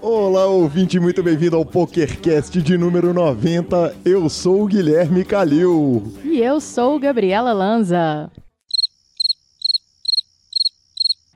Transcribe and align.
Olá, 0.00 0.46
ouvinte, 0.46 0.98
muito 0.98 1.22
bem-vindo 1.22 1.56
ao 1.56 1.64
PokerCast 1.64 2.60
de 2.60 2.76
número 2.76 3.14
90. 3.14 3.96
Eu 4.04 4.28
sou 4.28 4.62
o 4.62 4.66
Guilherme 4.66 5.24
Calil. 5.24 6.02
E 6.24 6.40
eu 6.40 6.60
sou 6.60 6.98
Gabriela 6.98 7.52
Lanza. 7.52 8.30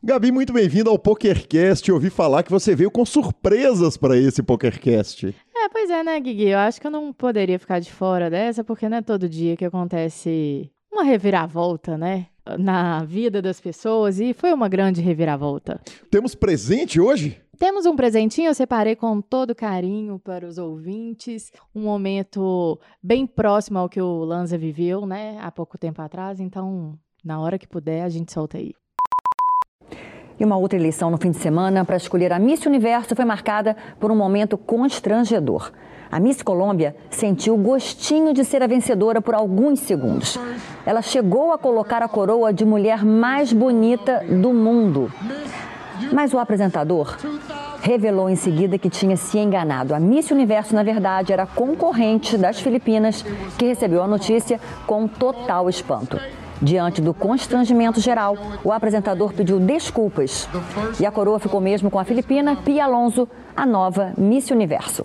Gabi, 0.02 0.32
muito 0.32 0.52
bem-vindo 0.52 0.88
ao 0.88 0.98
PokerCast. 0.98 1.90
ouvi 1.92 2.10
falar 2.10 2.42
que 2.42 2.50
você 2.50 2.74
veio 2.74 2.90
com 2.90 3.04
surpresas 3.04 3.96
para 3.96 4.16
esse 4.16 4.42
PokerCast. 4.42 5.34
É, 5.54 5.68
pois 5.68 5.90
é, 5.90 6.02
né, 6.02 6.18
Guigui? 6.20 6.48
Eu 6.48 6.58
acho 6.58 6.80
que 6.80 6.86
eu 6.86 6.90
não 6.90 7.12
poderia 7.12 7.58
ficar 7.58 7.80
de 7.80 7.92
fora 7.92 8.30
dessa, 8.30 8.64
porque 8.64 8.88
não 8.88 8.98
é 8.98 9.02
todo 9.02 9.28
dia 9.28 9.56
que 9.56 9.64
acontece 9.64 10.70
uma 10.96 11.04
reviravolta, 11.04 11.98
né? 11.98 12.26
Na 12.58 13.04
vida 13.04 13.42
das 13.42 13.60
pessoas, 13.60 14.18
e 14.20 14.32
foi 14.32 14.52
uma 14.52 14.68
grande 14.68 15.02
reviravolta. 15.02 15.80
Temos 16.10 16.34
presente 16.34 17.00
hoje? 17.00 17.40
Temos 17.58 17.86
um 17.86 17.96
presentinho, 17.96 18.48
eu 18.48 18.54
separei 18.54 18.94
com 18.94 19.20
todo 19.20 19.54
carinho 19.54 20.18
para 20.18 20.46
os 20.46 20.56
ouvintes. 20.56 21.50
Um 21.74 21.82
momento 21.82 22.78
bem 23.02 23.26
próximo 23.26 23.78
ao 23.78 23.88
que 23.88 24.00
o 24.00 24.24
Lanza 24.24 24.56
viveu, 24.56 25.06
né? 25.06 25.38
Há 25.40 25.50
pouco 25.50 25.76
tempo 25.76 26.00
atrás. 26.00 26.38
Então, 26.38 26.98
na 27.24 27.40
hora 27.40 27.58
que 27.58 27.66
puder, 27.66 28.02
a 28.02 28.08
gente 28.08 28.32
solta 28.32 28.58
aí. 28.58 28.72
E 30.38 30.44
uma 30.44 30.56
outra 30.56 30.78
eleição 30.78 31.10
no 31.10 31.16
fim 31.16 31.30
de 31.30 31.38
semana 31.38 31.84
para 31.84 31.96
escolher 31.96 32.32
a 32.32 32.38
Miss 32.38 32.64
Universo 32.66 33.16
foi 33.16 33.24
marcada 33.24 33.74
por 33.98 34.10
um 34.12 34.16
momento 34.16 34.58
constrangedor. 34.58 35.72
A 36.10 36.20
Miss 36.20 36.42
Colômbia 36.42 36.94
sentiu 37.10 37.54
o 37.54 37.58
gostinho 37.58 38.32
de 38.32 38.44
ser 38.44 38.62
a 38.62 38.66
vencedora 38.66 39.20
por 39.20 39.34
alguns 39.34 39.80
segundos. 39.80 40.38
Ela 40.84 41.02
chegou 41.02 41.52
a 41.52 41.58
colocar 41.58 42.02
a 42.02 42.08
coroa 42.08 42.52
de 42.52 42.64
mulher 42.64 43.04
mais 43.04 43.52
bonita 43.52 44.24
do 44.28 44.52
mundo. 44.52 45.12
Mas 46.12 46.32
o 46.32 46.38
apresentador 46.38 47.16
revelou 47.80 48.28
em 48.28 48.36
seguida 48.36 48.78
que 48.78 48.90
tinha 48.90 49.16
se 49.16 49.38
enganado. 49.38 49.94
A 49.94 50.00
Miss 50.00 50.30
Universo, 50.30 50.74
na 50.74 50.82
verdade, 50.82 51.32
era 51.32 51.46
concorrente 51.46 52.36
das 52.36 52.60
Filipinas, 52.60 53.24
que 53.56 53.66
recebeu 53.66 54.02
a 54.02 54.08
notícia 54.08 54.60
com 54.86 55.06
total 55.06 55.68
espanto. 55.68 56.18
Diante 56.60 57.02
do 57.02 57.12
constrangimento 57.12 58.00
geral, 58.00 58.36
o 58.64 58.72
apresentador 58.72 59.32
pediu 59.34 59.60
desculpas. 59.60 60.48
E 60.98 61.04
a 61.04 61.10
coroa 61.10 61.38
ficou 61.38 61.60
mesmo 61.60 61.90
com 61.90 61.98
a 61.98 62.04
filipina 62.04 62.56
Pia 62.56 62.84
Alonso, 62.84 63.28
a 63.54 63.66
nova 63.66 64.12
Miss 64.16 64.50
Universo. 64.50 65.04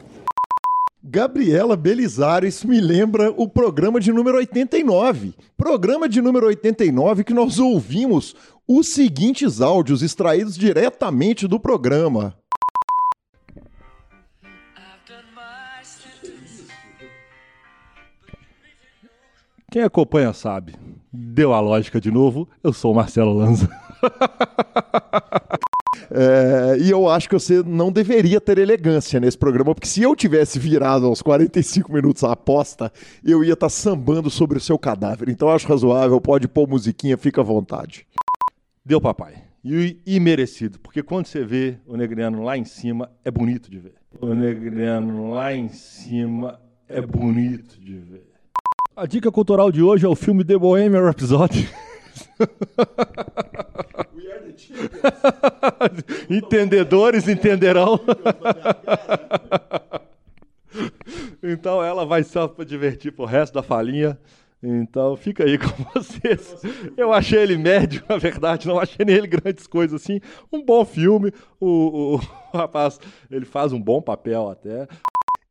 Gabriela 1.04 1.76
Belisário, 1.76 2.48
isso 2.48 2.68
me 2.68 2.80
lembra 2.80 3.32
o 3.36 3.48
programa 3.48 4.00
de 4.00 4.14
número 4.14 4.38
89. 4.38 5.34
Programa 5.58 6.08
de 6.08 6.22
número 6.22 6.46
89 6.46 7.24
que 7.24 7.34
nós 7.34 7.58
ouvimos 7.58 8.36
os 8.68 8.90
seguintes 8.90 9.62
áudios 9.62 10.04
extraídos 10.04 10.56
diretamente 10.56 11.48
do 11.48 11.60
programa. 11.60 12.38
Quem 19.72 19.82
acompanha 19.82 20.34
sabe. 20.34 20.76
Deu 21.12 21.54
a 21.54 21.60
lógica 21.60 22.00
de 22.00 22.12
novo. 22.12 22.48
Eu 22.62 22.74
sou 22.74 22.92
o 22.92 22.96
Marcelo 22.96 23.34
Lanza. 23.34 23.70
É, 26.10 26.78
e 26.80 26.90
eu 26.90 27.10
acho 27.10 27.28
que 27.28 27.34
você 27.34 27.62
não 27.64 27.92
deveria 27.92 28.40
ter 28.40 28.58
elegância 28.58 29.20
nesse 29.20 29.38
programa, 29.38 29.74
porque 29.74 29.88
se 29.88 30.02
eu 30.02 30.16
tivesse 30.16 30.60
virado 30.60 31.06
aos 31.06 31.22
45 31.22 31.92
minutos 31.92 32.24
a 32.24 32.32
aposta, 32.32 32.92
eu 33.24 33.44
ia 33.44 33.54
estar 33.54 33.68
tá 33.68 33.70
sambando 33.70 34.30
sobre 34.30 34.58
o 34.58 34.62
seu 34.62 34.78
cadáver. 34.78 35.30
Então 35.30 35.50
eu 35.50 35.56
acho 35.56 35.68
razoável, 35.68 36.20
pode 36.20 36.48
pôr 36.48 36.68
musiquinha, 36.68 37.18
fica 37.18 37.42
à 37.42 37.44
vontade. 37.44 38.06
Deu, 38.86 39.00
papai. 39.00 39.36
E, 39.64 40.00
e 40.06 40.20
merecido, 40.20 40.80
porque 40.80 41.04
quando 41.04 41.28
você 41.28 41.46
vê 41.46 41.78
o 41.86 41.96
Negriano 41.96 42.44
lá 42.44 42.58
em 42.58 42.66
cima, 42.66 43.12
é 43.24 43.30
bonito 43.30 43.70
de 43.70 43.78
ver. 43.78 43.94
O 44.20 44.34
Negriano 44.34 45.32
lá 45.32 45.54
em 45.54 45.70
cima 45.70 46.60
é 46.90 47.00
bonito 47.00 47.80
de 47.80 47.98
ver. 47.98 48.28
A 48.96 49.06
dica 49.06 49.32
cultural 49.32 49.72
de 49.72 49.82
hoje 49.82 50.06
é 50.06 50.10
o 50.10 50.16
filme 50.16 50.44
The 50.44 50.58
Bohemian 50.58 51.02
Rhapsody. 51.02 51.70
Entendedores 56.30 57.28
entenderão. 57.28 58.00
então 61.44 61.84
ela 61.84 62.06
vai 62.06 62.24
só 62.24 62.48
para 62.48 62.66
divertir 62.66 63.12
pro 63.12 63.26
resto 63.26 63.54
da 63.54 63.64
falinha. 63.64 64.18
Então 64.64 65.16
fica 65.16 65.44
aí 65.44 65.58
com 65.58 65.70
vocês. 66.00 66.62
Eu 66.96 67.12
achei 67.12 67.40
ele 67.40 67.58
médio, 67.58 68.04
na 68.08 68.18
verdade, 68.18 68.68
não 68.68 68.80
achei 68.80 69.04
nele 69.04 69.26
grandes 69.26 69.66
coisas 69.66 70.02
assim. 70.02 70.22
Um 70.52 70.64
bom 70.64 70.86
filme. 70.86 71.34
O, 71.60 71.68
o, 71.68 72.16
o 72.54 72.58
rapaz, 72.58 73.00
ele 73.30 73.46
faz 73.46 73.74
um 73.74 73.82
bom 73.82 74.02
papel 74.02 74.50
até. 74.50 74.88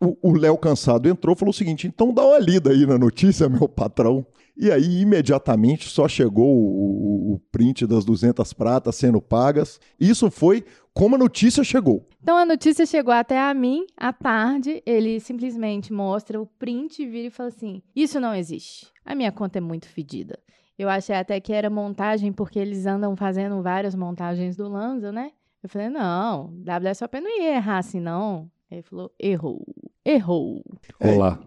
o 0.00 0.32
Léo 0.36 0.58
Cansado 0.58 1.08
entrou 1.08 1.34
e 1.34 1.38
falou 1.38 1.50
o 1.50 1.56
seguinte: 1.56 1.86
então 1.86 2.12
dá 2.12 2.24
uma 2.24 2.38
lida 2.38 2.70
aí 2.70 2.86
na 2.86 2.98
notícia, 2.98 3.48
meu 3.50 3.68
patrão. 3.68 4.26
E 4.58 4.70
aí, 4.70 5.02
imediatamente, 5.02 5.86
só 5.86 6.08
chegou 6.08 6.56
o, 6.56 7.34
o, 7.34 7.38
print 7.52 7.86
das 7.86 8.06
200 8.06 8.54
pratas 8.54 8.96
sendo 8.96 9.20
pagas. 9.20 9.78
Isso 10.00 10.30
foi 10.30 10.64
como 10.94 11.14
a 11.14 11.18
notícia 11.18 11.62
chegou. 11.62 12.08
Então, 12.22 12.38
a 12.38 12.46
notícia 12.46 12.86
chegou 12.86 13.12
até 13.12 13.38
a 13.38 13.52
mim 13.52 13.86
à 13.94 14.14
tarde. 14.14 14.82
Ele 14.86 15.20
simplesmente 15.20 15.92
mostra 15.92 16.40
o 16.40 16.46
print, 16.46 17.06
vira 17.06 17.26
e 17.26 17.30
fala 17.30 17.50
assim: 17.50 17.82
Isso 17.94 18.18
não 18.18 18.34
existe. 18.34 18.90
A 19.04 19.14
minha 19.14 19.30
conta 19.30 19.58
é 19.58 19.60
muito 19.60 19.88
fedida. 19.88 20.38
Eu 20.78 20.88
achei 20.88 21.14
até 21.14 21.38
que 21.38 21.52
era 21.52 21.68
montagem, 21.68 22.32
porque 22.32 22.58
eles 22.58 22.86
andam 22.86 23.14
fazendo 23.14 23.62
várias 23.62 23.94
montagens 23.94 24.56
do 24.56 24.68
Lanza, 24.68 25.12
né? 25.12 25.32
Eu 25.62 25.68
falei: 25.68 25.90
Não, 25.90 26.54
WSOP 26.64 27.20
não 27.20 27.42
ia 27.42 27.56
errar 27.56 27.78
assim, 27.78 28.00
não. 28.00 28.50
Ele 28.70 28.82
falou: 28.82 29.12
Errou 29.18 29.62
errou. 30.06 30.62
Olá. 31.00 31.38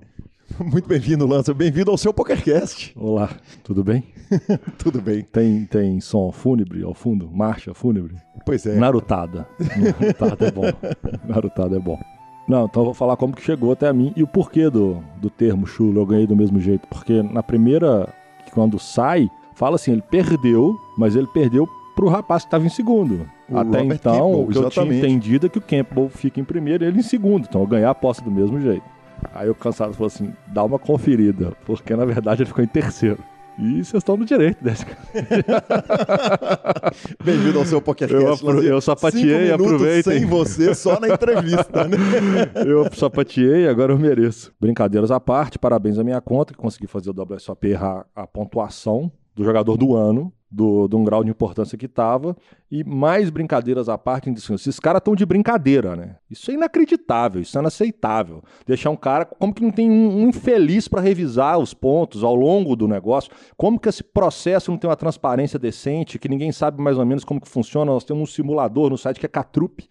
É, 0.60 0.64
muito 0.64 0.88
bem-vindo, 0.88 1.26
Lança. 1.26 1.54
Bem-vindo 1.54 1.90
ao 1.92 1.98
seu 1.98 2.14
PokerCast. 2.14 2.92
Olá, 2.98 3.30
tudo 3.64 3.86
bem? 3.86 4.04
tudo 4.78 5.02
bem. 5.02 5.22
Tem, 5.22 5.64
tem 5.66 6.02
som 6.02 6.30
fúnebre 6.32 6.84
ao 6.84 6.94
fundo? 6.94 7.30
Marcha 7.32 7.74
fúnebre? 7.74 8.18
Pois 8.46 8.66
é. 8.66 8.76
Narutada. 8.76 9.48
Narutada 9.58 10.48
é 10.48 10.52
bom. 10.52 10.64
Narutada 11.26 11.76
é 11.78 11.80
bom. 11.80 11.98
Não, 12.50 12.66
então 12.66 12.82
eu 12.82 12.86
vou 12.86 12.94
falar 12.94 13.16
como 13.16 13.34
que 13.34 13.42
chegou 13.42 13.72
até 13.72 13.88
a 13.88 13.94
mim 13.94 14.12
e 14.16 14.24
o 14.24 14.28
porquê 14.28 14.70
do, 14.70 15.02
do 15.22 15.30
termo 15.30 15.66
chulo 15.66 16.02
eu 16.02 16.06
ganhei 16.06 16.28
do 16.28 16.36
mesmo 16.36 16.60
jeito. 16.60 16.86
Porque 16.90 17.24
na 17.24 17.42
primeira, 17.42 18.14
quando 18.54 18.78
sai, 18.78 19.30
fala 19.56 19.76
assim, 19.76 19.94
ele 19.94 20.02
perdeu, 20.02 20.78
mas 20.98 21.16
ele 21.16 21.28
perdeu 21.28 21.70
pro 22.00 22.08
rapaz 22.08 22.44
que 22.44 22.48
estava 22.48 22.66
em 22.66 22.70
segundo. 22.70 23.30
O 23.50 23.58
Até 23.58 23.80
Robert 23.80 23.98
então, 23.98 24.14
Campbell, 24.14 24.42
o 24.42 24.48
que 24.48 24.58
eu 24.58 24.70
tinha 24.70 24.86
entendido 24.86 25.48
é 25.48 25.50
que 25.50 25.58
o 25.58 25.62
Campbell 25.62 26.08
fica 26.08 26.40
em 26.40 26.46
primeiro 26.46 26.86
e 26.86 26.88
ele 26.88 27.00
em 27.00 27.04
segundo. 27.04 27.46
Então 27.50 27.60
eu 27.60 27.68
ganhar 27.68 27.90
a 27.90 27.96
posse 27.96 28.24
do 28.24 28.32
mesmo 28.32 28.62
jeito. 28.62 28.86
Aí 29.34 29.50
o 29.50 29.56
cansado 29.56 29.94
falou 29.94 30.08
assim: 30.08 30.34
dá 30.48 30.64
uma 30.64 30.80
conferida, 30.80 31.52
porque 31.66 31.94
na 31.98 32.06
verdade 32.06 32.42
ele 32.42 32.48
ficou 32.48 32.64
em 32.64 32.68
terceiro. 32.68 33.22
E 33.58 33.84
vocês 33.84 33.96
estão 33.96 34.16
no 34.16 34.24
direito 34.24 34.64
desse 34.64 34.86
Bem-vindo 37.22 37.60
ao 37.60 37.66
seu 37.66 37.82
podcast. 37.82 38.16
Eu, 38.16 38.64
eu 38.64 38.80
sapateei, 38.80 39.52
aproveitem. 39.52 40.20
sem 40.20 40.26
você, 40.26 40.74
só 40.74 40.98
na 40.98 41.10
entrevista, 41.10 41.86
né? 41.86 41.98
eu 42.66 42.90
sapateei, 42.94 43.68
agora 43.68 43.92
eu 43.92 44.00
mereço. 44.00 44.54
Brincadeiras 44.62 45.12
à 45.12 45.20
parte, 45.20 45.60
parabéns 45.60 46.00
à 46.00 46.06
minha 46.06 46.22
conta, 46.22 46.54
que 46.54 46.58
consegui 46.58 46.88
fazer 46.88 47.10
o 47.10 47.14
WSOP 47.14 47.68
errar 47.68 48.06
a 48.16 48.26
pontuação 48.26 49.12
do 49.36 49.44
jogador 49.44 49.76
do 49.76 49.94
ano 49.94 50.32
do, 50.50 50.88
de 50.88 50.96
um 50.96 51.04
grau 51.04 51.24
de 51.24 51.30
importância 51.30 51.78
que 51.78 51.86
estava. 51.86 52.36
E 52.72 52.84
mais 52.84 53.30
brincadeiras 53.30 53.90
à 53.90 53.98
parte, 53.98 54.30
assim, 54.30 54.54
esses 54.54 54.80
caras 54.80 55.00
estão 55.00 55.16
de 55.16 55.26
brincadeira, 55.26 55.96
né? 55.96 56.16
Isso 56.30 56.52
é 56.52 56.54
inacreditável, 56.54 57.42
isso 57.42 57.58
é 57.58 57.62
inaceitável. 57.62 58.44
Deixar 58.66 58.90
um 58.90 58.96
cara, 58.96 59.26
como 59.26 59.54
que 59.54 59.64
não 59.64 59.72
tem 59.72 59.90
um, 59.90 60.24
um 60.24 60.30
infeliz 60.30 60.88
para 60.88 61.02
revisar 61.02 61.58
os 61.58 61.74
pontos 61.74 62.24
ao 62.24 62.36
longo 62.36 62.76
do 62.76 62.88
negócio? 62.88 63.32
Como 63.58 63.80
que 63.80 63.90
esse 63.90 64.04
processo 64.04 64.72
não 64.72 64.78
tem 64.78 64.90
uma 64.90 64.96
transparência 64.96 65.60
decente, 65.60 66.20
que 66.20 66.30
ninguém 66.30 66.52
sabe 66.52 66.82
mais 66.82 66.98
ou 66.98 67.06
menos 67.06 67.24
como 67.24 67.42
que 67.42 67.48
funciona? 67.48 67.92
Nós 67.92 68.04
temos 68.04 68.24
um 68.24 68.32
simulador 68.32 68.90
no 68.90 68.98
site 68.98 69.20
que 69.20 69.26
é 69.26 69.30
Catrup. 69.30 69.82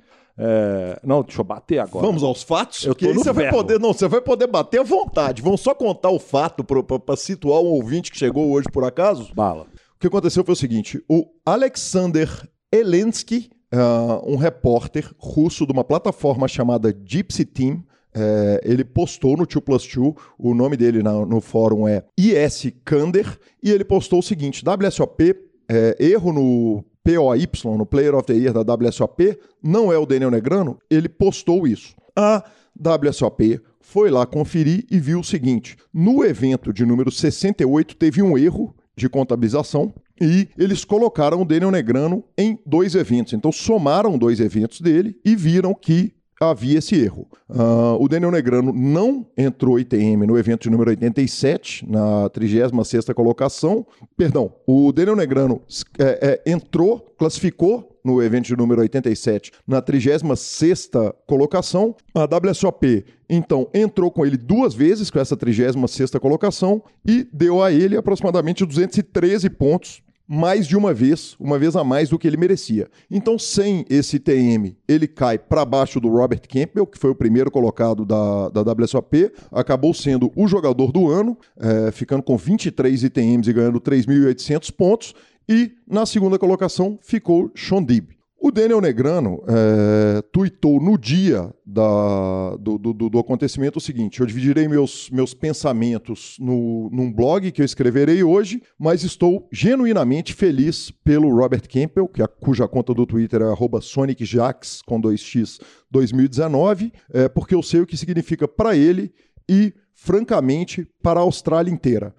É... 0.40 1.00
Não, 1.02 1.22
deixa 1.22 1.40
eu 1.40 1.44
bater 1.44 1.80
agora. 1.80 2.06
Vamos 2.06 2.22
aos 2.22 2.44
fatos? 2.44 2.84
Eu 2.84 2.94
tô 2.94 3.06
aí 3.06 3.12
você 3.12 3.32
vai 3.32 3.50
poder, 3.50 3.80
não, 3.80 3.92
você 3.92 4.06
vai 4.06 4.20
poder 4.20 4.46
bater 4.46 4.80
à 4.80 4.84
vontade. 4.84 5.42
Vamos 5.42 5.60
só 5.60 5.74
contar 5.74 6.10
o 6.10 6.20
fato 6.20 6.62
para 6.64 7.16
situar 7.16 7.60
um 7.60 7.66
ouvinte 7.66 8.12
que 8.12 8.16
chegou 8.16 8.52
hoje 8.52 8.68
por 8.72 8.84
acaso? 8.84 9.34
Bala. 9.34 9.66
O 9.98 10.00
que 10.00 10.06
aconteceu 10.06 10.44
foi 10.44 10.52
o 10.52 10.56
seguinte: 10.56 11.02
o 11.08 11.26
Alexander 11.44 12.30
Elensky, 12.70 13.50
uh, 13.74 14.32
um 14.32 14.36
repórter 14.36 15.12
russo 15.18 15.66
de 15.66 15.72
uma 15.72 15.82
plataforma 15.82 16.46
chamada 16.46 16.96
Gypsy 17.04 17.44
Team, 17.44 17.82
é, 18.14 18.60
ele 18.64 18.84
postou 18.84 19.36
no 19.36 19.44
2 19.44 19.64
Plus 19.64 19.84
2, 19.92 20.14
o 20.38 20.54
nome 20.54 20.76
dele 20.76 21.02
na, 21.02 21.26
no 21.26 21.40
fórum 21.40 21.86
é 21.88 22.04
IS 22.16 22.72
Kander, 22.84 23.38
e 23.60 23.72
ele 23.72 23.84
postou 23.84 24.20
o 24.20 24.22
seguinte: 24.22 24.62
WSOP, 24.64 25.34
é, 25.68 25.96
erro 25.98 26.32
no 26.32 26.84
POY, 27.02 27.48
no 27.76 27.84
Player 27.84 28.14
of 28.14 28.24
the 28.24 28.34
Year 28.34 28.54
da 28.54 28.74
WSOP, 28.74 29.36
não 29.60 29.92
é 29.92 29.98
o 29.98 30.06
Daniel 30.06 30.30
Negrano, 30.30 30.78
ele 30.88 31.08
postou 31.08 31.66
isso. 31.66 31.96
A 32.14 32.44
WSOP 32.80 33.60
foi 33.80 34.10
lá 34.10 34.24
conferir 34.24 34.86
e 34.88 35.00
viu 35.00 35.18
o 35.18 35.24
seguinte: 35.24 35.76
no 35.92 36.24
evento 36.24 36.72
de 36.72 36.86
número 36.86 37.10
68 37.10 37.96
teve 37.96 38.22
um 38.22 38.38
erro 38.38 38.76
de 38.98 39.08
contabilização 39.08 39.92
e 40.20 40.48
eles 40.58 40.84
colocaram 40.84 41.42
o 41.42 41.44
Daniel 41.44 41.70
Negrano 41.70 42.24
em 42.36 42.58
dois 42.66 42.94
eventos. 42.94 43.32
Então 43.32 43.52
somaram 43.52 44.18
dois 44.18 44.40
eventos 44.40 44.80
dele 44.80 45.18
e 45.24 45.36
viram 45.36 45.74
que 45.74 46.12
havia 46.40 46.78
esse 46.78 46.94
erro. 46.94 47.26
Uh, 47.48 48.00
o 48.00 48.08
Daniel 48.08 48.30
Negrano 48.30 48.72
não 48.72 49.26
entrou 49.36 49.78
ITM 49.78 50.26
no 50.26 50.38
evento 50.38 50.62
de 50.62 50.70
número 50.70 50.90
87, 50.90 51.90
na 51.90 52.28
36 52.28 53.06
colocação. 53.14 53.86
Perdão, 54.16 54.52
o 54.66 54.92
Daniel 54.92 55.16
Negrano 55.16 55.60
é, 55.98 56.40
é, 56.46 56.50
entrou, 56.50 57.00
classificou 57.18 57.97
no 58.08 58.22
evento 58.22 58.56
número 58.56 58.80
87, 58.80 59.52
na 59.66 59.82
36 59.82 60.90
colocação. 61.26 61.94
A 62.14 62.24
WSOP, 62.24 63.04
então, 63.28 63.68
entrou 63.74 64.10
com 64.10 64.24
ele 64.24 64.36
duas 64.36 64.74
vezes 64.74 65.10
com 65.10 65.18
essa 65.18 65.36
36 65.36 66.10
colocação 66.20 66.82
e 67.06 67.28
deu 67.32 67.62
a 67.62 67.70
ele 67.70 67.96
aproximadamente 67.96 68.64
213 68.64 69.50
pontos 69.50 70.02
mais 70.30 70.66
de 70.66 70.76
uma 70.76 70.92
vez, 70.92 71.34
uma 71.40 71.58
vez 71.58 71.74
a 71.74 71.82
mais 71.82 72.10
do 72.10 72.18
que 72.18 72.28
ele 72.28 72.36
merecia. 72.36 72.88
Então, 73.10 73.38
sem 73.38 73.86
esse 73.88 74.18
TM, 74.18 74.76
ele 74.86 75.08
cai 75.08 75.38
para 75.38 75.64
baixo 75.64 75.98
do 75.98 76.10
Robert 76.10 76.42
Campbell, 76.46 76.86
que 76.86 76.98
foi 76.98 77.08
o 77.08 77.14
primeiro 77.14 77.50
colocado 77.50 78.04
da, 78.04 78.50
da 78.50 78.72
WSOP, 78.72 79.32
acabou 79.50 79.94
sendo 79.94 80.30
o 80.36 80.46
jogador 80.46 80.92
do 80.92 81.10
ano, 81.10 81.36
é, 81.58 81.90
ficando 81.90 82.22
com 82.22 82.36
23 82.36 83.04
ITMs 83.04 83.48
e 83.48 83.52
ganhando 83.54 83.80
3.800 83.80 84.70
pontos, 84.70 85.14
e 85.48 85.72
na 85.86 86.04
segunda 86.04 86.38
colocação 86.38 86.98
ficou 87.02 87.50
Sean 87.54 87.82
Dib. 87.82 88.18
O 88.40 88.52
Daniel 88.52 88.80
Negrano 88.80 89.42
é, 89.48 90.22
tuitou 90.32 90.80
no 90.80 90.96
dia 90.96 91.52
da, 91.66 92.54
do, 92.56 92.78
do, 92.78 93.10
do, 93.10 93.18
acontecimento 93.18 93.78
o 93.78 93.80
seguinte: 93.80 94.20
eu 94.20 94.26
dividirei 94.26 94.68
meus, 94.68 95.10
meus 95.10 95.34
pensamentos 95.34 96.36
no, 96.38 96.88
num 96.92 97.12
blog 97.12 97.50
que 97.50 97.60
eu 97.60 97.64
escreverei 97.64 98.22
hoje, 98.22 98.62
mas 98.78 99.02
estou 99.02 99.48
genuinamente 99.50 100.32
feliz 100.34 100.92
pelo 101.02 101.34
Robert 101.34 101.68
Campbell, 101.68 102.06
que 102.06 102.22
a, 102.22 102.28
cuja 102.28 102.68
conta 102.68 102.94
do 102.94 103.04
Twitter 103.04 103.42
é 103.42 103.80
SonicJax 103.80 104.82
com 104.82 105.00
2x 105.00 105.60
2019, 105.90 106.92
é, 107.12 107.28
porque 107.28 107.56
eu 107.56 107.62
sei 107.62 107.80
o 107.80 107.86
que 107.86 107.96
significa 107.96 108.46
para 108.46 108.76
ele 108.76 109.12
e 109.48 109.74
francamente, 109.92 110.86
para 111.02 111.18
a 111.18 111.24
Austrália 111.24 111.72
inteira. 111.72 112.14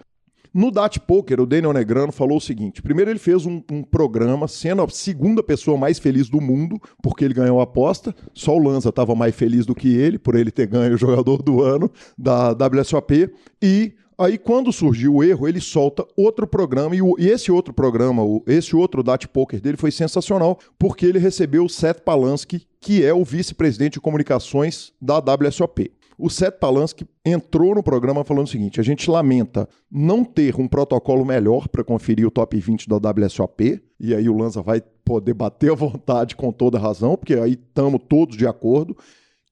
No 0.54 0.72
Dat 0.72 1.00
Poker, 1.00 1.40
o 1.40 1.46
Daniel 1.46 1.74
Negrano 1.74 2.12
falou 2.12 2.38
o 2.38 2.42
seguinte: 2.42 2.82
primeiro, 2.82 3.12
ele 3.12 3.20
fez 3.20 3.46
um, 3.46 3.62
um, 3.72 3.84
programa 3.84 4.48
sendo 4.48 4.82
a 4.82 4.90
segunda 4.90 5.44
pessoa 5.44 5.78
mais 5.78 6.00
feliz 6.00 6.30
do 6.30 6.42
mundo, 6.42 6.80
porque 7.02 7.24
ele 7.24 7.34
ganhou 7.34 7.60
a 7.60 7.64
aposta. 7.64 8.16
Só 8.34 8.56
o 8.56 8.60
Lanza 8.60 8.90
estava 8.90 9.14
mais 9.16 9.36
feliz 9.36 9.66
do 9.66 9.76
que 9.76 9.96
ele, 9.96 10.18
por 10.18 10.36
ele 10.36 10.52
ter 10.52 10.68
ganho 10.68 10.96
o 10.96 10.98
jogador 10.98 11.42
do 11.42 11.62
ano 11.62 11.92
da 12.18 12.52
WSOP. 12.52 13.32
E 13.62 13.94
Aí, 14.20 14.38
quando 14.38 14.74
surgiu 14.74 15.16
o 15.16 15.24
erro, 15.24 15.48
ele 15.48 15.62
solta 15.62 16.06
outro 16.18 16.46
programa, 16.46 16.94
e, 16.94 17.02
o, 17.02 17.16
e 17.18 17.30
esse 17.30 17.50
outro 17.54 17.74
programa, 17.74 18.22
o, 18.22 18.44
esse 18.48 18.76
outro 18.76 19.02
Dat 19.02 19.26
Poker 19.30 19.62
dele 19.62 19.78
foi 19.78 19.92
sensacional, 19.92 20.60
porque 20.78 21.06
ele 21.06 21.18
recebeu 21.18 21.64
o 21.64 21.70
Seth 21.70 22.02
Palansky, 22.02 22.68
que 22.82 23.02
é 23.02 23.14
o 23.14 23.24
vice-presidente 23.24 23.94
de 23.94 24.02
comunicações 24.02 24.92
da 25.02 25.20
WSOP. 25.20 25.90
O 26.22 26.30
Seth 26.30 26.60
Palansky 26.60 27.08
entrou 27.24 27.74
no 27.74 27.82
programa 27.82 28.26
falando 28.26 28.46
o 28.46 28.50
seguinte: 28.50 28.78
a 28.78 28.84
gente 28.84 29.10
lamenta 29.10 29.70
não 29.90 30.26
ter 30.26 30.60
um 30.60 30.68
protocolo 30.68 31.24
melhor 31.24 31.70
para 31.70 31.82
conferir 31.82 32.28
o 32.28 32.32
top 32.32 32.60
20 32.60 32.90
da 32.90 32.98
WSOP, 32.98 33.82
e 33.98 34.14
aí 34.14 34.28
o 34.28 34.36
Lanza 34.36 34.62
vai 34.62 34.82
poder 35.06 35.34
bater 35.34 35.72
à 35.72 35.76
vontade 35.76 36.36
com 36.36 36.52
toda 36.52 36.78
razão, 36.78 37.16
porque 37.16 37.36
aí 37.36 37.54
estamos 37.54 38.02
todos 38.10 38.36
de 38.36 38.46
acordo. 38.46 38.98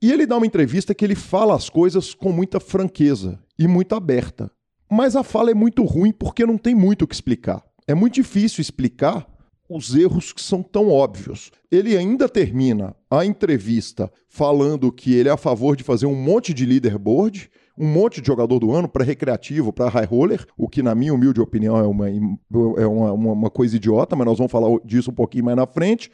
E 0.02 0.12
ele 0.12 0.26
dá 0.26 0.36
uma 0.36 0.46
entrevista 0.46 0.94
que 0.94 1.06
ele 1.06 1.16
fala 1.16 1.56
as 1.56 1.70
coisas 1.70 2.14
com 2.14 2.34
muita 2.34 2.60
franqueza 2.60 3.40
e 3.58 3.66
muito 3.66 3.96
aberta. 3.96 4.52
Mas 4.92 5.16
a 5.16 5.24
fala 5.24 5.50
é 5.50 5.54
muito 5.54 5.86
ruim 5.86 6.12
porque 6.12 6.46
não 6.46 6.58
tem 6.58 6.76
muito 6.76 7.04
o 7.04 7.08
que 7.08 7.16
explicar. 7.16 7.64
É 7.88 7.96
muito 7.96 8.16
difícil 8.16 8.62
explicar 8.62 9.26
os 9.70 9.96
erros 9.96 10.32
que 10.32 10.42
são 10.42 10.64
tão 10.64 10.90
óbvios. 10.90 11.52
Ele 11.72 11.98
ainda 11.98 12.30
termina 12.30 12.96
a 13.10 13.26
entrevista 13.26 14.12
falando 14.30 14.92
que 14.92 15.14
ele 15.14 15.30
é 15.30 15.32
a 15.32 15.38
favor 15.38 15.76
de 15.76 15.84
fazer 15.84 16.06
um 16.06 16.16
monte 16.16 16.54
de 16.54 16.66
leaderboard, 16.66 17.50
um 17.78 17.86
monte 17.86 18.22
de 18.22 18.28
jogador 18.28 18.60
do 18.60 18.72
ano 18.72 18.88
para 18.88 19.04
recreativo, 19.04 19.72
para 19.72 19.90
high 19.90 20.06
roller, 20.06 20.46
o 20.58 20.68
que, 20.68 20.82
na 20.82 20.96
minha 20.96 21.14
humilde 21.14 21.40
opinião, 21.40 21.78
é, 21.78 21.84
uma, 21.84 22.10
é 22.10 22.88
uma, 22.88 23.12
uma, 23.12 23.50
coisa 23.50 23.76
idiota, 23.76 24.16
mas 24.16 24.26
nós 24.26 24.38
vamos 24.38 24.52
falar 24.52 24.70
disso 24.84 25.12
um 25.12 25.14
pouquinho 25.14 25.46
mais 25.46 25.58
na 25.58 25.68
frente. 25.68 26.12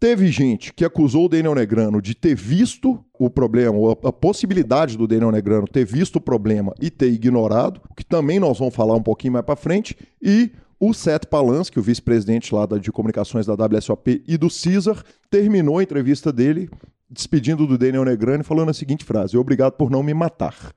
Teve 0.00 0.26
gente 0.26 0.72
que 0.72 0.84
acusou 0.84 1.26
o 1.26 1.28
Daniel 1.28 1.54
Negrano 1.54 2.02
de 2.02 2.14
ter 2.14 2.34
visto 2.34 3.02
o 3.18 3.30
problema, 3.30 3.78
a, 3.78 4.08
a, 4.08 4.12
possibilidade 4.12 4.98
do 4.98 5.06
Daniel 5.06 5.30
Negrano 5.30 5.68
ter 5.68 5.84
visto 5.84 6.16
o 6.16 6.20
problema 6.20 6.74
e 6.80 6.90
ter 6.90 7.10
ignorado, 7.10 7.80
o 7.88 7.94
que 7.94 8.04
também 8.04 8.40
nós 8.40 8.58
vamos 8.58 8.74
falar 8.74 8.96
um 8.96 9.02
pouquinho 9.02 9.34
mais 9.34 9.46
para 9.46 9.54
frente, 9.54 9.96
e 10.20 10.50
o 10.88 10.92
Seth 10.92 11.26
Palansky, 11.26 11.78
o 11.78 11.82
vice-presidente 11.82 12.54
lá 12.54 12.66
de 12.66 12.92
comunicações 12.92 13.46
da 13.46 13.54
WSOP 13.54 14.22
e 14.26 14.36
do 14.36 14.48
Caesar, 14.48 15.02
terminou 15.30 15.78
a 15.78 15.82
entrevista 15.82 16.32
dele 16.32 16.68
despedindo 17.08 17.66
do 17.66 17.78
Daniel 17.78 18.04
Negrano 18.04 18.42
e 18.42 18.46
falando 18.46 18.70
a 18.70 18.74
seguinte 18.74 19.04
frase: 19.04 19.36
Obrigado 19.36 19.72
por 19.74 19.90
não 19.90 20.02
me 20.02 20.12
matar. 20.12 20.74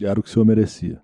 Era 0.00 0.18
o 0.18 0.22
que 0.22 0.30
o 0.30 0.32
senhor 0.32 0.44
merecia. 0.44 1.00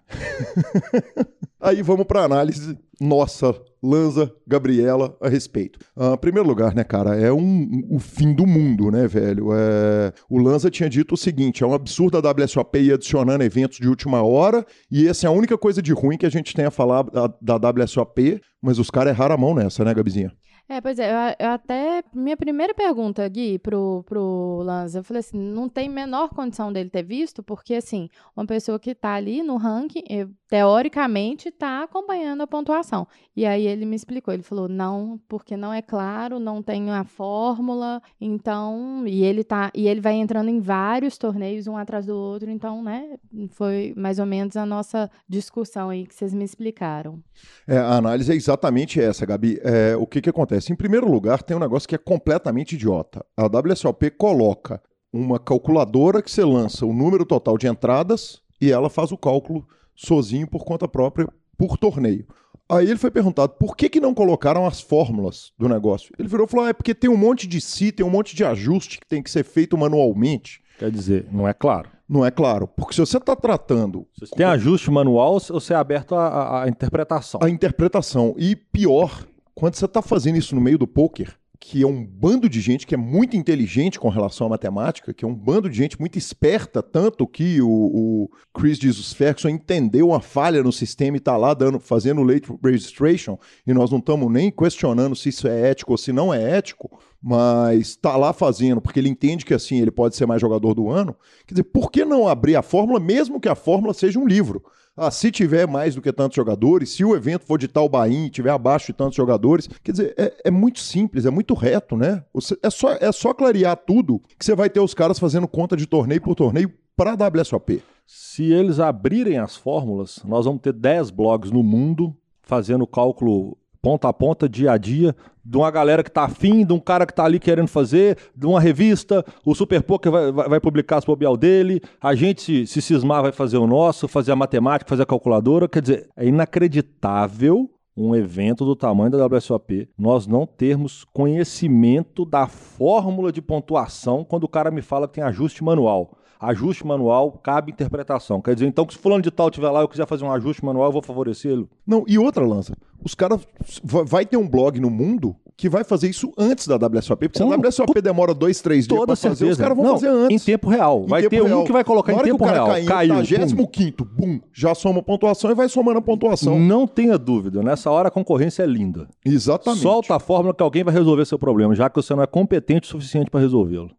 Aí 1.60 1.82
vamos 1.82 2.06
para 2.06 2.24
análise 2.24 2.78
nossa, 3.00 3.54
Lanza, 3.82 4.32
Gabriela, 4.46 5.16
a 5.20 5.28
respeito. 5.28 5.78
Uh, 5.96 6.16
primeiro 6.16 6.48
lugar, 6.48 6.74
né, 6.74 6.82
cara, 6.82 7.14
é 7.14 7.32
um, 7.32 7.82
o 7.90 7.98
fim 7.98 8.32
do 8.32 8.46
mundo, 8.46 8.90
né, 8.90 9.06
velho? 9.06 9.48
É, 9.52 10.12
o 10.28 10.38
Lanza 10.38 10.70
tinha 10.70 10.88
dito 10.88 11.14
o 11.14 11.16
seguinte: 11.16 11.62
é 11.62 11.66
um 11.66 11.74
absurdo 11.74 12.16
a 12.16 12.20
WSOP 12.20 12.78
ir 12.78 12.94
adicionando 12.94 13.44
eventos 13.44 13.78
de 13.78 13.88
última 13.88 14.22
hora, 14.22 14.64
e 14.90 15.06
essa 15.06 15.26
é 15.26 15.28
a 15.28 15.32
única 15.32 15.56
coisa 15.58 15.82
de 15.82 15.92
ruim 15.92 16.16
que 16.16 16.26
a 16.26 16.30
gente 16.30 16.54
tem 16.54 16.64
a 16.64 16.70
falar 16.70 17.04
da, 17.04 17.56
da 17.56 17.70
WSOP, 17.70 18.40
mas 18.60 18.78
os 18.78 18.90
caras 18.90 19.12
erraram 19.14 19.34
a 19.34 19.38
mão 19.38 19.54
nessa, 19.54 19.84
né, 19.84 19.94
Gabizinha? 19.94 20.32
É, 20.68 20.80
pois 20.80 20.98
é, 20.98 21.10
eu, 21.10 21.46
eu, 21.46 21.52
até. 21.52 22.02
Minha 22.12 22.36
primeira 22.36 22.74
pergunta, 22.74 23.26
Gui, 23.28 23.56
pro, 23.56 24.02
pro 24.04 24.62
Lanza, 24.64 24.98
eu 24.98 25.04
falei 25.04 25.20
assim: 25.20 25.38
não 25.38 25.68
tem 25.68 25.88
menor 25.88 26.30
condição 26.30 26.72
dele 26.72 26.90
ter 26.90 27.04
visto, 27.04 27.40
porque, 27.40 27.74
assim, 27.74 28.08
uma 28.34 28.44
pessoa 28.44 28.76
que 28.76 28.92
tá 28.92 29.14
ali 29.14 29.44
no 29.44 29.56
ranking, 29.56 30.02
eu, 30.10 30.28
teoricamente, 30.48 31.52
tá 31.52 31.84
acompanhando 31.84 32.40
a 32.40 32.48
pontuação. 32.48 33.06
E 33.36 33.46
aí 33.46 33.64
ele 33.64 33.86
me 33.86 33.94
explicou: 33.94 34.34
ele 34.34 34.42
falou, 34.42 34.68
não, 34.68 35.20
porque 35.28 35.56
não 35.56 35.72
é 35.72 35.80
claro, 35.80 36.40
não 36.40 36.60
tem 36.60 36.90
a 36.90 37.04
fórmula, 37.04 38.02
então. 38.20 39.04
E 39.06 39.24
ele 39.24 39.44
tá. 39.44 39.70
E 39.72 39.86
ele 39.86 40.00
vai 40.00 40.14
entrando 40.14 40.48
em 40.48 40.58
vários 40.58 41.16
torneios, 41.16 41.68
um 41.68 41.76
atrás 41.76 42.06
do 42.06 42.16
outro, 42.16 42.50
então, 42.50 42.82
né? 42.82 43.16
Foi 43.50 43.94
mais 43.96 44.18
ou 44.18 44.26
menos 44.26 44.56
a 44.56 44.66
nossa 44.66 45.08
discussão 45.28 45.90
aí 45.90 46.04
que 46.04 46.14
vocês 46.14 46.34
me 46.34 46.44
explicaram. 46.44 47.22
É, 47.68 47.78
a 47.78 47.98
análise 47.98 48.32
é 48.32 48.34
exatamente 48.34 49.00
essa, 49.00 49.24
Gabi. 49.24 49.60
É, 49.62 49.94
o 49.96 50.06
que 50.08 50.20
que 50.20 50.30
acontece? 50.30 50.55
Acontece? 50.56 50.72
Em 50.72 50.76
primeiro 50.76 51.10
lugar, 51.10 51.42
tem 51.42 51.56
um 51.56 51.60
negócio 51.60 51.88
que 51.88 51.94
é 51.94 51.98
completamente 51.98 52.74
idiota. 52.74 53.24
A 53.36 53.46
WSOP 53.46 54.10
coloca 54.10 54.80
uma 55.12 55.38
calculadora 55.38 56.22
que 56.22 56.30
você 56.30 56.44
lança 56.44 56.84
o 56.84 56.92
número 56.92 57.24
total 57.24 57.56
de 57.56 57.66
entradas 57.66 58.40
e 58.60 58.70
ela 58.70 58.90
faz 58.90 59.12
o 59.12 59.18
cálculo 59.18 59.66
sozinho 59.94 60.46
por 60.46 60.64
conta 60.64 60.88
própria 60.88 61.28
por 61.56 61.78
torneio. 61.78 62.26
Aí 62.68 62.86
ele 62.86 62.98
foi 62.98 63.10
perguntado 63.10 63.54
por 63.58 63.76
que, 63.76 63.88
que 63.88 64.00
não 64.00 64.12
colocaram 64.12 64.66
as 64.66 64.80
fórmulas 64.80 65.52
do 65.56 65.68
negócio. 65.68 66.12
Ele 66.18 66.28
virou 66.28 66.46
e 66.46 66.50
falou: 66.50 66.66
ah, 66.66 66.70
é 66.70 66.72
porque 66.72 66.94
tem 66.94 67.08
um 67.08 67.16
monte 67.16 67.46
de 67.46 67.60
si, 67.60 67.92
tem 67.92 68.04
um 68.04 68.10
monte 68.10 68.34
de 68.34 68.44
ajuste 68.44 68.98
que 68.98 69.06
tem 69.06 69.22
que 69.22 69.30
ser 69.30 69.44
feito 69.44 69.78
manualmente. 69.78 70.60
Quer 70.78 70.90
dizer, 70.90 71.28
não 71.32 71.46
é 71.46 71.54
claro. 71.54 71.90
Não 72.08 72.24
é 72.24 72.30
claro. 72.30 72.68
Porque 72.68 72.94
se 72.94 73.00
você 73.00 73.16
está 73.16 73.34
tratando. 73.34 74.06
Se 74.18 74.30
tem 74.32 74.44
ajuste 74.46 74.90
manual 74.90 75.34
ou 75.34 75.40
você 75.40 75.72
é 75.72 75.76
aberto 75.76 76.14
à 76.14 76.66
interpretação? 76.68 77.40
A 77.42 77.48
interpretação. 77.48 78.34
E 78.36 78.54
pior, 78.54 79.26
quando 79.56 79.74
você 79.74 79.86
está 79.86 80.02
fazendo 80.02 80.36
isso 80.36 80.54
no 80.54 80.60
meio 80.60 80.76
do 80.76 80.86
poker, 80.86 81.34
que 81.58 81.82
é 81.82 81.86
um 81.86 82.04
bando 82.04 82.46
de 82.46 82.60
gente 82.60 82.86
que 82.86 82.94
é 82.94 82.98
muito 82.98 83.38
inteligente 83.38 83.98
com 83.98 84.10
relação 84.10 84.46
à 84.46 84.50
matemática, 84.50 85.14
que 85.14 85.24
é 85.24 85.28
um 85.28 85.34
bando 85.34 85.70
de 85.70 85.76
gente 85.78 85.98
muito 85.98 86.18
esperta, 86.18 86.82
tanto 86.82 87.26
que 87.26 87.62
o, 87.62 87.68
o 87.68 88.30
Chris 88.52 88.76
Jesus 88.76 89.14
Ferguson 89.14 89.48
entendeu 89.48 90.08
uma 90.08 90.20
falha 90.20 90.62
no 90.62 90.70
sistema 90.70 91.16
e 91.16 91.18
está 91.18 91.38
lá 91.38 91.54
dando, 91.54 91.80
fazendo 91.80 92.22
late 92.22 92.52
registration, 92.62 93.38
e 93.66 93.72
nós 93.72 93.90
não 93.90 93.98
estamos 93.98 94.30
nem 94.30 94.50
questionando 94.50 95.16
se 95.16 95.30
isso 95.30 95.48
é 95.48 95.70
ético 95.70 95.92
ou 95.92 95.98
se 95.98 96.12
não 96.12 96.34
é 96.34 96.58
ético, 96.58 97.00
mas 97.28 97.88
está 97.88 98.16
lá 98.16 98.32
fazendo, 98.32 98.80
porque 98.80 99.00
ele 99.00 99.08
entende 99.08 99.44
que 99.44 99.52
assim 99.52 99.80
ele 99.80 99.90
pode 99.90 100.14
ser 100.14 100.26
mais 100.26 100.40
jogador 100.40 100.74
do 100.74 100.88
ano. 100.88 101.12
Quer 101.44 101.54
dizer, 101.54 101.64
por 101.64 101.90
que 101.90 102.04
não 102.04 102.28
abrir 102.28 102.54
a 102.54 102.62
fórmula, 102.62 103.00
mesmo 103.00 103.40
que 103.40 103.48
a 103.48 103.56
fórmula 103.56 103.92
seja 103.92 104.16
um 104.20 104.28
livro? 104.28 104.62
Ah, 104.96 105.10
se 105.10 105.32
tiver 105.32 105.66
mais 105.66 105.96
do 105.96 106.00
que 106.00 106.12
tantos 106.12 106.36
jogadores, 106.36 106.90
se 106.90 107.04
o 107.04 107.16
evento 107.16 107.44
for 107.44 107.58
de 107.58 107.66
tal 107.66 107.88
Bahia 107.88 108.26
e 108.26 108.30
tiver 108.30 108.50
abaixo 108.50 108.86
de 108.86 108.92
tantos 108.92 109.16
jogadores, 109.16 109.68
quer 109.82 109.90
dizer, 109.90 110.14
é, 110.16 110.34
é 110.44 110.50
muito 110.52 110.78
simples, 110.78 111.26
é 111.26 111.30
muito 111.30 111.52
reto, 111.52 111.96
né? 111.96 112.22
Você, 112.32 112.56
é, 112.62 112.70
só, 112.70 112.92
é 112.92 113.10
só 113.10 113.34
clarear 113.34 113.76
tudo 113.76 114.22
que 114.38 114.44
você 114.44 114.54
vai 114.54 114.70
ter 114.70 114.78
os 114.78 114.94
caras 114.94 115.18
fazendo 115.18 115.48
conta 115.48 115.76
de 115.76 115.84
torneio 115.84 116.22
por 116.22 116.36
torneio 116.36 116.72
para 116.96 117.10
a 117.10 117.28
WSOP. 117.40 117.82
Se 118.06 118.52
eles 118.52 118.78
abrirem 118.78 119.38
as 119.38 119.56
fórmulas, 119.56 120.20
nós 120.24 120.44
vamos 120.44 120.62
ter 120.62 120.72
10 120.72 121.10
blogs 121.10 121.50
no 121.50 121.64
mundo 121.64 122.16
fazendo 122.40 122.86
cálculo 122.86 123.58
ponta 123.86 124.08
a 124.08 124.12
ponta, 124.12 124.48
dia 124.48 124.72
a 124.72 124.76
dia, 124.76 125.14
de 125.44 125.56
uma 125.56 125.70
galera 125.70 126.02
que 126.02 126.10
tá 126.10 126.24
afim, 126.24 126.64
de 126.64 126.72
um 126.72 126.80
cara 126.80 127.06
que 127.06 127.14
tá 127.14 127.24
ali 127.24 127.38
querendo 127.38 127.68
fazer, 127.68 128.18
de 128.34 128.44
uma 128.44 128.60
revista, 128.60 129.24
o 129.44 129.54
Super 129.54 129.80
Poker 129.80 130.10
vai, 130.10 130.32
vai, 130.32 130.48
vai 130.48 130.60
publicar 130.60 130.96
as 130.96 131.04
bobeal 131.04 131.36
dele, 131.36 131.80
a 132.02 132.12
gente, 132.12 132.66
se, 132.66 132.66
se 132.66 132.82
cismar, 132.82 133.22
vai 133.22 133.30
fazer 133.30 133.58
o 133.58 133.66
nosso, 133.66 134.08
fazer 134.08 134.32
a 134.32 134.36
matemática, 134.36 134.88
fazer 134.88 135.04
a 135.04 135.06
calculadora. 135.06 135.68
Quer 135.68 135.82
dizer, 135.82 136.08
é 136.16 136.26
inacreditável 136.26 137.70
um 137.96 138.12
evento 138.12 138.64
do 138.64 138.74
tamanho 138.74 139.12
da 139.12 139.24
WSOP, 139.24 139.88
nós 139.96 140.26
não 140.26 140.48
termos 140.48 141.04
conhecimento 141.04 142.24
da 142.24 142.48
fórmula 142.48 143.30
de 143.30 143.40
pontuação 143.40 144.24
quando 144.24 144.42
o 144.42 144.48
cara 144.48 144.72
me 144.72 144.82
fala 144.82 145.06
que 145.06 145.14
tem 145.14 145.24
ajuste 145.24 145.62
manual 145.62 146.15
ajuste 146.40 146.86
manual, 146.86 147.32
cabe 147.32 147.72
interpretação. 147.72 148.40
Quer 148.40 148.54
dizer, 148.54 148.66
então, 148.66 148.84
que 148.84 148.94
se 148.94 148.98
fulano 148.98 149.22
de 149.22 149.30
tal 149.30 149.50
tiver 149.50 149.70
lá 149.70 149.80
e 149.80 149.84
eu 149.84 149.88
quiser 149.88 150.06
fazer 150.06 150.24
um 150.24 150.32
ajuste 150.32 150.64
manual, 150.64 150.88
eu 150.88 150.92
vou 150.92 151.02
favorecê-lo. 151.02 151.68
Não, 151.86 152.04
e 152.06 152.18
outra 152.18 152.44
lança. 152.46 152.74
Os 153.02 153.14
caras. 153.14 153.40
Vai 153.82 154.24
ter 154.24 154.36
um 154.36 154.48
blog 154.48 154.80
no 154.80 154.90
mundo 154.90 155.36
que 155.56 155.68
vai 155.70 155.82
fazer 155.82 156.10
isso 156.10 156.32
antes 156.36 156.68
da 156.68 156.76
WSOP, 156.76 157.28
porque 157.28 157.38
se 157.38 157.42
a 157.42 157.46
WSOP 157.46 158.02
demora 158.02 158.34
dois, 158.34 158.60
três 158.60 158.86
dias 158.86 159.04
para 159.04 159.16
fazer, 159.16 159.46
os 159.46 159.56
caras 159.56 159.74
vão 159.74 159.86
Não, 159.86 159.92
fazer 159.94 160.08
antes. 160.08 160.42
Em 160.42 160.44
tempo 160.44 160.68
real. 160.68 161.04
Em 161.04 161.08
vai 161.08 161.22
tempo 161.22 161.30
ter 161.34 161.42
real. 161.42 161.60
um 161.60 161.64
que 161.64 161.72
vai 161.72 161.82
colocar 161.82 162.12
em 162.12 162.18
tempo 162.18 162.44
real. 162.44 162.66
Caiu, 162.66 162.86
Caiu, 162.86 163.66
quinto, 163.72 164.04
bum, 164.04 164.38
já 164.52 164.74
soma 164.74 165.02
pontuação 165.02 165.50
e 165.50 165.54
vai 165.54 165.68
somando 165.68 165.98
a 165.98 166.02
pontuação. 166.02 166.58
Não 166.58 166.86
tenha 166.86 167.16
dúvida, 167.16 167.62
nessa 167.62 167.90
hora 167.90 168.08
a 168.08 168.10
concorrência 168.10 168.62
é 168.62 168.66
linda. 168.66 169.08
Exatamente. 169.24 169.82
Solta 169.82 170.16
a 170.16 170.20
fórmula 170.20 170.52
que 170.52 170.62
alguém 170.62 170.84
vai 170.84 170.92
resolver 170.92 171.24
seu 171.24 171.38
problema, 171.38 171.74
já 171.74 171.88
que 171.88 171.96
você 171.96 172.14
não 172.14 172.22
é 172.22 172.26
competente 172.26 172.88
o 172.88 172.90
suficiente 172.90 173.30
para 173.30 173.40
resolvê-lo 173.40 173.90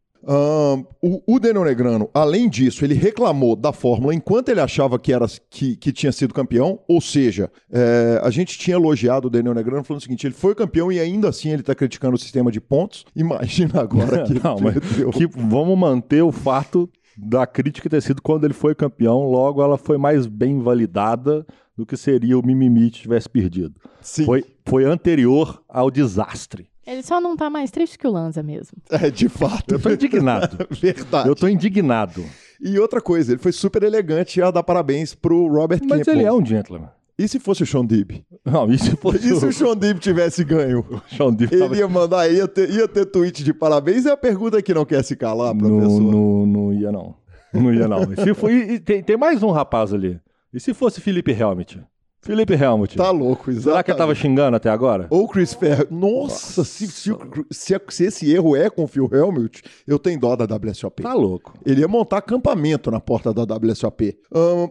o, 1.01 1.35
o 1.35 1.39
Daniel 1.39 1.63
Negrano, 1.63 2.09
além 2.13 2.49
disso, 2.49 2.83
ele 2.83 2.93
reclamou 2.93 3.55
da 3.55 3.71
fórmula 3.71 4.13
enquanto 4.13 4.49
ele 4.49 4.59
achava 4.59 4.99
que, 4.99 5.13
era, 5.13 5.25
que, 5.49 5.77
que 5.77 5.93
tinha 5.93 6.11
sido 6.11 6.33
campeão, 6.33 6.79
ou 6.85 6.99
seja, 6.99 7.49
é, 7.71 8.19
a 8.21 8.29
gente 8.29 8.57
tinha 8.57 8.75
elogiado 8.75 9.27
o 9.27 9.29
Daniel 9.29 9.53
Negrano 9.53 9.85
falando 9.85 10.01
o 10.01 10.03
seguinte: 10.03 10.27
ele 10.27 10.33
foi 10.33 10.53
campeão 10.53 10.91
e 10.91 10.99
ainda 10.99 11.29
assim 11.29 11.49
ele 11.49 11.61
está 11.61 11.73
criticando 11.73 12.15
o 12.15 12.19
sistema 12.19 12.51
de 12.51 12.59
pontos. 12.59 13.05
Imagina 13.15 13.81
agora 13.81 14.23
que. 14.27 14.33
Não, 14.43 14.57
mas 14.59 14.75
que 15.15 15.27
vamos 15.27 15.77
manter 15.77 16.21
o 16.21 16.31
fato 16.31 16.89
da 17.17 17.47
crítica 17.47 17.89
ter 17.89 18.01
sido 18.01 18.21
quando 18.21 18.43
ele 18.43 18.53
foi 18.53 18.75
campeão, 18.75 19.23
logo 19.23 19.63
ela 19.63 19.77
foi 19.77 19.97
mais 19.97 20.27
bem 20.27 20.59
validada 20.59 21.45
do 21.75 21.85
que 21.85 21.95
seria 21.95 22.37
o 22.37 22.45
mimimi 22.45 22.85
se 22.85 23.01
tivesse 23.01 23.29
perdido. 23.29 23.75
Sim. 24.01 24.25
Foi, 24.25 24.43
foi 24.65 24.83
anterior 24.83 25.63
ao 25.69 25.89
desastre. 25.89 26.67
Ele 26.87 27.03
só 27.03 27.19
não 27.19 27.35
tá 27.35 27.49
mais 27.49 27.69
triste 27.69 27.99
que 27.99 28.07
o 28.07 28.11
Lanza 28.11 28.41
mesmo. 28.41 28.77
É, 28.89 29.11
de 29.11 29.27
fato. 29.27 29.75
Eu 29.75 29.79
tô 29.79 29.89
indignado. 29.89 30.57
Verdade. 30.71 31.29
Eu 31.29 31.35
tô 31.35 31.47
indignado. 31.47 32.23
E 32.59 32.79
outra 32.79 33.01
coisa, 33.01 33.33
ele 33.33 33.39
foi 33.39 33.51
super 33.51 33.83
elegante 33.83 34.41
a 34.41 34.49
dar 34.49 34.63
parabéns 34.63 35.13
pro 35.13 35.47
Robert 35.47 35.81
Mas 35.83 35.99
Campbell. 35.99 36.13
ele 36.13 36.23
é 36.23 36.31
um 36.31 36.43
gentleman. 36.43 36.89
E 37.19 37.27
se 37.27 37.39
fosse 37.39 37.63
o 37.63 37.65
Sean 37.65 37.85
Dib? 37.85 38.23
Não, 38.45 38.71
e 38.71 38.77
se 38.77 38.95
fosse 38.95 39.27
E 39.27 39.35
se 39.35 39.45
o 39.45 39.51
Sean 39.51 39.75
Dib 39.75 39.99
tivesse 39.99 40.43
ganho? 40.43 40.85
O 40.89 41.15
Sean 41.15 41.33
Dib 41.33 41.51
Ele 41.51 41.61
tava... 41.61 41.75
ia 41.75 41.87
mandar, 41.87 42.31
ia 42.31 42.47
ter, 42.47 42.69
ia 42.69 42.87
ter 42.87 43.05
tweet 43.05 43.43
de 43.43 43.53
parabéns 43.53 44.05
e 44.05 44.09
a 44.09 44.15
pergunta 44.15 44.61
que 44.61 44.73
não 44.73 44.85
quer 44.85 45.03
se 45.03 45.15
calar, 45.15 45.55
professor? 45.55 45.99
Não, 45.99 46.11
não, 46.11 46.45
não 46.45 46.73
ia 46.73 46.91
não. 46.91 47.15
Não 47.53 47.73
ia 47.73 47.87
não. 47.87 48.03
se 48.15 48.33
for, 48.33 48.51
e, 48.51 48.79
tem, 48.79 49.01
tem 49.03 49.17
mais 49.17 49.41
um 49.41 49.51
rapaz 49.51 49.93
ali. 49.93 50.19
E 50.53 50.59
se 50.59 50.73
fosse 50.73 51.01
Felipe 51.01 51.31
Helmut? 51.31 51.81
Felipe 52.27 52.53
Helmut. 52.55 52.97
Tá 52.97 53.09
louco, 53.09 53.49
exato. 53.49 53.69
Será 53.69 53.81
que 53.81 53.91
ele 53.91 53.97
tava 53.97 54.13
xingando 54.13 54.57
até 54.57 54.69
agora? 54.69 55.07
Ou 55.09 55.29
Chris 55.29 55.53
Ferro. 55.53 55.87
Nossa, 55.89 56.59
Nossa. 56.59 56.63
Se, 56.65 56.85
se, 56.87 57.11
se, 57.49 57.81
se, 57.87 58.03
esse 58.03 58.29
erro 58.29 58.53
é 58.53 58.69
com 58.69 58.83
o 58.83 58.87
Phil 58.87 59.09
Helmut, 59.09 59.63
eu 59.87 59.97
tenho 59.97 60.19
dó 60.19 60.35
da 60.35 60.43
WSOP. 60.43 61.03
Tá 61.03 61.13
louco. 61.13 61.53
Ele 61.65 61.79
ia 61.79 61.87
montar 61.87 62.17
acampamento 62.17 62.91
na 62.91 62.99
porta 62.99 63.33
da 63.33 63.43
WSOP. 63.43 64.17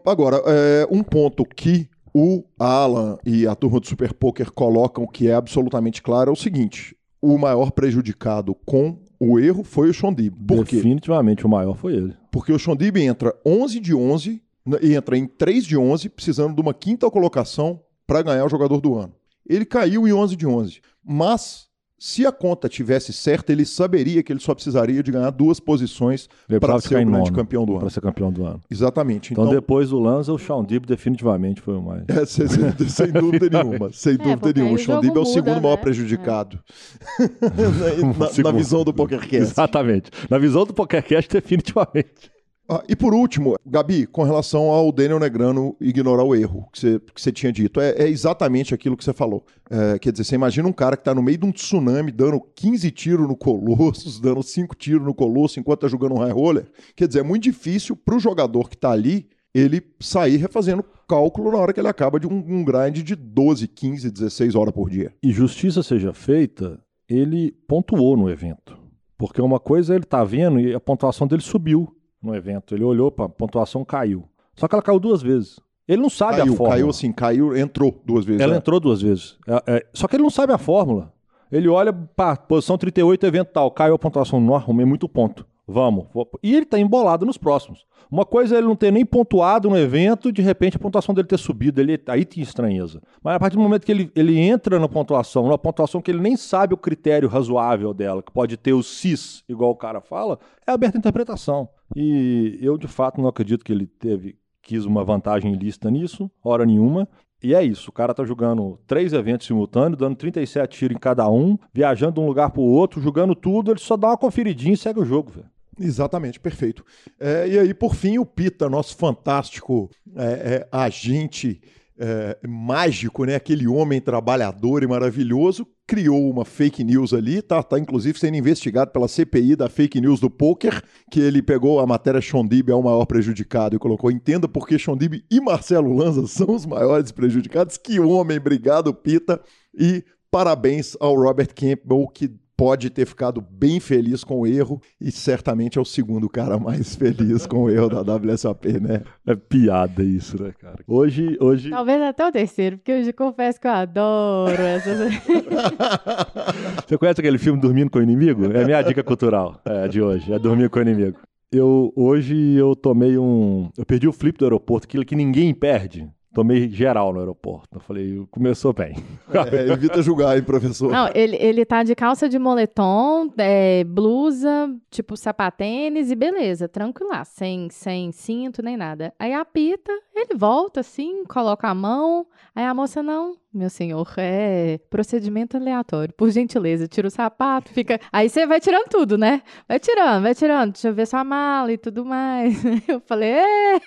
Agora, 0.05 0.43
é, 0.47 0.87
um 0.91 1.03
ponto 1.03 1.47
que 1.47 1.89
o 2.15 2.45
Alan 2.59 3.17
e 3.25 3.47
a 3.47 3.55
turma 3.55 3.81
do 3.81 3.87
Super 3.87 4.13
Poker 4.13 4.53
colocam 4.53 5.07
que 5.07 5.27
é 5.29 5.35
absolutamente 5.35 6.03
claro 6.03 6.29
é 6.29 6.33
o 6.35 6.37
seguinte: 6.37 6.95
o 7.23 7.39
maior 7.39 7.71
prejudicado 7.71 8.55
com 8.67 8.99
o 9.19 9.39
erro 9.39 9.65
foi 9.65 9.89
o 9.89 9.95
Shondib. 9.95 10.37
Por 10.47 10.63
Definitivamente 10.63 11.47
o 11.47 11.49
maior 11.49 11.75
foi 11.75 11.95
ele. 11.95 12.15
Porque 12.31 12.53
o 12.53 12.59
Shondib 12.59 12.99
entra 12.99 13.35
11 13.47 13.81
de 13.81 13.95
11 13.95 14.31
e 14.31 14.46
entra 14.83 15.17
em 15.17 15.27
3 15.27 15.65
de 15.65 15.77
11, 15.77 16.09
precisando 16.09 16.55
de 16.55 16.61
uma 16.61 16.75
quinta 16.75 17.11
colocação 17.11 17.81
para 18.07 18.23
ganhar 18.23 18.45
o 18.45 18.49
jogador 18.49 18.81
do 18.81 18.97
ano. 18.97 19.13
Ele 19.49 19.65
caiu 19.65 20.07
em 20.09 20.13
11 20.13 20.35
de 20.37 20.47
11, 20.47 20.81
mas 21.05 21.67
se 21.99 22.27
a 22.27 22.31
conta 22.33 22.69
tivesse 22.69 23.11
certa, 23.11 23.53
ele 23.53 23.65
saberia 23.65 24.23
que 24.23 24.31
ele 24.31 24.39
só 24.39 24.55
precisaria 24.55 25.03
de 25.03 25.11
ganhar 25.11 25.31
duas 25.31 25.59
posições 25.59 26.29
para 26.61 26.79
ser 26.79 26.89
o 26.89 26.91
grande 26.91 27.11
nono 27.11 27.33
campeão 27.33 27.65
do 27.65 27.73
Para 27.73 27.83
ano. 27.83 27.91
ser 27.91 28.01
campeão 28.03 28.31
do 28.31 28.45
ano. 28.45 28.61
Exatamente. 28.71 29.33
Então, 29.33 29.45
Então, 29.45 29.55
depois 29.55 29.89
do 29.89 29.99
Lanza, 29.99 30.31
o 30.31 30.39
Sean 30.39 30.63
Dib 30.63 30.85
definitivamente 30.85 31.63
foi 31.63 31.75
o 31.75 31.81
mais. 31.83 32.05
é, 32.09 32.27
sem, 32.27 32.47
sem- 32.49 32.75
sem 32.89 33.11
dúvida 33.13 33.49
nenhuma. 33.49 33.91
Sem 33.95 34.17
dúvida 34.19 34.37
porque 34.37 34.61
aí 34.61 34.65
nenhuma. 34.67 34.79
O 34.79 34.85
Sean 34.85 35.01
Dib 35.01 35.11
é 35.17 35.19
o 35.19 35.23
muda, 35.23 35.33
segundo 35.33 35.63
maior 35.63 35.77
né? 35.77 35.83
prejudicado. 35.83 36.59
na, 37.41 38.13
na- 38.13 38.19
na 38.19 38.29
Segundo. 38.29 38.57
visão 38.57 38.85
do 38.85 38.93
PokerCast. 38.93 39.37
Exatamente. 39.37 40.11
Na 40.29 40.37
visão 40.39 40.67
do 40.67 40.75
PokerCast, 40.75 41.33
definitivamente. 41.33 42.31
Ah, 42.69 42.83
e 42.89 42.97
por 42.97 43.15
último, 43.15 43.55
Gabi, 43.65 44.07
com 44.07 44.25
relação 44.25 44.71
ao 44.71 44.91
Daniel 44.91 45.21
Negrano 45.21 45.77
ignorar 45.81 46.25
o 46.25 46.35
erro 46.35 46.69
que 46.73 46.81
você, 46.81 47.01
que 47.15 47.21
você 47.21 47.31
tinha 47.31 47.53
dito, 47.53 47.81
é, 47.81 47.91
é 47.93 48.09
exatamente 48.09 48.75
aquilo 48.75 48.97
que 48.97 49.05
você 49.05 49.13
falou. 49.13 49.45
É, 49.71 49.99
quer 50.01 50.11
dizer, 50.11 50.25
você 50.25 50.35
imagina 50.35 50.67
um 50.67 50.73
cara 50.73 50.97
que 50.97 51.03
está 51.03 51.15
no 51.15 51.23
meio 51.23 51.39
de 51.39 51.47
um 51.47 51.53
tsunami 51.53 52.11
dando 52.11 52.41
15 52.41 52.91
tiros 52.91 53.29
no 53.29 53.37
Colossus, 53.37 54.19
dando 54.21 54.43
5 54.43 54.75
tiros 54.75 55.07
no 55.07 55.15
Colosso 55.15 55.61
enquanto 55.61 55.87
está 55.87 55.89
jogando 55.89 56.17
um 56.17 56.19
high 56.19 56.33
roller. 56.33 56.67
Quer 56.97 57.07
dizer, 57.07 57.21
é 57.21 57.23
muito 57.23 57.45
difícil 57.45 57.95
para 57.95 58.17
o 58.17 58.21
jogador 58.21 58.69
que 58.69 58.75
está 58.75 58.91
ali 58.91 59.29
ele 59.55 59.81
sair 60.01 60.37
refazendo 60.37 60.85
cálculo 61.09 61.53
na 61.53 61.59
hora 61.59 61.73
que 61.73 61.81
ele 61.81 61.89
acaba 61.89 62.21
de 62.21 62.27
um, 62.27 62.35
um 62.37 62.65
grind 62.65 62.99
de 62.99 63.15
12, 63.15 63.69
15, 63.69 64.11
16 64.11 64.55
horas 64.55 64.75
por 64.75 64.91
dia. 64.91 65.15
E 65.23 65.33
justiça 65.33 65.83
seja 65.83 66.13
feita, 66.13 66.81
ele 67.09 67.53
pontuou 67.67 68.17
no 68.17 68.29
evento. 68.29 68.77
Porque 69.17 69.41
uma 69.41 69.59
coisa 69.59 69.95
ele 69.95 70.05
tá 70.05 70.23
vendo 70.25 70.61
e 70.61 70.75
a 70.75 70.81
pontuação 70.81 71.27
dele 71.27 71.41
subiu 71.41 71.96
no 72.27 72.35
evento. 72.35 72.75
Ele 72.75 72.85
olhou 72.85 73.11
para 73.11 73.27
a 73.27 73.29
pontuação 73.29 73.85
caiu. 73.85 74.29
Só 74.55 74.67
que 74.67 74.75
ela 74.75 74.83
caiu 74.83 74.99
duas 74.99 75.23
vezes. 75.23 75.61
Ele 75.87 76.03
não 76.03 76.11
sabe 76.11 76.35
a 76.35 76.39
Caiu, 76.39 76.57
fórmula. 76.57 76.71
caiu 76.71 76.91
assim, 76.91 77.13
caiu, 77.13 77.57
entrou 77.57 78.03
duas 78.05 78.25
vezes. 78.25 78.41
Ela 78.41 78.53
né? 78.55 78.59
entrou 78.59 78.81
duas 78.81 79.01
vezes. 79.01 79.39
É, 79.47 79.77
é, 79.77 79.87
só 79.95 80.09
que 80.09 80.17
ele 80.17 80.23
não 80.23 80.31
sabe 80.31 80.53
a 80.53 80.59
fórmula. 80.59 81.13
Ele 81.51 81.69
olha, 81.69 81.93
pá, 81.93 82.37
posição 82.37 82.77
38, 82.77 83.25
evento 83.25 83.51
tal, 83.53 83.71
caiu 83.71 83.95
a 83.95 83.99
pontuação. 83.99 84.41
Não, 84.41 84.57
arrumei 84.57 84.85
muito 84.85 85.09
ponto. 85.09 85.47
Vamos. 85.69 86.07
E 86.43 86.55
ele 86.55 86.65
tá 86.65 86.79
embolado 86.79 87.27
nos 87.27 87.37
próximos. 87.37 87.85
Uma 88.09 88.25
coisa 88.25 88.55
é 88.55 88.59
ele 88.59 88.69
não 88.69 88.77
ter 88.77 88.93
nem 88.93 89.05
pontuado 89.05 89.69
no 89.69 89.77
evento, 89.77 90.31
de 90.31 90.41
repente 90.41 90.77
a 90.77 90.81
pontuação 90.81 91.13
dele 91.13 91.27
ter 91.27 91.39
subido, 91.39 91.81
ele, 91.81 92.01
aí 92.07 92.25
tinha 92.25 92.45
estranheza. 92.45 93.03
Mas 93.23 93.35
a 93.35 93.41
partir 93.41 93.57
do 93.57 93.63
momento 93.63 93.85
que 93.85 93.91
ele, 93.91 94.13
ele 94.15 94.39
entra 94.39 94.79
na 94.79 94.89
pontuação, 94.89 95.43
numa 95.43 95.59
pontuação 95.59 96.01
que 96.01 96.11
ele 96.11 96.21
nem 96.21 96.37
sabe 96.37 96.73
o 96.73 96.77
critério 96.77 97.29
razoável 97.29 97.93
dela, 97.93 98.23
que 98.23 98.31
pode 98.31 98.57
ter 98.57 98.75
o 98.75 98.83
CIS, 98.83 99.43
igual 99.49 99.73
o 99.73 99.77
cara 99.77 100.01
fala, 100.01 100.39
é 100.65 100.71
aberta 100.71 100.97
a 100.97 101.01
interpretação. 101.01 101.69
E 101.97 102.59
eu, 102.63 102.79
de 102.79 102.87
fato, 102.87 103.21
não 103.21 103.29
acredito 103.29 103.65
que 103.65 103.73
ele 103.73 103.87
teve, 103.87 104.39
quis 104.63 104.85
uma 104.85 105.03
vantagem 105.03 105.53
ilícita 105.53 105.91
nisso, 105.91 106.31
hora 106.45 106.65
nenhuma. 106.65 107.09
E 107.43 107.55
é 107.55 107.63
isso, 107.63 107.91
o 107.91 107.93
cara 107.93 108.15
tá 108.15 108.25
jogando 108.25 108.79
três 108.87 109.13
eventos 109.13 109.47
simultâneos, 109.47 109.99
dando 109.99 110.17
37 110.17 110.79
tiros 110.79 110.97
em 110.97 110.99
cada 110.99 111.29
um, 111.29 111.59
viajando 111.73 112.15
de 112.15 112.21
um 112.21 112.27
lugar 112.27 112.51
pro 112.51 112.63
outro, 112.63 113.01
jogando 113.01 113.35
tudo, 113.35 113.73
ele 113.73 113.81
só 113.81 113.97
dá 113.97 114.09
uma 114.09 114.17
conferidinha 114.17 114.75
e 114.75 114.77
segue 114.77 115.01
o 115.01 115.05
jogo, 115.05 115.33
velho. 115.33 115.56
Exatamente, 115.79 116.41
perfeito. 116.41 116.85
É, 117.21 117.49
e 117.49 117.59
aí, 117.59 117.75
por 117.75 117.95
fim, 117.95 118.19
o 118.19 118.25
Pita, 118.25 118.69
nosso 118.69 118.97
fantástico 118.97 119.91
é, 120.15 120.25
é, 120.25 120.69
agente 120.73 121.61
é, 121.99 122.39
mágico, 122.47 123.25
né? 123.25 123.35
Aquele 123.35 123.67
homem 123.67 124.01
trabalhador 124.01 124.83
e 124.83 124.87
maravilhoso, 124.87 125.67
criou 125.87 126.31
uma 126.31 126.45
fake 126.45 126.83
news 126.83 127.15
ali, 127.15 127.41
tá, 127.41 127.63
tá 127.63 127.79
inclusive 127.79 128.19
sendo 128.19 128.37
investigado 128.37 128.91
pela 128.91 129.09
CPI 129.09 129.57
da 129.57 129.69
fake 129.69 130.01
news 130.01 130.21
do 130.21 130.29
poker, 130.29 130.83
que 131.11 131.21
ele 131.21 131.41
pegou 131.41 131.79
a 131.81 131.87
matéria 131.87 132.21
Shondib 132.21 132.71
é 132.71 132.75
o 132.75 132.83
maior 132.83 133.07
prejudicado 133.07 133.77
e 133.77 133.79
colocou, 133.79 134.11
entenda 134.11 134.49
por 134.49 134.67
que 134.67 134.79
Shondib 134.79 135.25
e 135.31 135.41
Marcelo 135.41 135.95
Lanza 135.95 136.27
são 136.29 136.55
os 136.55 136.67
maiores 136.67 137.13
prejudicados. 137.13 137.77
Que 137.77 138.01
homem, 138.01 138.39
obrigado, 138.39 138.93
Pita. 138.93 139.41
E 139.79 140.05
parabéns 140.31 140.97
ao 141.01 141.15
Robert 141.15 141.55
Campbell, 141.55 142.07
que 142.13 142.35
pode 142.57 142.89
ter 142.91 143.07
ficado 143.07 143.41
bem 143.41 143.79
feliz 143.79 144.25
com 144.25 144.41
o 144.41 144.47
erro 144.47 144.81
e 145.01 145.13
certamente 145.13 145.79
é 145.79 145.81
o 145.81 145.85
segundo 145.85 146.29
cara 146.29 146.59
mais 146.59 146.97
feliz 146.97 147.47
com 147.47 147.65
o 147.65 147.71
erro 147.71 147.89
da 147.89 148.15
WSOP, 148.15 148.81
né? 148.81 149.03
É 149.27 149.37
piada 149.37 150.03
isso, 150.03 150.43
né, 150.43 150.53
cara? 150.59 150.79
Hoje, 150.87 151.37
hoje. 151.41 151.71
Talvez 151.71 152.01
até 152.03 152.27
o 152.27 152.33
terceiro, 152.33 152.79
porque 152.79 152.93
eu 152.93 153.05
já 153.05 153.13
confesso 153.13 153.61
que 153.61 153.67
eu 153.67 153.73
adoro 153.73 154.63
essas. 154.63 155.13
Você 156.87 156.97
conhece 156.97 157.21
aquele 157.21 157.39
filme 157.39 157.61
Dormindo 157.61 157.91
com 157.91 157.99
o 157.99 158.03
Inimigo? 158.03 158.51
É 158.53 158.63
a 158.63 158.65
minha 158.65 158.83
dica 158.83 159.03
cultural 159.03 159.61
é, 159.65 159.87
de 159.89 160.01
hoje, 160.01 160.33
é 160.33 160.39
Dormir 160.39 160.71
com 160.71 160.79
o 160.79 160.83
Inimigo. 160.83 161.19
Eu, 161.53 161.93
hoje 161.95 162.55
eu 162.55 162.75
tomei 162.75 163.17
um. 163.19 163.71
Eu 163.77 163.87
perdi 163.87 164.09
o 164.09 164.13
flip 164.13 164.39
do 164.39 164.45
aeroporto, 164.45 164.87
aquilo 164.87 165.05
que 165.05 165.15
ninguém 165.15 165.55
perde. 165.55 166.09
Tomei 166.37 166.69
geral 166.69 167.15
no 167.15 167.21
aeroporto. 167.21 167.79
Eu 167.79 167.81
falei, 167.81 168.23
começou 168.31 168.71
bem. 168.71 168.95
É, 169.33 169.73
evita 169.73 170.03
julgar, 170.03 170.37
hein, 170.37 170.43
professor? 170.43 170.93
Não, 170.93 171.09
ele, 171.15 171.35
ele 171.37 171.65
tá 171.65 171.83
de 171.83 171.95
calça 171.95 172.29
de 172.29 172.39
moletom, 172.39 173.33
é, 173.39 173.83
blusa, 173.85 174.71
tipo 174.91 175.17
sapatênis 175.17 176.11
e 176.11 176.15
beleza, 176.15 176.69
tranquila, 176.69 177.25
sem, 177.25 177.71
sem 177.71 178.13
cinto 178.13 178.63
nem 178.63 178.77
nada. 178.77 179.15
Aí 179.19 179.33
apita, 179.33 179.91
ele 180.15 180.35
volta 180.37 180.81
assim, 180.81 181.25
coloca 181.25 181.69
a 181.69 181.75
mão, 181.75 182.27
aí 182.55 182.67
a 182.67 182.75
moça, 182.75 183.03
não, 183.03 183.39
meu 183.51 183.71
senhor, 183.71 184.07
é 184.19 184.79
procedimento 184.91 185.57
aleatório, 185.57 186.13
por 186.13 186.31
gentileza, 186.31 186.87
tira 186.87 187.09
o 187.09 187.11
sapato, 187.11 187.71
fica... 187.73 187.99
Aí 188.13 188.29
você 188.29 188.47
vai 188.47 188.61
tirando 188.61 188.89
tudo, 188.91 189.17
né? 189.17 189.41
Vai 189.67 189.79
tirando, 189.79 190.23
vai 190.23 190.35
tirando, 190.35 190.73
deixa 190.73 190.89
eu 190.89 190.95
ver 190.95 191.07
sua 191.07 191.25
mala 191.25 191.73
e 191.73 191.79
tudo 191.79 192.05
mais. 192.05 192.63
Eu 192.87 193.01
falei, 193.01 193.31
é, 193.31 193.81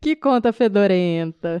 que 0.00 0.14
conta 0.14 0.52
fedorenta. 0.52 1.60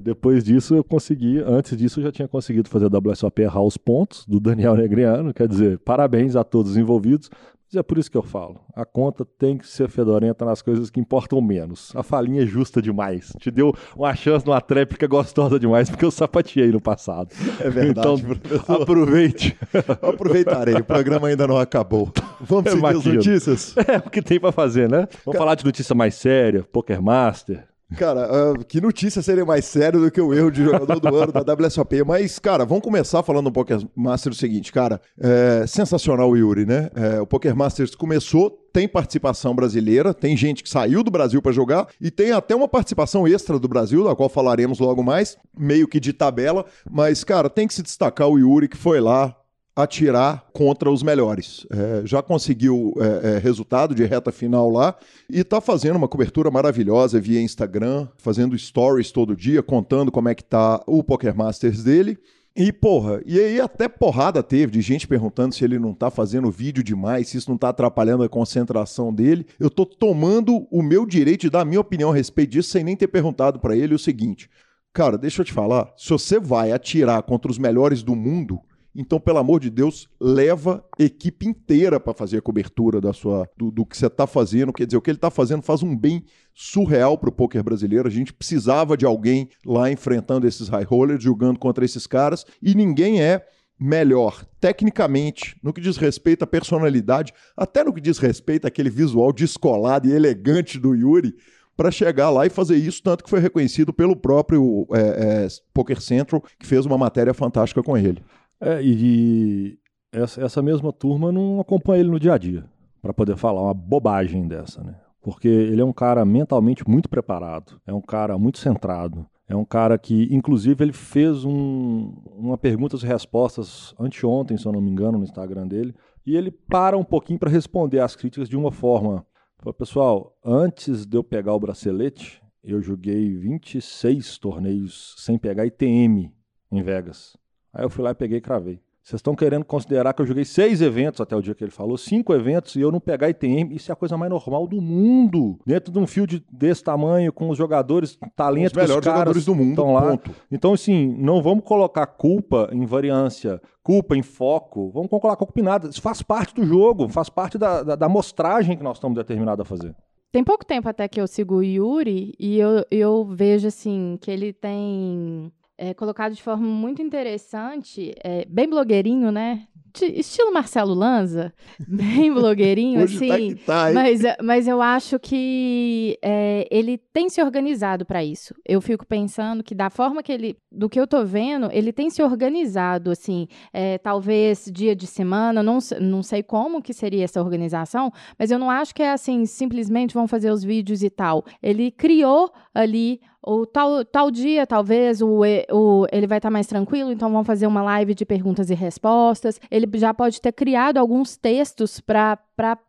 Depois 0.00 0.44
disso, 0.44 0.74
eu 0.74 0.84
consegui. 0.84 1.38
Antes 1.38 1.76
disso, 1.76 2.00
eu 2.00 2.04
já 2.04 2.12
tinha 2.12 2.28
conseguido 2.28 2.68
fazer 2.68 2.86
a 2.86 2.98
WSOP 2.98 3.42
errar 3.42 3.62
os 3.62 3.76
pontos 3.76 4.24
do 4.26 4.40
Daniel 4.40 4.74
Negriano. 4.74 5.32
Quer 5.32 5.48
dizer, 5.48 5.78
parabéns 5.78 6.36
a 6.36 6.44
todos 6.44 6.72
os 6.72 6.76
envolvidos. 6.76 7.30
Mas 7.70 7.76
é 7.78 7.82
por 7.82 7.98
isso 7.98 8.10
que 8.10 8.16
eu 8.16 8.22
falo. 8.22 8.60
A 8.74 8.86
conta 8.86 9.26
tem 9.26 9.58
que 9.58 9.66
ser 9.68 9.90
fedorenta 9.90 10.42
nas 10.42 10.62
coisas 10.62 10.88
que 10.88 10.98
importam 10.98 11.38
menos. 11.42 11.92
A 11.94 12.02
falinha 12.02 12.42
é 12.42 12.46
justa 12.46 12.80
demais. 12.80 13.30
Te 13.38 13.50
deu 13.50 13.74
uma 13.94 14.14
chance 14.14 14.46
numa 14.46 14.58
tréplica 14.58 15.06
gostosa 15.06 15.58
demais, 15.60 15.90
porque 15.90 16.02
eu 16.04 16.10
sapateei 16.10 16.68
no 16.72 16.80
passado. 16.80 17.28
É 17.60 17.68
verdade, 17.68 18.08
Então, 18.08 18.18
professor. 18.18 18.82
aproveite. 18.82 19.54
Aproveitarei, 20.00 20.76
o 20.76 20.84
programa 20.84 21.28
ainda 21.28 21.46
não 21.46 21.58
acabou. 21.58 22.10
Vamos 22.40 22.70
seguir 22.72 22.86
as 22.86 23.04
notícias? 23.04 23.74
É 23.86 23.98
o 23.98 24.08
que 24.08 24.22
tem 24.22 24.40
pra 24.40 24.50
fazer, 24.50 24.88
né? 24.88 25.06
Vamos 25.26 25.36
falar 25.36 25.54
de 25.54 25.64
notícia 25.66 25.94
mais 25.94 26.14
séria, 26.14 26.62
Poker 26.72 27.02
Master. 27.02 27.66
Cara, 27.96 28.28
ah, 28.30 28.64
que 28.64 28.82
notícia 28.82 29.22
seria 29.22 29.46
mais 29.46 29.64
sério 29.64 30.00
do 30.00 30.10
que 30.10 30.20
o 30.20 30.34
erro 30.34 30.50
de 30.50 30.62
jogador 30.62 31.00
do 31.00 31.16
ano 31.16 31.32
da 31.32 31.54
WSOP. 31.54 32.04
Mas, 32.04 32.38
cara, 32.38 32.66
vamos 32.66 32.84
começar 32.84 33.22
falando 33.22 33.46
no 33.46 33.52
Poker 33.52 33.80
Master 33.96 34.30
o 34.30 34.36
seguinte, 34.36 34.70
cara. 34.70 35.00
É 35.18 35.66
sensacional 35.66 36.30
o 36.30 36.36
Yuri, 36.36 36.66
né? 36.66 36.90
É, 36.94 37.20
o 37.20 37.26
Poker 37.26 37.56
Masters 37.56 37.94
começou, 37.94 38.50
tem 38.74 38.86
participação 38.86 39.54
brasileira, 39.54 40.12
tem 40.12 40.36
gente 40.36 40.62
que 40.62 40.68
saiu 40.68 41.02
do 41.02 41.10
Brasil 41.10 41.40
para 41.40 41.50
jogar 41.50 41.88
e 41.98 42.10
tem 42.10 42.30
até 42.32 42.54
uma 42.54 42.68
participação 42.68 43.26
extra 43.26 43.58
do 43.58 43.66
Brasil, 43.66 44.04
da 44.04 44.14
qual 44.14 44.28
falaremos 44.28 44.78
logo 44.78 45.02
mais, 45.02 45.38
meio 45.56 45.88
que 45.88 45.98
de 45.98 46.12
tabela. 46.12 46.66
Mas, 46.90 47.24
cara, 47.24 47.48
tem 47.48 47.66
que 47.66 47.72
se 47.72 47.82
destacar 47.82 48.28
o 48.28 48.38
Yuri 48.38 48.68
que 48.68 48.76
foi 48.76 49.00
lá, 49.00 49.34
atirar 49.82 50.44
contra 50.52 50.90
os 50.90 51.04
melhores. 51.04 51.64
É, 51.70 52.02
já 52.04 52.20
conseguiu 52.20 52.92
é, 52.98 53.36
é, 53.36 53.38
resultado 53.38 53.94
de 53.94 54.04
reta 54.04 54.32
final 54.32 54.68
lá 54.68 54.96
e 55.30 55.44
tá 55.44 55.60
fazendo 55.60 55.94
uma 55.94 56.08
cobertura 56.08 56.50
maravilhosa 56.50 57.20
via 57.20 57.40
Instagram, 57.40 58.08
fazendo 58.16 58.58
stories 58.58 59.12
todo 59.12 59.36
dia, 59.36 59.62
contando 59.62 60.10
como 60.10 60.28
é 60.28 60.34
que 60.34 60.42
tá 60.42 60.82
o 60.84 61.04
Poker 61.04 61.36
Masters 61.36 61.84
dele. 61.84 62.18
E, 62.56 62.72
porra, 62.72 63.22
e 63.24 63.38
aí 63.38 63.60
até 63.60 63.86
porrada 63.86 64.42
teve 64.42 64.72
de 64.72 64.80
gente 64.80 65.06
perguntando 65.06 65.54
se 65.54 65.62
ele 65.62 65.78
não 65.78 65.94
tá 65.94 66.10
fazendo 66.10 66.50
vídeo 66.50 66.82
demais, 66.82 67.28
se 67.28 67.36
isso 67.36 67.48
não 67.48 67.56
tá 67.56 67.68
atrapalhando 67.68 68.24
a 68.24 68.28
concentração 68.28 69.14
dele. 69.14 69.46
Eu 69.60 69.70
tô 69.70 69.86
tomando 69.86 70.66
o 70.72 70.82
meu 70.82 71.06
direito 71.06 71.42
de 71.42 71.50
dar 71.50 71.60
a 71.60 71.64
minha 71.64 71.80
opinião 71.80 72.10
a 72.10 72.14
respeito 72.16 72.50
disso 72.50 72.70
sem 72.70 72.82
nem 72.82 72.96
ter 72.96 73.06
perguntado 73.06 73.60
para 73.60 73.76
ele 73.76 73.94
o 73.94 73.98
seguinte. 73.98 74.50
Cara, 74.92 75.16
deixa 75.16 75.42
eu 75.42 75.44
te 75.44 75.52
falar, 75.52 75.92
se 75.96 76.10
você 76.10 76.40
vai 76.40 76.72
atirar 76.72 77.22
contra 77.22 77.48
os 77.48 77.58
melhores 77.58 78.02
do 78.02 78.16
mundo, 78.16 78.60
então, 78.94 79.20
pelo 79.20 79.38
amor 79.38 79.60
de 79.60 79.70
Deus, 79.70 80.08
leva 80.20 80.84
equipe 80.98 81.46
inteira 81.46 82.00
para 82.00 82.14
fazer 82.14 82.38
a 82.38 82.42
cobertura 82.42 83.00
da 83.00 83.12
sua, 83.12 83.48
do, 83.56 83.70
do 83.70 83.86
que 83.86 83.96
você 83.96 84.06
está 84.06 84.26
fazendo. 84.26 84.72
Quer 84.72 84.86
dizer, 84.86 84.96
o 84.96 85.00
que 85.00 85.10
ele 85.10 85.18
está 85.18 85.30
fazendo 85.30 85.62
faz 85.62 85.82
um 85.82 85.96
bem 85.96 86.24
surreal 86.54 87.16
para 87.16 87.28
o 87.28 87.32
poker 87.32 87.62
brasileiro. 87.62 88.08
A 88.08 88.10
gente 88.10 88.32
precisava 88.32 88.96
de 88.96 89.06
alguém 89.06 89.48
lá 89.64 89.90
enfrentando 89.90 90.46
esses 90.46 90.68
high 90.68 90.84
rollers, 90.84 91.22
jogando 91.22 91.58
contra 91.58 91.84
esses 91.84 92.06
caras, 92.06 92.44
e 92.62 92.74
ninguém 92.74 93.22
é 93.22 93.46
melhor 93.80 94.44
tecnicamente 94.60 95.56
no 95.62 95.72
que 95.72 95.80
diz 95.80 95.96
respeito 95.96 96.42
à 96.42 96.46
personalidade, 96.46 97.32
até 97.56 97.84
no 97.84 97.92
que 97.92 98.00
diz 98.00 98.18
respeito 98.18 98.66
àquele 98.66 98.90
visual 98.90 99.32
descolado 99.32 100.08
e 100.08 100.12
elegante 100.12 100.78
do 100.80 100.94
Yuri, 100.94 101.36
para 101.76 101.92
chegar 101.92 102.28
lá 102.28 102.44
e 102.44 102.50
fazer 102.50 102.76
isso, 102.76 103.00
tanto 103.00 103.22
que 103.22 103.30
foi 103.30 103.38
reconhecido 103.38 103.92
pelo 103.92 104.16
próprio 104.16 104.84
é, 104.92 105.44
é, 105.44 105.48
Poker 105.72 106.00
Central, 106.00 106.42
que 106.58 106.66
fez 106.66 106.84
uma 106.84 106.98
matéria 106.98 107.32
fantástica 107.32 107.84
com 107.84 107.96
ele. 107.96 108.20
É, 108.60 108.82
e 108.82 109.78
essa, 110.12 110.42
essa 110.42 110.62
mesma 110.62 110.92
turma 110.92 111.30
não 111.30 111.60
acompanha 111.60 112.00
ele 112.00 112.10
no 112.10 112.20
dia 112.20 112.34
a 112.34 112.38
dia 112.38 112.64
para 113.00 113.14
poder 113.14 113.36
falar 113.36 113.62
uma 113.62 113.74
bobagem 113.74 114.46
dessa, 114.48 114.82
né? 114.82 114.98
Porque 115.22 115.48
ele 115.48 115.80
é 115.80 115.84
um 115.84 115.92
cara 115.92 116.24
mentalmente 116.24 116.88
muito 116.88 117.08
preparado, 117.08 117.80
é 117.86 117.92
um 117.92 118.00
cara 118.00 118.38
muito 118.38 118.58
centrado, 118.58 119.26
É 119.48 119.56
um 119.56 119.64
cara 119.64 119.96
que, 119.96 120.28
inclusive, 120.30 120.84
ele 120.84 120.92
fez 120.92 121.42
um, 121.42 122.12
uma 122.36 122.58
perguntas 122.58 123.02
e 123.02 123.06
respostas 123.06 123.94
anteontem, 123.98 124.58
se 124.58 124.66
eu 124.66 124.72
não 124.72 124.80
me 124.80 124.90
engano, 124.90 125.16
no 125.16 125.24
Instagram 125.24 125.66
dele. 125.66 125.94
E 126.26 126.36
ele 126.36 126.50
para 126.50 126.98
um 126.98 127.04
pouquinho 127.04 127.38
para 127.38 127.50
responder 127.50 128.00
às 128.00 128.14
críticas 128.14 128.46
de 128.46 128.56
uma 128.56 128.70
forma. 128.70 129.26
Falou, 129.56 129.72
pessoal, 129.72 130.38
antes 130.44 131.06
de 131.06 131.16
eu 131.16 131.24
pegar 131.24 131.54
o 131.54 131.60
bracelete, 131.60 132.42
eu 132.62 132.82
joguei 132.82 133.34
26 133.34 134.36
torneios 134.36 135.14
sem 135.16 135.38
pegar 135.38 135.64
ITM 135.64 136.30
em 136.70 136.82
Vegas. 136.82 137.34
Aí 137.78 137.84
eu 137.84 137.90
fui 137.90 138.02
lá 138.02 138.10
e 138.10 138.14
peguei 138.14 138.38
e 138.38 138.40
cravei. 138.40 138.80
Vocês 139.04 139.20
estão 139.20 139.34
querendo 139.34 139.64
considerar 139.64 140.12
que 140.12 140.20
eu 140.20 140.26
joguei 140.26 140.44
seis 140.44 140.82
eventos 140.82 141.20
até 141.20 141.34
o 141.34 141.40
dia 141.40 141.54
que 141.54 141.64
ele 141.64 141.70
falou, 141.70 141.96
cinco 141.96 142.34
eventos 142.34 142.74
e 142.76 142.80
eu 142.80 142.92
não 142.92 143.00
pegar 143.00 143.30
ITM, 143.30 143.72
isso 143.74 143.90
é 143.90 143.94
a 143.94 143.96
coisa 143.96 144.18
mais 144.18 144.30
normal 144.30 144.66
do 144.66 144.82
mundo. 144.82 145.58
Dentro 145.64 145.90
de 145.90 145.98
um 145.98 146.06
field 146.06 146.44
desse 146.52 146.82
tamanho, 146.84 147.32
com 147.32 147.48
os 147.48 147.56
jogadores, 147.56 148.18
talentos, 148.36 148.72
os 148.72 148.76
melhores 148.76 149.04
jogadores 149.04 149.44
do 149.46 149.54
mundo, 149.54 149.70
estão 149.70 149.94
lá. 149.94 150.10
Ponto. 150.10 150.32
Então, 150.50 150.74
assim, 150.74 151.16
não 151.18 151.40
vamos 151.40 151.64
colocar 151.64 152.04
culpa 152.06 152.68
em 152.70 152.84
variância, 152.84 153.62
culpa 153.82 154.14
em 154.14 154.22
foco, 154.22 154.90
vamos 154.90 155.08
colocar 155.08 155.36
culpa 155.36 155.58
em 155.58 155.62
nada. 155.62 155.88
Isso 155.88 156.02
faz 156.02 156.20
parte 156.20 156.54
do 156.54 156.66
jogo, 156.66 157.08
faz 157.08 157.30
parte 157.30 157.56
da, 157.56 157.82
da, 157.82 157.96
da 157.96 158.08
mostragem 158.08 158.76
que 158.76 158.82
nós 158.82 158.98
estamos 158.98 159.16
determinados 159.16 159.62
a 159.62 159.64
fazer. 159.64 159.94
Tem 160.30 160.44
pouco 160.44 160.66
tempo 160.66 160.86
até 160.86 161.08
que 161.08 161.18
eu 161.18 161.26
sigo 161.26 161.54
o 161.54 161.62
Yuri 161.62 162.34
e 162.38 162.58
eu, 162.58 162.84
eu 162.90 163.24
vejo, 163.24 163.68
assim, 163.68 164.18
que 164.20 164.30
ele 164.30 164.52
tem 164.52 165.50
é, 165.78 165.94
colocado 165.94 166.34
de 166.34 166.42
forma 166.42 166.66
muito 166.66 167.00
interessante, 167.00 168.12
é, 168.22 168.44
bem 168.46 168.68
blogueirinho, 168.68 169.30
né? 169.30 169.62
De, 169.96 170.06
estilo 170.06 170.52
Marcelo 170.52 170.92
Lanza, 170.92 171.54
bem 171.86 172.32
blogueirinho, 172.32 173.02
Hoje 173.02 173.16
assim. 173.16 173.54
Tá 173.54 173.86
tá, 173.86 173.92
mas, 173.92 174.20
mas 174.42 174.68
eu 174.68 174.82
acho 174.82 175.18
que 175.20 176.18
é, 176.20 176.66
ele 176.70 176.98
tem 176.98 177.28
se 177.28 177.40
organizado 177.40 178.04
para 178.04 178.22
isso. 178.24 178.54
Eu 178.66 178.80
fico 178.80 179.06
pensando 179.06 179.62
que 179.62 179.74
da 179.74 179.88
forma 179.88 180.22
que 180.22 180.32
ele, 180.32 180.56
do 180.70 180.88
que 180.88 180.98
eu 180.98 181.06
tô 181.06 181.24
vendo, 181.24 181.70
ele 181.72 181.92
tem 181.92 182.10
se 182.10 182.22
organizado, 182.22 183.12
assim, 183.12 183.46
é, 183.72 183.98
talvez 183.98 184.68
dia 184.72 184.96
de 184.96 185.06
semana, 185.06 185.62
não, 185.62 185.78
não 186.00 186.22
sei 186.24 186.42
como 186.42 186.82
que 186.82 186.92
seria 186.92 187.24
essa 187.24 187.40
organização, 187.40 188.12
mas 188.36 188.50
eu 188.50 188.58
não 188.58 188.70
acho 188.70 188.92
que 188.92 189.02
é 189.02 189.12
assim, 189.12 189.46
simplesmente 189.46 190.12
vão 190.12 190.26
fazer 190.26 190.50
os 190.50 190.64
vídeos 190.64 191.04
e 191.04 191.10
tal. 191.10 191.44
Ele 191.62 191.92
criou 191.92 192.52
ali 192.74 193.20
ou 193.42 193.64
tal, 193.64 194.04
tal 194.04 194.30
dia, 194.30 194.66
talvez, 194.66 195.22
o, 195.22 195.42
o, 195.70 196.06
ele 196.10 196.26
vai 196.26 196.38
estar 196.38 196.48
tá 196.48 196.50
mais 196.50 196.66
tranquilo, 196.66 197.12
então 197.12 197.30
vamos 197.30 197.46
fazer 197.46 197.66
uma 197.66 197.82
live 197.82 198.14
de 198.14 198.24
perguntas 198.24 198.68
e 198.68 198.74
respostas. 198.74 199.60
Ele 199.70 199.86
já 199.94 200.12
pode 200.12 200.40
ter 200.40 200.52
criado 200.52 200.98
alguns 200.98 201.36
textos 201.36 202.00
para 202.00 202.38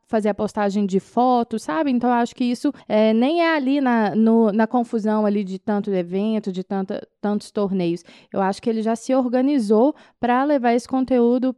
fazer 0.08 0.30
a 0.30 0.34
postagem 0.34 0.86
de 0.86 1.00
fotos, 1.00 1.64
sabe? 1.64 1.92
Então, 1.92 2.10
eu 2.10 2.16
acho 2.16 2.36
que 2.36 2.44
isso 2.44 2.74
é, 2.88 3.14
nem 3.14 3.42
é 3.42 3.56
ali 3.56 3.80
na, 3.80 4.16
no, 4.16 4.52
na 4.52 4.66
confusão 4.66 5.26
ali 5.26 5.44
de 5.44 5.60
tanto 5.60 5.92
evento, 5.92 6.52
de 6.52 6.64
tantos 7.22 7.52
torneios. 7.52 8.04
Eu 8.34 8.42
acho 8.42 8.62
que 8.62 8.70
ele 8.70 8.82
já 8.82 8.96
se 8.96 9.14
organizou 9.14 9.96
para 10.20 10.44
levar 10.44 10.74
esse 10.74 10.88
conteúdo 10.88 11.56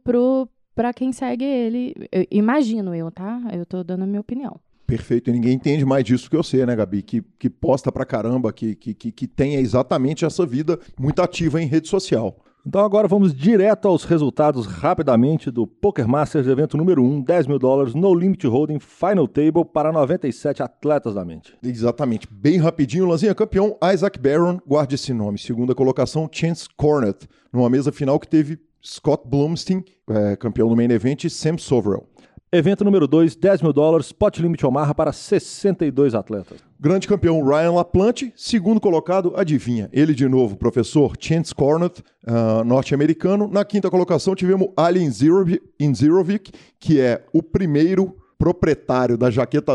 para 0.74 0.92
quem 0.92 1.12
segue 1.12 1.44
ele. 1.44 1.94
Eu, 2.12 2.26
imagino 2.30 2.94
eu, 2.94 3.10
tá? 3.10 3.40
Eu 3.52 3.62
estou 3.62 3.82
dando 3.82 4.02
a 4.02 4.06
minha 4.06 4.20
opinião. 4.20 4.60
Perfeito, 4.92 5.30
e 5.30 5.32
ninguém 5.32 5.54
entende 5.54 5.86
mais 5.86 6.04
disso 6.04 6.28
que 6.28 6.36
você, 6.36 6.66
né, 6.66 6.76
Gabi? 6.76 7.00
Que, 7.00 7.24
que 7.38 7.48
posta 7.48 7.90
pra 7.90 8.04
caramba, 8.04 8.52
que, 8.52 8.74
que, 8.74 8.92
que, 8.92 9.10
que 9.10 9.26
tenha 9.26 9.58
exatamente 9.58 10.22
essa 10.22 10.44
vida 10.44 10.78
muito 11.00 11.22
ativa 11.22 11.62
em 11.62 11.66
rede 11.66 11.88
social. 11.88 12.36
Então 12.66 12.84
agora 12.84 13.08
vamos 13.08 13.34
direto 13.34 13.88
aos 13.88 14.04
resultados 14.04 14.66
rapidamente 14.66 15.50
do 15.50 15.66
Poker 15.66 16.06
Masters 16.06 16.46
evento 16.46 16.76
número 16.76 17.02
1, 17.02 17.22
10 17.22 17.46
mil 17.46 17.58
dólares, 17.58 17.94
no 17.94 18.14
limit 18.14 18.46
holding, 18.46 18.78
final 18.78 19.26
table 19.26 19.64
para 19.64 19.90
97 19.90 20.62
atletas 20.62 21.14
da 21.14 21.24
mente. 21.24 21.54
Exatamente, 21.62 22.28
bem 22.30 22.58
rapidinho, 22.58 23.08
Lanzinha, 23.08 23.34
campeão 23.34 23.78
Isaac 23.94 24.18
Barron, 24.18 24.58
guarde 24.66 24.96
esse 24.96 25.14
nome, 25.14 25.38
segunda 25.38 25.74
colocação 25.74 26.28
Chance 26.30 26.68
Cornet, 26.76 27.26
numa 27.50 27.70
mesa 27.70 27.90
final 27.90 28.20
que 28.20 28.28
teve 28.28 28.60
Scott 28.84 29.26
Blumstein, 29.26 29.82
é, 30.10 30.36
campeão 30.36 30.68
no 30.68 30.76
main 30.76 30.90
event, 30.90 31.24
e 31.24 31.30
Sam 31.30 31.56
Soverell. 31.56 32.11
Evento 32.54 32.84
número 32.84 33.08
2, 33.08 33.34
10 33.34 33.62
mil 33.62 33.72
dólares, 33.72 34.12
pot 34.12 34.42
limit 34.42 34.66
Omaha 34.66 34.94
para 34.94 35.10
62 35.10 36.14
atletas. 36.14 36.58
Grande 36.78 37.08
campeão 37.08 37.42
Ryan 37.42 37.72
LaPlante, 37.72 38.30
segundo 38.36 38.78
colocado, 38.78 39.32
adivinha, 39.34 39.88
ele 39.90 40.12
de 40.12 40.28
novo, 40.28 40.54
professor 40.54 41.14
Chance 41.18 41.54
Cornett, 41.54 42.04
uh, 42.26 42.62
norte-americano. 42.62 43.48
Na 43.50 43.64
quinta 43.64 43.88
colocação 43.88 44.34
tivemos 44.34 44.68
Ali 44.76 45.02
Inzirovic, 45.80 46.52
que 46.78 47.00
é 47.00 47.24
o 47.32 47.42
primeiro 47.42 48.18
proprietário 48.36 49.16
da 49.16 49.30
jaqueta, 49.30 49.72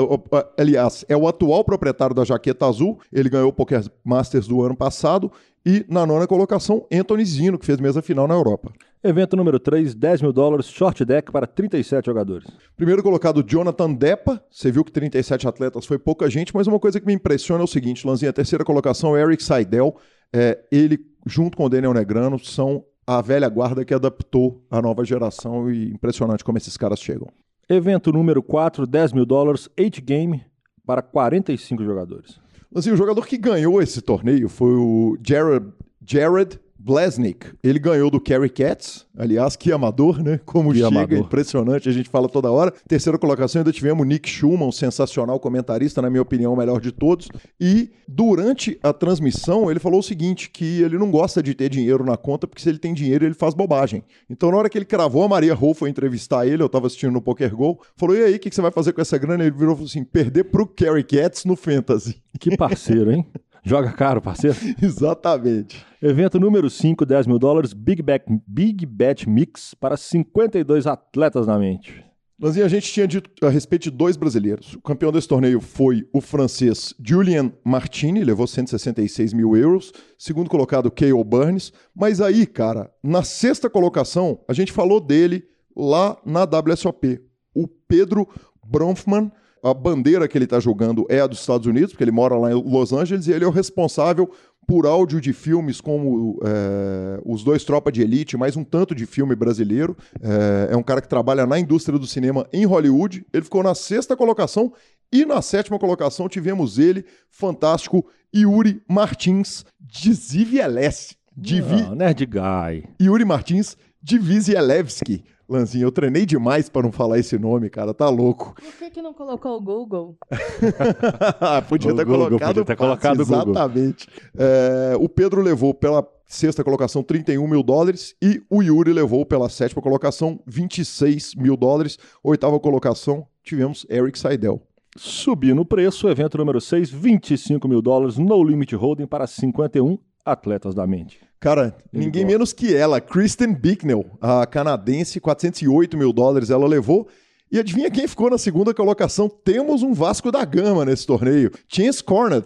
aliás, 0.56 1.04
é 1.10 1.18
o 1.18 1.28
atual 1.28 1.64
proprietário 1.64 2.14
da 2.14 2.24
jaqueta 2.24 2.68
azul. 2.68 3.00
Ele 3.12 3.28
ganhou 3.28 3.50
o 3.50 3.54
Poker 3.54 3.86
Masters 4.06 4.48
do 4.48 4.62
ano 4.62 4.76
passado. 4.76 5.32
E 5.66 5.84
na 5.90 6.06
nona 6.06 6.28
colocação, 6.28 6.86
Anthony 6.94 7.26
Zino, 7.26 7.58
que 7.58 7.66
fez 7.66 7.80
mesa 7.80 8.02
final 8.02 8.28
na 8.28 8.36
Europa. 8.36 8.72
Evento 9.04 9.38
número 9.38 9.60
3, 9.60 9.94
10 9.94 10.22
mil 10.24 10.34
dólares, 10.34 10.68
short 10.68 11.06
deck 11.06 11.32
para 11.32 11.46
37 11.46 12.06
jogadores. 12.06 12.48
Primeiro 12.76 13.04
colocado, 13.04 13.44
Jonathan 13.44 13.94
Depa. 13.94 14.42
Você 14.50 14.72
viu 14.72 14.84
que 14.84 14.92
37 14.92 15.48
atletas 15.48 15.86
foi 15.86 16.00
pouca 16.00 16.30
gente, 16.30 16.54
mas 16.54 16.66
uma 16.66 16.80
coisa 16.80 17.00
que 17.00 17.06
me 17.06 17.14
impressiona 17.14 17.62
é 17.62 17.64
o 17.64 17.68
seguinte, 17.68 18.08
Lanzinha, 18.08 18.32
a 18.32 18.34
terceira 18.34 18.66
colocação, 18.66 19.16
Eric 19.16 19.44
Seidel. 19.44 19.96
É, 20.34 20.60
ele, 20.72 21.00
junto 21.26 21.56
com 21.56 21.66
o 21.66 21.70
Daniel 21.70 21.94
Negrano, 21.94 22.40
são 22.40 22.84
a 23.06 23.22
velha 23.22 23.48
guarda 23.48 23.86
que 23.86 23.94
adaptou 23.94 24.66
a 24.70 24.82
nova 24.82 25.06
geração 25.06 25.72
e 25.72 25.92
impressionante 25.92 26.44
como 26.44 26.58
esses 26.58 26.76
caras 26.76 27.00
chegam. 27.00 27.28
Evento 27.70 28.12
número 28.12 28.42
4, 28.42 28.88
10 28.88 29.14
mil 29.14 29.26
dólares, 29.26 29.70
8 29.80 30.02
game 30.02 30.44
para 30.86 31.02
45 31.02 31.84
jogadores. 31.84 32.40
Assim, 32.74 32.92
o 32.92 32.98
jogador 32.98 33.26
que 33.28 33.38
ganhou 33.38 33.82
esse 33.82 34.02
torneio 34.02 34.50
foi 34.50 34.74
o 34.74 35.18
Jared, 35.26 35.68
Jared 36.06 36.60
Blesnik. 36.88 37.48
Ele 37.62 37.78
ganhou 37.78 38.10
do 38.10 38.22
Kerry 38.22 38.50
Katz, 38.50 39.06
aliás, 39.18 39.58
que 39.58 39.74
amador, 39.74 40.24
né? 40.24 40.40
Como 40.46 40.72
que 40.72 40.78
chega, 40.78 40.88
amador. 40.88 41.20
impressionante, 41.20 41.90
a 41.90 41.92
gente 41.92 42.08
fala 42.08 42.30
toda 42.30 42.50
hora. 42.50 42.74
Terceira 42.88 43.20
colocação, 43.20 43.60
ainda 43.60 43.74
tivemos 43.74 44.08
Nick 44.08 44.30
Schumann, 44.30 44.70
um 44.70 44.72
sensacional 44.72 45.38
comentarista, 45.38 46.02
na 46.02 46.10
minha 46.10 46.22
opinião, 46.22 46.54
o 46.54 46.58
melhor 46.58 46.80
de 46.80 46.94
todos. 46.94 47.28
E 47.60 47.92
durante 48.08 48.80
a 48.82 48.94
transmissão, 48.94 49.70
ele 49.70 49.82
falou 49.82 50.00
o 50.00 50.04
seguinte: 50.04 50.50
que 50.50 50.82
ele 50.82 50.98
não 50.98 51.12
gosta 51.12 51.44
de 51.44 51.54
ter 51.54 51.68
dinheiro 51.68 52.06
na 52.06 52.16
conta, 52.16 52.48
porque 52.48 52.62
se 52.62 52.70
ele 52.70 52.80
tem 52.80 52.94
dinheiro, 52.94 53.26
ele 53.26 53.34
faz 53.34 53.54
bobagem. 53.54 54.02
Então, 54.30 54.50
na 54.50 54.58
hora 54.58 54.70
que 54.70 54.78
ele 54.78 54.86
cravou, 54.86 55.24
a 55.24 55.28
Maria 55.28 55.54
Rô 55.54 55.74
foi 55.74 55.90
entrevistar 55.90 56.48
ele, 56.48 56.64
eu 56.64 56.70
tava 56.70 56.88
assistindo 56.88 57.12
no 57.12 57.22
Poker 57.22 57.54
Go, 57.54 57.82
falou: 57.98 58.16
e 58.16 58.24
aí, 58.24 58.36
o 58.36 58.40
que, 58.40 58.50
que 58.50 58.56
você 58.56 58.62
vai 58.62 58.72
fazer 58.72 58.94
com 58.94 59.02
essa 59.02 59.18
grana? 59.18 59.44
Ele 59.44 59.56
virou 59.56 59.78
assim: 59.84 60.06
perder 60.06 60.46
pro 60.46 60.66
Kerry 60.66 61.04
Katz 61.04 61.44
no 61.44 61.58
Fantasy. 61.58 62.22
Que 62.40 62.56
parceiro, 62.56 63.12
hein? 63.12 63.26
Joga 63.68 63.92
caro, 63.92 64.22
parceiro? 64.22 64.56
Exatamente. 64.82 65.86
Evento 66.02 66.40
número 66.40 66.70
5, 66.70 67.06
10 67.06 67.28
mil 67.28 67.38
dólares, 67.38 67.74
Big, 67.74 68.02
Back, 68.02 68.26
Big 68.48 68.86
Bet 68.86 69.28
Mix 69.30 69.74
para 69.74 69.98
52 69.98 70.88
atletas 70.88 71.46
na 71.46 71.60
mente. 71.60 72.02
Lanzinha, 72.40 72.66
a 72.66 72.70
gente 72.70 72.90
tinha 72.90 73.06
dito 73.06 73.30
a 73.46 73.50
respeito 73.50 73.84
de 73.84 73.92
dois 73.92 74.16
brasileiros. 74.16 74.76
O 74.76 74.82
campeão 74.82 75.12
desse 75.12 75.28
torneio 75.28 75.60
foi 75.60 76.08
o 76.14 76.22
francês 76.22 76.94
Julian 77.06 77.52
Martini, 77.62 78.24
levou 78.24 78.48
166 78.48 79.34
mil 79.34 79.54
euros. 79.58 79.92
Segundo 80.18 80.50
colocado, 80.50 80.90
K.O. 80.90 81.22
Burns. 81.22 81.74
Mas 81.94 82.22
aí, 82.22 82.46
cara, 82.46 82.90
na 83.04 83.22
sexta 83.22 83.70
colocação, 83.70 84.40
a 84.48 84.54
gente 84.54 84.72
falou 84.72 85.02
dele 85.02 85.44
lá 85.76 86.16
na 86.26 86.44
WSOP. 86.46 87.20
O 87.54 87.68
Pedro 87.68 88.30
Bronfman 88.66 89.30
a 89.70 89.74
bandeira 89.74 90.28
que 90.28 90.38
ele 90.38 90.46
está 90.46 90.60
jogando 90.60 91.06
é 91.10 91.20
a 91.20 91.28
dos 91.28 91.40
Estados 91.40 91.68
Unidos, 91.68 91.92
porque 91.92 92.04
ele 92.04 92.12
mora 92.12 92.38
lá 92.38 92.52
em 92.52 92.54
Los 92.54 92.94
Angeles, 92.94 93.28
e 93.28 93.32
ele 93.32 93.44
é 93.44 93.48
o 93.48 93.52
responsável 93.52 94.32
por 94.68 94.86
áudio 94.86 95.22
de 95.22 95.32
filmes 95.32 95.80
como 95.80 96.40
é, 96.44 97.22
Os 97.26 97.44
Dois 97.44 97.64
Tropa 97.64 97.90
de 97.90 98.02
Elite, 98.02 98.36
mais 98.36 98.58
um 98.58 98.64
tanto 98.66 98.94
de 98.94 99.06
filme 99.06 99.34
brasileiro. 99.34 99.96
É, 100.22 100.74
é, 100.74 100.78
um 100.78 100.84
cara 100.84 101.02
que 101.02 101.08
trabalha 101.08 101.46
na 101.46 101.58
indústria 101.58 101.98
do 101.98 102.06
cinema 102.06 102.46
em 102.52 102.66
Hollywood. 102.66 103.26
Ele 103.32 103.44
ficou 103.44 103.64
na 103.64 103.74
sexta 103.74 104.16
colocação 104.16 104.74
e 105.12 105.26
na 105.26 105.42
sétima 105.42 105.80
colocação 105.80 106.28
tivemos 106.28 106.78
ele, 106.78 107.06
fantástico, 107.32 108.06
Yuri 108.36 108.82
Martins 108.90 109.66
de 109.80 110.14
Zivielewski. 110.14 111.16
Divi... 111.36 111.84
Não, 111.84 111.96
Nerd 111.96 112.26
Guy. 112.26 112.90
Yuri 113.00 113.24
Martins 113.24 113.78
de 114.02 114.18
Vizielewski. 114.18 115.24
Lanzinho, 115.50 115.86
eu 115.86 115.92
treinei 115.92 116.26
demais 116.26 116.68
para 116.68 116.84
não 116.84 116.92
falar 116.92 117.20
esse 117.20 117.38
nome, 117.38 117.70
cara, 117.70 117.94
tá 117.94 118.10
louco. 118.10 118.54
Por 118.56 118.74
que, 118.74 118.90
que 118.90 119.02
não 119.02 119.14
colocou 119.14 119.58
o 119.58 119.62
Google? 119.62 120.18
podia, 121.70 121.94
o 121.94 121.96
ter 121.96 122.06
Google, 122.06 122.28
colocado 122.28 122.48
podia 122.48 122.66
ter 122.66 122.76
colocado 122.76 123.22
o 123.22 123.26
Google. 123.26 123.52
Exatamente. 123.52 124.08
É, 124.38 124.96
o 125.00 125.08
Pedro 125.08 125.42
levou 125.42 125.74
pela 125.74 126.06
sexta 126.26 126.64
colocação 126.64 127.02
31 127.02 127.48
mil 127.48 127.64
dólares 127.64 128.14
e 128.22 128.42
o 128.50 128.62
Yuri 128.62 128.92
levou 128.92 129.26
pela 129.26 129.48
sétima 129.48 129.82
colocação 129.82 130.42
26 130.46 131.36
mil 131.36 131.56
dólares. 131.56 131.98
Oitava 132.22 132.60
colocação 132.60 133.26
tivemos 133.42 133.86
Eric 133.90 134.20
Seidel. 134.20 134.62
Subindo 134.98 135.62
o 135.62 135.66
preço, 135.66 136.10
evento 136.10 136.38
número 136.38 136.60
6, 136.60 136.90
25 136.90 137.68
mil 137.68 137.82
dólares, 137.82 138.18
no 138.18 138.44
limit 138.44 138.76
holding 138.76 139.06
para 139.06 139.28
51 139.28 139.98
atletas 140.26 140.76
da 140.76 140.86
mente. 140.86 141.27
Cara, 141.40 141.76
Ele 141.94 142.06
ninguém 142.06 142.24
gosta. 142.24 142.34
menos 142.34 142.54
que 142.54 142.76
ela, 142.76 143.00
Kristen 143.00 143.54
Bicknell, 143.54 144.06
a 144.20 144.46
canadense, 144.46 145.20
408 145.20 145.98
mil 145.98 146.12
dólares 146.12 146.50
ela 146.50 146.68
levou. 146.68 147.08
E 147.50 147.58
adivinha 147.58 147.90
quem 147.90 148.08
ficou 148.08 148.30
na 148.30 148.38
segunda 148.38 148.74
colocação? 148.74 149.30
Temos 149.30 149.82
um 149.82 149.94
Vasco 149.94 150.32
da 150.32 150.44
Gama 150.44 150.84
nesse 150.84 151.08
torneio. 151.08 151.50
Chance 151.68 152.04
Cornet. 152.04 152.46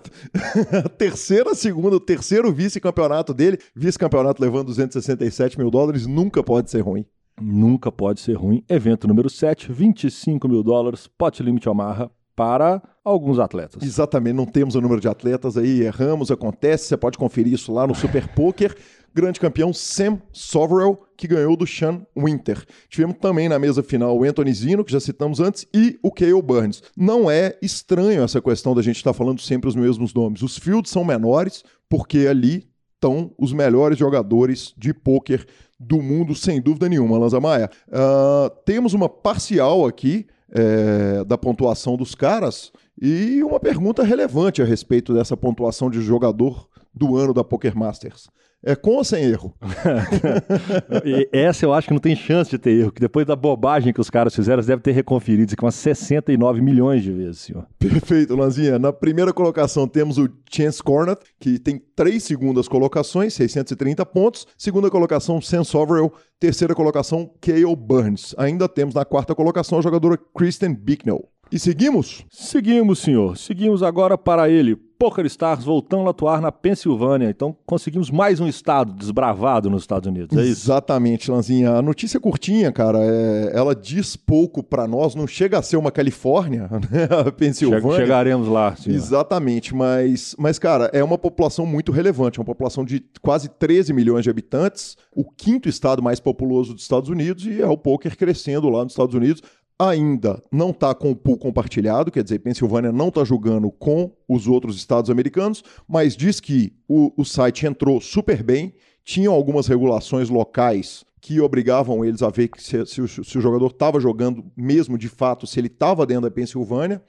terceira, 0.95 1.55
segunda, 1.55 1.99
terceiro 1.99 2.51
vice-campeonato 2.51 3.33
dele. 3.33 3.57
Vice-campeonato 3.75 4.39
levando 4.39 4.67
267 4.67 5.57
mil 5.57 5.71
dólares. 5.71 6.05
Nunca 6.05 6.43
pode 6.43 6.69
ser 6.69 6.81
ruim. 6.81 7.03
Nunca 7.41 7.91
pode 7.91 8.19
ser 8.19 8.33
ruim. 8.33 8.63
Evento 8.69 9.07
número 9.07 9.27
7, 9.27 9.71
25 9.71 10.47
mil 10.47 10.61
dólares, 10.61 11.07
pot 11.07 11.41
limite 11.41 11.67
Omaha 11.67 12.11
para 12.41 12.81
alguns 13.05 13.37
atletas. 13.37 13.83
Exatamente, 13.83 14.33
não 14.33 14.47
temos 14.47 14.73
o 14.73 14.81
número 14.81 14.99
de 14.99 15.07
atletas 15.07 15.57
aí, 15.57 15.83
erramos, 15.83 16.31
acontece, 16.31 16.87
você 16.87 16.97
pode 16.97 17.15
conferir 17.15 17.53
isso 17.53 17.71
lá 17.71 17.85
no 17.85 17.93
Super 17.93 18.27
Poker. 18.29 18.75
Grande 19.13 19.39
campeão 19.39 19.71
Sam 19.71 20.19
Soverell, 20.33 20.99
que 21.15 21.27
ganhou 21.27 21.55
do 21.55 21.67
Sean 21.67 22.01
Winter. 22.17 22.65
Tivemos 22.89 23.17
também 23.21 23.47
na 23.47 23.59
mesa 23.59 23.83
final 23.83 24.17
o 24.17 24.23
Anthony 24.23 24.51
Zino, 24.51 24.83
que 24.83 24.91
já 24.91 24.99
citamos 24.99 25.39
antes, 25.39 25.67
e 25.71 25.99
o 26.01 26.11
Cale 26.11 26.41
Burns. 26.41 26.81
Não 26.97 27.29
é 27.29 27.55
estranho 27.61 28.23
essa 28.23 28.41
questão 28.41 28.73
da 28.73 28.81
gente 28.81 28.95
estar 28.95 29.13
falando 29.13 29.39
sempre 29.39 29.69
os 29.69 29.75
mesmos 29.75 30.11
nomes. 30.11 30.41
Os 30.41 30.57
fields 30.57 30.89
são 30.89 31.05
menores, 31.05 31.63
porque 31.87 32.25
ali 32.25 32.67
estão 32.95 33.31
os 33.37 33.53
melhores 33.53 33.99
jogadores 33.99 34.73
de 34.75 34.95
pôquer 34.95 35.45
do 35.79 36.01
mundo, 36.01 36.33
sem 36.33 36.59
dúvida 36.59 36.89
nenhuma, 36.89 37.19
Lanza 37.19 37.39
Maia. 37.39 37.69
Uh, 37.87 38.49
temos 38.65 38.95
uma 38.95 39.07
parcial 39.07 39.85
aqui 39.85 40.25
é, 40.51 41.23
da 41.23 41.37
pontuação 41.37 41.95
dos 41.95 42.13
caras 42.13 42.71
e 43.01 43.41
uma 43.43 43.59
pergunta 43.59 44.03
relevante 44.03 44.61
a 44.61 44.65
respeito 44.65 45.13
dessa 45.13 45.35
pontuação 45.35 45.89
de 45.89 46.01
jogador 46.01 46.67
do 46.93 47.15
ano 47.15 47.33
da 47.33 47.43
Poker 47.43 47.77
Masters. 47.77 48.29
É 48.63 48.75
com 48.75 48.91
ou 48.91 49.03
sem 49.03 49.23
erro? 49.23 49.55
essa 51.33 51.65
eu 51.65 51.73
acho 51.73 51.87
que 51.87 51.93
não 51.93 51.99
tem 51.99 52.15
chance 52.15 52.51
de 52.51 52.59
ter 52.59 52.69
erro, 52.71 52.91
que 52.91 53.01
depois 53.01 53.25
da 53.25 53.35
bobagem 53.35 53.91
que 53.91 53.99
os 53.99 54.09
caras 54.09 54.35
fizeram, 54.35 54.57
eles 54.57 54.67
devem 54.67 54.83
ter 54.83 54.91
reconferido 54.91 55.45
isso 55.45 55.55
aqui 55.55 55.65
umas 55.65 55.73
69 55.73 56.61
milhões 56.61 57.01
de 57.01 57.11
vezes, 57.11 57.41
senhor. 57.41 57.65
Perfeito, 57.79 58.35
Lanzinha. 58.35 58.77
Na 58.77 58.93
primeira 58.93 59.33
colocação 59.33 59.87
temos 59.87 60.19
o 60.19 60.29
Chance 60.47 60.81
Cornet, 60.83 61.19
que 61.39 61.57
tem 61.57 61.81
três 61.95 62.23
segundas 62.23 62.67
colocações, 62.67 63.33
630 63.33 64.05
pontos. 64.05 64.45
Segunda 64.55 64.91
colocação, 64.91 65.41
Sam 65.41 65.63
Soverell. 65.63 66.13
Terceira 66.39 66.75
colocação, 66.75 67.31
Cale 67.41 67.75
Burns. 67.75 68.35
Ainda 68.37 68.69
temos 68.69 68.93
na 68.93 69.03
quarta 69.03 69.33
colocação 69.33 69.79
a 69.79 69.81
jogadora 69.81 70.19
Kristen 70.35 70.75
Bicknell. 70.75 71.27
E 71.51 71.59
seguimos? 71.59 72.25
Seguimos, 72.29 72.99
senhor. 72.99 73.37
Seguimos 73.37 73.83
agora 73.83 74.17
para 74.17 74.49
ele, 74.49 74.77
Poker 75.01 75.25
Stars 75.25 75.63
voltando 75.63 76.05
a 76.05 76.11
atuar 76.11 76.39
na 76.39 76.51
Pensilvânia. 76.51 77.27
Então 77.27 77.57
conseguimos 77.65 78.11
mais 78.11 78.39
um 78.39 78.47
estado 78.47 78.93
desbravado 78.93 79.67
nos 79.67 79.81
Estados 79.81 80.07
Unidos, 80.07 80.37
é 80.37 80.41
isso? 80.43 80.65
Exatamente, 80.65 81.31
Lanzinha. 81.31 81.71
A 81.71 81.81
notícia 81.81 82.19
é 82.19 82.21
curtinha, 82.21 82.71
cara. 82.71 82.99
É... 83.01 83.51
ela 83.51 83.73
diz 83.73 84.15
pouco 84.15 84.61
para 84.61 84.87
nós. 84.87 85.15
Não 85.15 85.25
chega 85.25 85.57
a 85.57 85.61
ser 85.63 85.77
uma 85.77 85.89
Califórnia, 85.89 86.69
né? 86.91 87.07
A 87.27 87.31
Pensilvânia. 87.31 87.97
Chegaremos 87.97 88.47
lá, 88.47 88.75
senhor. 88.75 88.95
Exatamente. 88.95 89.73
Mas, 89.73 90.35
mas, 90.37 90.59
cara, 90.59 90.87
é 90.93 91.03
uma 91.03 91.17
população 91.17 91.65
muito 91.65 91.91
relevante. 91.91 92.37
É 92.37 92.39
uma 92.39 92.45
população 92.45 92.85
de 92.85 93.03
quase 93.23 93.49
13 93.49 93.93
milhões 93.93 94.23
de 94.23 94.29
habitantes. 94.29 94.95
O 95.15 95.23
quinto 95.23 95.67
estado 95.67 96.03
mais 96.03 96.19
populoso 96.19 96.75
dos 96.75 96.83
Estados 96.83 97.09
Unidos 97.09 97.47
e 97.47 97.59
é 97.59 97.67
o 97.67 97.75
poker 97.75 98.15
crescendo 98.15 98.69
lá 98.69 98.83
nos 98.83 98.93
Estados 98.93 99.15
Unidos 99.15 99.41
ainda 99.89 100.41
não 100.51 100.69
está 100.69 100.93
com 100.93 101.11
o 101.11 101.15
pool 101.15 101.37
compartilhado, 101.37 102.11
quer 102.11 102.23
dizer, 102.23 102.39
Pensilvânia 102.39 102.91
não 102.91 103.07
está 103.07 103.23
jogando 103.23 103.71
com 103.71 104.11
os 104.27 104.47
outros 104.47 104.75
estados 104.75 105.09
americanos, 105.09 105.63
mas 105.87 106.15
diz 106.15 106.39
que 106.39 106.73
o, 106.87 107.11
o 107.17 107.25
site 107.25 107.65
entrou 107.65 107.99
super 107.99 108.43
bem, 108.43 108.73
tinham 109.03 109.33
algumas 109.33 109.67
regulações 109.67 110.29
locais 110.29 111.03
que 111.19 111.39
obrigavam 111.41 112.05
eles 112.05 112.21
a 112.21 112.29
ver 112.29 112.49
se, 112.57 112.85
se, 112.85 113.07
se 113.07 113.37
o 113.37 113.41
jogador 113.41 113.67
estava 113.67 113.99
jogando 113.99 114.43
mesmo 114.55 114.97
de 114.97 115.09
fato, 115.09 115.47
se 115.47 115.59
ele 115.59 115.67
estava 115.67 116.05
dentro 116.05 116.23
da 116.23 116.31
Pensilvânia. 116.31 117.01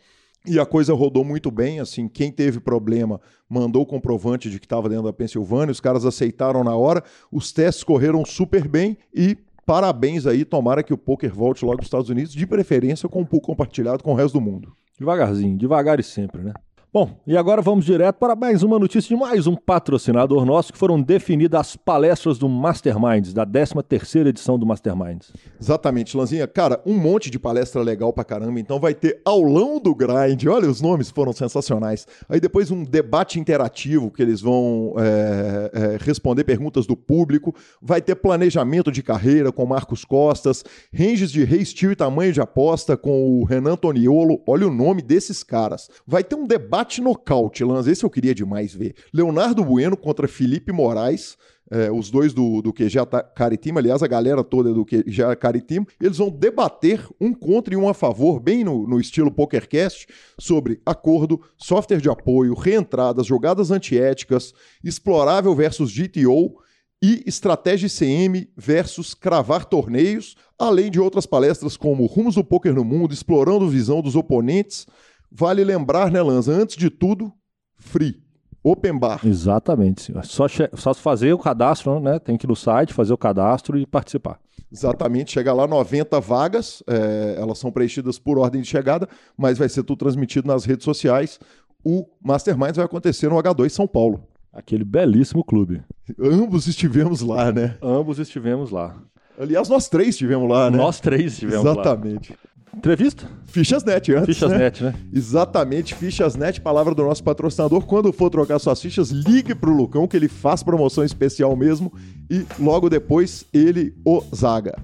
E 0.45 0.59
a 0.59 0.67
coisa 0.67 0.93
rodou 0.93 1.25
muito 1.25 1.53
bem, 1.53 1.79
assim, 1.79 2.09
quem 2.09 2.33
teve 2.33 2.59
problema 2.59 3.21
mandou 3.49 3.83
o 3.83 3.87
comprovante 3.87 4.51
de 4.51 4.59
que 4.59 4.67
estava 4.67 4.89
dentro 4.89 5.05
da 5.05 5.13
Pensilvânia, 5.13 5.71
os 5.71 5.79
caras 5.79 6.05
aceitaram 6.05 6.65
na 6.65 6.75
hora, 6.75 7.05
os 7.31 7.53
testes 7.53 7.85
correram 7.85 8.25
super 8.25 8.67
bem 8.67 8.99
e 9.15 9.39
parabéns 9.67 10.27
aí, 10.27 10.45
tomara 10.45 10.83
que 10.83 10.93
o 10.93 10.99
poker 10.99 11.33
volte 11.33 11.65
logo 11.65 11.77
para 11.77 11.83
os 11.83 11.87
Estados 11.87 12.11
Unidos, 12.11 12.33
de 12.33 12.47
preferência 12.47 13.09
com 13.09 13.21
um 13.21 13.25
pool 13.25 13.41
compartilhado 13.41 14.03
com 14.03 14.13
o 14.13 14.17
resto 14.17 14.35
do 14.35 14.41
mundo. 14.41 14.73
Devagarzinho, 14.99 15.57
devagar 15.57 15.99
e 15.99 16.03
sempre, 16.03 16.43
né? 16.43 16.53
Bom, 16.95 17.19
e 17.27 17.39
agora 17.39 17.63
vamos 17.63 17.87
direto 17.87 18.17
para 18.17 18.37
mais 18.37 18.63
uma 18.63 18.79
notícia 18.79 19.09
de 19.09 19.17
mais 19.19 19.47
um 19.47 19.57
patrocinador 19.57 20.45
nosso, 20.45 20.75
que 20.75 20.79
foram 20.79 21.01
definidas 21.01 21.59
as 21.59 21.75
palestras 21.75 22.37
do 22.37 22.47
Masterminds, 22.51 23.33
da 23.33 23.47
13ª 23.47 24.27
edição 24.27 24.59
do 24.59 24.67
Masterminds. 24.67 25.33
Exatamente, 25.59 26.15
Lanzinha. 26.15 26.47
Cara, 26.47 26.83
um 26.85 26.93
monte 26.93 27.31
de 27.31 27.39
palestra 27.39 27.81
legal 27.81 28.13
pra 28.13 28.25
caramba, 28.25 28.61
então 28.61 28.79
vai 28.79 28.93
ter 28.93 29.23
aulão 29.25 29.81
do 29.81 29.95
grind, 29.95 30.45
olha, 30.47 30.69
os 30.69 30.83
nomes 30.83 31.09
foram 31.09 31.33
sensacionais. 31.33 32.07
Aí 32.29 32.39
depois 32.39 32.71
um 32.71 32.85
debate 32.85 33.41
interativo, 33.41 34.11
que 34.11 34.21
eles 34.21 34.43
vão 34.43 34.93
é, 34.99 35.71
é, 35.73 35.99
responder 35.99 36.45
perguntas 36.45 36.87
do 36.87 36.95
público, 36.95 37.55
vai 37.81 38.03
ter 38.03 38.17
planejamento 38.17 38.93
de 38.93 39.03
carreira 39.03 39.51
com 39.51 39.65
Marcos 39.65 40.05
Costas, 40.05 40.63
ranges 40.93 41.33
de 41.33 41.43
rei 41.43 41.63
e 41.63 41.97
tamanho 41.97 42.35
de 42.35 42.41
aposta 42.43 42.99
com 42.99 43.41
o 43.41 43.45
Renan 43.45 43.77
Toniolo, 43.77 44.43
olha 44.47 44.69
o 44.69 44.71
nome 44.71 45.01
desses 45.01 45.43
caras. 45.43 45.89
Vai 46.07 46.23
ter 46.23 46.35
um 46.35 46.47
debate 46.47 46.82
Empate 46.83 47.01
nocaute, 47.01 47.63
Lanz, 47.63 47.87
esse 47.87 48.03
eu 48.03 48.11
queria 48.11 48.35
demais 48.35 48.75
ver. 48.75 48.97
Leonardo 49.15 49.65
Bueno 49.65 49.97
contra 49.97 50.27
Felipe 50.27 50.73
Moraes. 50.73 51.37
É, 51.71 51.91
os 51.93 52.11
dois 52.11 52.35
do, 52.35 52.61
do 52.61 52.73
QG 52.73 52.99
Caritima, 53.35 53.79
aliás, 53.81 54.03
a 54.03 54.07
galera 54.09 54.43
toda 54.43 54.75
do 54.75 54.85
QG 54.85 55.37
Caritima, 55.41 55.87
eles 56.03 56.19
vão 56.19 56.29
debater 56.29 57.07
um 57.21 57.33
contra 57.33 57.73
e 57.73 57.77
um 57.77 57.89
a 57.89 57.95
favor, 57.95 58.41
bem 58.41 58.65
no, 58.65 58.87
no 58.87 59.01
estilo 59.01 59.31
PokerCast, 59.31 60.07
sobre 60.39 60.83
acordo, 60.85 61.41
software 61.57 62.01
de 62.01 62.11
apoio, 62.11 62.53
reentradas, 62.53 63.27
jogadas 63.27 63.71
antiéticas, 63.71 64.53
explorável 64.85 65.55
versus 65.55 65.91
GTO 65.97 66.61
e 67.03 67.23
estratégia 67.27 67.87
ICM 67.87 68.49
versus 68.57 69.15
cravar 69.15 69.65
torneios, 69.65 70.37
além 70.59 70.91
de 70.91 71.01
outras 71.01 71.27
palestras 71.27 71.77
como 71.77 72.07
Rumos 72.07 72.35
do 72.35 72.45
Poker 72.45 72.75
no 72.75 72.85
Mundo, 72.85 73.15
explorando 73.15 73.69
visão 73.69 74.03
dos 74.03 74.15
oponentes, 74.15 74.87
Vale 75.35 75.65
lembrar, 75.65 76.11
né, 76.11 76.21
Lanza, 76.23 76.53
antes 76.53 76.77
de 76.77 76.91
tudo, 76.91 77.33
free. 77.77 78.23
Open 78.63 78.97
bar. 78.97 79.21
Exatamente. 79.27 80.13
Só, 80.23 80.47
só 80.75 80.95
fazer 80.95 81.33
o 81.33 81.39
cadastro, 81.39 81.99
né? 81.99 82.19
Tem 82.21 82.37
que 82.37 82.47
ir 82.47 82.49
no 82.49 82.55
site, 82.55 82.93
fazer 82.93 83.13
o 83.13 83.19
cadastro 83.19 83.77
e 83.77 83.85
participar. 83.85 84.39
Exatamente, 84.71 85.33
chega 85.33 85.53
lá 85.53 85.67
90 85.67 86.19
vagas, 86.21 86.83
é, 86.87 87.37
elas 87.39 87.59
são 87.59 87.71
preenchidas 87.71 88.19
por 88.19 88.39
ordem 88.39 88.63
de 88.63 88.69
chegada, 88.69 89.07
mas 89.37 89.59
vai 89.59 89.69
ser 89.69 89.83
tudo 89.83 89.99
transmitido 89.99 90.49
nas 90.49 90.65
redes 90.65 90.85
sociais. 90.85 91.39
O 91.85 92.07
Masterminds 92.25 92.77
vai 92.77 92.87
acontecer 92.87 93.29
no 93.29 93.37
H2 93.37 93.69
São 93.69 93.87
Paulo. 93.87 94.27
Aquele 94.53 94.85
belíssimo 94.85 95.45
clube. 95.45 95.83
Ambos 96.19 96.67
estivemos 96.67 97.21
lá, 97.21 97.51
né? 97.53 97.77
Ambos 97.83 98.19
estivemos 98.19 98.71
lá. 98.71 98.97
Aliás, 99.39 99.69
nós 99.69 99.89
três 99.89 100.11
estivemos 100.11 100.49
lá, 100.49 100.71
né? 100.71 100.77
Nós 100.77 101.01
três 101.01 101.33
estivemos 101.33 101.65
Exatamente. 101.65 102.31
lá. 102.31 102.37
Exatamente. 102.37 102.39
Entrevista? 102.77 103.29
Fichas.net 103.47 104.13
antes, 104.15 104.35
Fichas.net, 104.35 104.83
né? 104.83 104.91
né? 104.91 104.99
Exatamente, 105.13 105.95
Fichas.net, 105.95 106.61
palavra 106.61 106.95
do 106.95 107.05
nosso 107.05 107.23
patrocinador. 107.23 107.85
Quando 107.85 108.13
for 108.13 108.31
trocar 108.31 108.59
suas 108.59 108.81
fichas, 108.81 109.11
ligue 109.11 109.55
pro 109.55 109.77
Lucão 109.77 110.09
que 110.09 110.17
ele 110.17 110.29
faz 110.29 110.63
promoção 110.63 111.05
especial 111.05 111.55
mesmo 111.55 111.93
e 112.31 112.47
logo 112.59 112.89
depois 112.89 113.45
ele 113.53 113.95
o 114.05 114.23
zaga. 114.35 114.75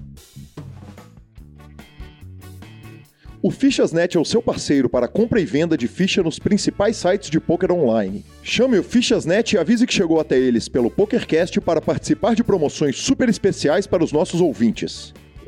O 3.41 3.49
Fichas.net 3.49 4.17
é 4.17 4.19
o 4.19 4.25
seu 4.25 4.41
parceiro 4.41 4.89
para 4.89 5.07
compra 5.07 5.39
e 5.39 5.45
venda 5.45 5.77
de 5.77 5.87
ficha 5.87 6.21
nos 6.21 6.37
principais 6.37 6.97
sites 6.97 7.29
de 7.29 7.39
poker 7.39 7.71
online. 7.71 8.23
Chame 8.43 8.77
o 8.77 8.83
Fichas.net 8.83 9.55
e 9.55 9.57
avise 9.57 9.87
que 9.87 9.93
chegou 9.93 10.19
até 10.19 10.37
eles 10.37 10.67
pelo 10.67 10.91
PokerCast 10.91 11.59
para 11.61 11.81
participar 11.81 12.35
de 12.35 12.43
promoções 12.43 12.97
super 12.97 13.29
especiais 13.29 13.87
para 13.87 14.03
os 14.03 14.11
nossos 14.11 14.41
ouvintes. 14.41 15.13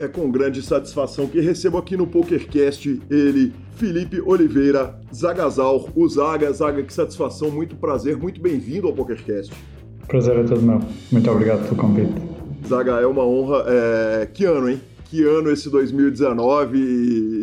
É 0.00 0.08
com 0.08 0.30
grande 0.30 0.62
satisfação 0.62 1.26
que 1.26 1.40
recebo 1.40 1.76
aqui 1.76 1.94
no 1.94 2.06
PokerCast 2.06 3.02
ele, 3.10 3.52
Felipe 3.76 4.18
Oliveira, 4.22 4.98
Zagazal, 5.14 5.90
o 5.94 6.08
Zaga. 6.08 6.50
Zaga, 6.50 6.82
que 6.82 6.90
satisfação, 6.90 7.50
muito 7.50 7.76
prazer, 7.76 8.16
muito 8.16 8.40
bem-vindo 8.40 8.86
ao 8.86 8.94
PokerCast. 8.94 9.52
Prazer 10.08 10.38
é 10.38 10.44
todo 10.44 10.62
meu. 10.62 10.80
Muito 11.12 11.30
obrigado 11.30 11.68
pelo 11.68 11.76
convite. 11.76 12.14
Zaga, 12.66 12.92
é 12.92 13.04
uma 13.04 13.26
honra. 13.26 13.62
É... 13.66 14.26
Que 14.32 14.46
ano, 14.46 14.70
hein? 14.70 14.80
Que 15.04 15.22
ano 15.22 15.50
esse 15.50 15.68
2019 15.68 16.78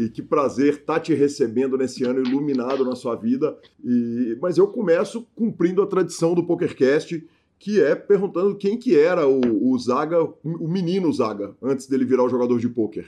e, 0.06 0.10
que 0.10 0.24
prazer 0.24 0.74
estar 0.74 0.96
tá 0.96 1.00
te 1.00 1.14
recebendo 1.14 1.78
nesse 1.78 2.04
ano 2.06 2.24
iluminado 2.24 2.84
na 2.84 2.96
sua 2.96 3.16
vida. 3.16 3.56
E... 3.86 4.36
Mas 4.42 4.58
eu 4.58 4.66
começo 4.66 5.28
cumprindo 5.36 5.84
a 5.84 5.86
tradição 5.86 6.34
do 6.34 6.44
PokerCast, 6.44 7.24
que 7.60 7.82
é 7.82 7.96
perguntando 7.96 8.56
quem 8.56 8.78
que 8.78 8.98
era 8.98 9.28
o, 9.28 9.72
o 9.72 9.78
Zaga, 9.80 10.24
o 10.24 10.68
menino 10.68 11.12
Zaga, 11.12 11.56
antes 11.62 11.88
dele 11.88 12.06
virar 12.06 12.24
o 12.24 12.30
jogador 12.30 12.60
de 12.60 12.70
pôquer. 12.70 13.08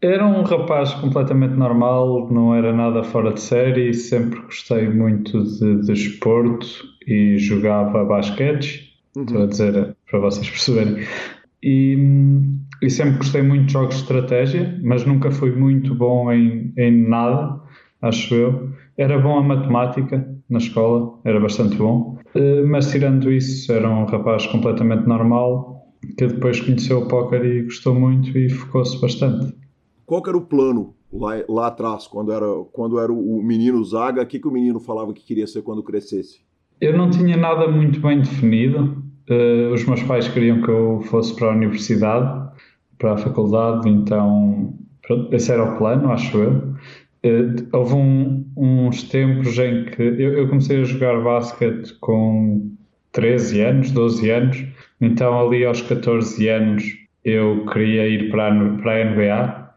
Era 0.00 0.24
um 0.24 0.42
rapaz 0.42 0.94
completamente 0.94 1.54
normal, 1.54 2.32
não 2.32 2.54
era 2.54 2.72
nada 2.72 3.02
fora 3.02 3.32
de 3.32 3.40
série, 3.40 3.92
sempre 3.92 4.40
gostei 4.42 4.88
muito 4.88 5.42
de 5.42 5.86
desporto 5.86 6.66
de 6.66 6.98
e 7.08 7.38
jogava 7.38 8.04
basquete, 8.04 8.92
uhum. 9.16 9.24
estou 9.24 9.42
a 9.42 9.46
dizer 9.46 9.96
para 10.08 10.20
vocês 10.20 10.46
perceberem. 10.50 11.04
E, 11.60 11.98
e, 12.80 12.90
sempre 12.90 13.16
gostei 13.16 13.42
muito 13.42 13.66
de 13.66 13.72
jogos 13.72 13.96
de 13.96 14.02
estratégia, 14.02 14.78
mas 14.84 15.04
nunca 15.04 15.30
fui 15.32 15.50
muito 15.50 15.92
bom 15.94 16.30
em, 16.30 16.72
em 16.76 17.08
nada, 17.08 17.60
acho 18.00 18.32
eu. 18.34 18.70
Era 18.96 19.18
bom 19.18 19.38
a 19.38 19.42
matemática 19.42 20.37
na 20.48 20.58
escola, 20.58 21.18
era 21.24 21.38
bastante 21.38 21.76
bom, 21.76 22.18
eh, 22.34 22.62
mas 22.62 22.90
tirando 22.90 23.30
isso, 23.30 23.70
era 23.72 23.88
um 23.88 24.04
rapaz 24.04 24.46
completamente 24.46 25.06
normal 25.06 25.78
que 26.16 26.26
depois 26.26 26.60
conheceu 26.60 27.00
o 27.00 27.08
póquer 27.08 27.44
e 27.44 27.62
gostou 27.62 27.94
muito 27.94 28.36
e 28.36 28.48
focou-se 28.48 29.00
bastante. 29.00 29.54
Qual 30.06 30.22
era 30.26 30.36
o 30.36 30.42
plano 30.42 30.94
lá, 31.12 31.42
lá 31.48 31.66
atrás, 31.66 32.06
quando 32.06 32.32
era, 32.32 32.46
quando 32.72 32.98
era 32.98 33.12
o 33.12 33.42
menino 33.42 33.82
Zaga? 33.84 34.22
O 34.22 34.26
que, 34.26 34.38
que 34.38 34.48
o 34.48 34.50
menino 34.50 34.80
falava 34.80 35.12
que 35.12 35.24
queria 35.24 35.46
ser 35.46 35.62
quando 35.62 35.82
crescesse? 35.82 36.40
Eu 36.80 36.96
não 36.96 37.10
tinha 37.10 37.36
nada 37.36 37.68
muito 37.68 38.00
bem 38.00 38.20
definido. 38.20 39.02
Uh, 39.28 39.72
os 39.74 39.84
meus 39.84 40.02
pais 40.04 40.28
queriam 40.28 40.62
que 40.62 40.70
eu 40.70 41.02
fosse 41.02 41.34
para 41.34 41.48
a 41.48 41.54
universidade, 41.54 42.50
para 42.98 43.14
a 43.14 43.18
faculdade, 43.18 43.88
então 43.88 44.72
pronto, 45.06 45.34
esse 45.34 45.52
era 45.52 45.74
o 45.74 45.76
plano, 45.76 46.10
acho 46.10 46.38
eu. 46.38 46.67
Uh, 47.24 47.66
houve 47.72 47.94
um, 47.94 48.46
uns 48.56 49.02
tempos 49.04 49.58
em 49.58 49.86
que 49.86 50.02
eu, 50.02 50.38
eu, 50.38 50.48
comecei 50.48 50.80
a 50.80 50.84
jogar 50.84 51.20
basquete 51.20 51.92
com 52.00 52.70
13 53.12 53.60
anos, 53.60 53.90
12 53.90 54.30
anos, 54.30 54.64
então 55.00 55.40
ali 55.40 55.64
aos 55.64 55.82
14 55.82 56.48
anos 56.48 56.84
eu 57.24 57.66
queria 57.66 58.06
ir 58.06 58.30
para 58.30 58.52
a, 58.52 58.78
para 58.78 58.92
a 58.94 59.04
NBA 59.04 59.68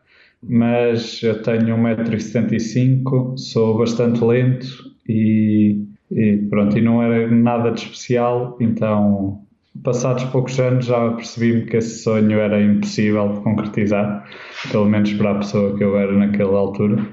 mas 0.43 1.21
eu 1.21 1.41
tenho 1.43 1.77
1,75m, 1.77 3.37
sou 3.37 3.77
bastante 3.77 4.23
lento 4.23 4.67
e, 5.07 5.85
e, 6.11 6.37
pronto, 6.49 6.77
e 6.77 6.81
não 6.81 7.01
era 7.01 7.29
nada 7.29 7.71
de 7.71 7.81
especial, 7.81 8.57
então 8.59 9.41
passados 9.83 10.23
poucos 10.25 10.59
anos 10.59 10.85
já 10.85 11.11
percebi-me 11.11 11.65
que 11.65 11.77
esse 11.77 12.03
sonho 12.03 12.39
era 12.39 12.61
impossível 12.61 13.33
de 13.33 13.39
concretizar, 13.41 14.27
pelo 14.71 14.85
menos 14.85 15.13
para 15.13 15.31
a 15.31 15.35
pessoa 15.35 15.77
que 15.77 15.83
eu 15.83 15.97
era 15.97 16.11
naquela 16.11 16.57
altura. 16.57 17.07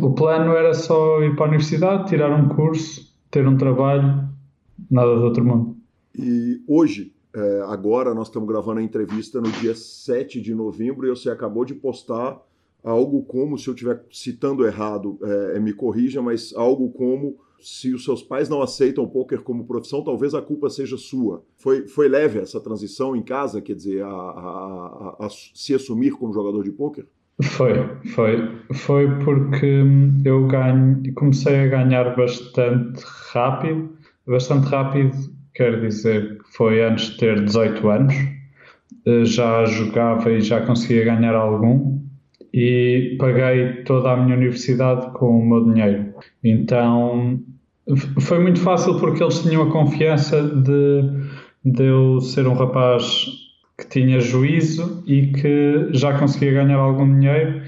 O 0.00 0.12
plano 0.12 0.52
era 0.52 0.74
só 0.74 1.22
ir 1.22 1.34
para 1.34 1.46
a 1.46 1.48
universidade, 1.48 2.08
tirar 2.08 2.30
um 2.30 2.48
curso, 2.48 3.14
ter 3.30 3.46
um 3.46 3.56
trabalho, 3.56 4.28
nada 4.90 5.16
de 5.16 5.22
outro 5.22 5.44
mundo. 5.44 5.76
E 6.16 6.62
hoje, 6.66 7.14
é, 7.34 7.62
agora, 7.66 8.14
nós 8.14 8.28
estamos 8.28 8.48
gravando 8.48 8.80
a 8.80 8.82
entrevista 8.82 9.40
no 9.40 9.50
dia 9.50 9.74
7 9.74 10.40
de 10.40 10.54
novembro 10.54 11.06
e 11.06 11.10
você 11.10 11.30
acabou 11.30 11.64
de 11.64 11.74
postar 11.74 12.40
algo 12.82 13.22
como, 13.22 13.58
se 13.58 13.68
eu 13.68 13.74
estiver 13.74 14.04
citando 14.10 14.66
errado, 14.66 15.18
é, 15.22 15.58
me 15.58 15.72
corrija, 15.72 16.20
mas 16.20 16.52
algo 16.54 16.90
como 16.90 17.38
se 17.58 17.94
os 17.94 18.04
seus 18.04 18.22
pais 18.22 18.48
não 18.48 18.60
aceitam 18.60 19.02
o 19.02 19.08
poker 19.08 19.42
como 19.42 19.64
profissão, 19.64 20.04
talvez 20.04 20.34
a 20.34 20.42
culpa 20.42 20.68
seja 20.68 20.98
sua. 20.98 21.42
Foi, 21.56 21.88
foi 21.88 22.08
leve 22.08 22.38
essa 22.38 22.60
transição 22.60 23.16
em 23.16 23.22
casa, 23.22 23.62
quer 23.62 23.74
dizer, 23.74 24.04
a, 24.04 24.08
a, 24.08 25.16
a, 25.18 25.26
a 25.26 25.28
se 25.30 25.74
assumir 25.74 26.10
como 26.10 26.34
jogador 26.34 26.62
de 26.62 26.70
poker? 26.70 27.06
Foi, 27.42 27.74
foi. 28.14 28.50
Foi 28.72 29.18
porque 29.18 29.82
eu 30.24 30.46
ganho, 30.46 31.02
comecei 31.14 31.60
a 31.60 31.66
ganhar 31.66 32.16
bastante 32.16 33.02
rápido. 33.32 33.96
Bastante 34.26 34.68
rápido 34.68 35.12
quer 35.54 35.80
dizer 35.80 36.38
foi 36.56 36.82
antes 36.82 37.10
de 37.10 37.16
ter 37.18 37.44
18 37.44 37.88
anos. 37.88 38.14
Eh, 39.06 39.24
já 39.24 39.64
jogava 39.66 40.30
e 40.32 40.40
já 40.40 40.60
conseguia 40.62 41.04
ganhar 41.04 41.34
algum 41.34 42.00
e 42.52 43.16
paguei 43.18 43.82
toda 43.84 44.12
a 44.12 44.16
minha 44.16 44.36
universidade 44.36 45.10
com 45.14 45.40
o 45.40 45.44
meu 45.44 45.64
dinheiro. 45.64 46.14
Então 46.42 47.40
foi 48.20 48.38
muito 48.38 48.60
fácil 48.60 48.98
porque 48.98 49.22
eles 49.22 49.42
tinham 49.42 49.62
a 49.62 49.72
confiança 49.72 50.42
de, 50.42 51.02
de 51.64 51.84
eu 51.84 52.20
ser 52.20 52.46
um 52.46 52.54
rapaz 52.54 53.26
que 53.78 53.88
tinha 53.88 54.20
juízo 54.20 55.02
e 55.06 55.28
que 55.28 55.88
já 55.92 56.18
conseguia 56.18 56.52
ganhar 56.52 56.78
algum 56.78 57.12
dinheiro 57.18 57.62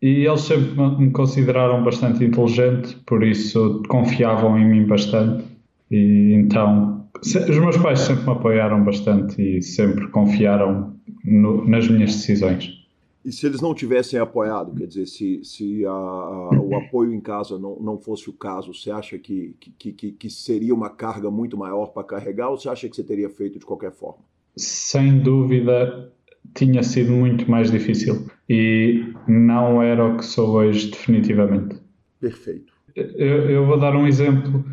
e 0.00 0.26
eles 0.26 0.42
sempre 0.42 0.74
me 0.98 1.10
consideraram 1.10 1.82
bastante 1.82 2.24
inteligente, 2.24 2.96
por 3.06 3.24
isso 3.24 3.82
confiavam 3.88 4.58
em 4.58 4.68
mim 4.68 4.86
bastante 4.86 5.44
e 5.90 6.34
então 6.34 7.08
os 7.22 7.58
meus 7.58 7.76
pais 7.78 8.00
sempre 8.00 8.24
me 8.24 8.32
apoiaram 8.32 8.84
bastante 8.84 9.40
e 9.40 9.62
sempre 9.62 10.08
confiaram 10.08 10.94
no, 11.24 11.66
nas 11.66 11.88
minhas 11.88 12.14
decisões. 12.14 12.78
E 13.24 13.32
se 13.32 13.46
eles 13.46 13.60
não 13.60 13.74
tivessem 13.74 14.18
apoiado, 14.18 14.74
quer 14.74 14.86
dizer, 14.86 15.06
se, 15.06 15.44
se 15.44 15.84
a, 15.84 15.90
a, 15.90 16.50
o 16.60 16.74
apoio 16.76 17.12
em 17.12 17.20
casa 17.20 17.58
não, 17.58 17.76
não 17.80 17.98
fosse 17.98 18.30
o 18.30 18.32
caso, 18.32 18.72
você 18.72 18.90
acha 18.90 19.18
que, 19.18 19.54
que, 19.58 19.92
que, 19.92 20.12
que 20.12 20.30
seria 20.30 20.72
uma 20.74 20.88
carga 20.88 21.30
muito 21.30 21.56
maior 21.56 21.88
para 21.88 22.04
carregar 22.04 22.48
ou 22.48 22.56
você 22.56 22.68
acha 22.68 22.88
que 22.88 22.94
você 22.94 23.02
teria 23.02 23.28
feito 23.28 23.58
de 23.58 23.66
qualquer 23.66 23.90
forma? 23.90 24.22
Sem 24.58 25.20
dúvida, 25.20 26.10
tinha 26.54 26.82
sido 26.82 27.12
muito 27.12 27.50
mais 27.50 27.70
difícil 27.70 28.26
e 28.48 29.04
não 29.26 29.82
era 29.82 30.04
o 30.04 30.16
que 30.16 30.24
sou 30.24 30.56
hoje, 30.56 30.90
definitivamente. 30.90 31.76
Perfeito. 32.20 32.72
Eu, 32.94 33.50
eu 33.50 33.66
vou 33.66 33.78
dar 33.78 33.94
um 33.94 34.06
exemplo. 34.06 34.64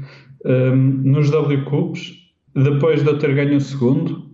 Um, 0.44 0.76
nos 0.76 1.30
W 1.32 1.66
Cups, 1.66 2.14
depois 2.54 3.04
de 3.04 3.10
eu 3.10 3.18
ter 3.18 3.34
ganho 3.34 3.58
o 3.58 3.62
segundo, 3.62 4.26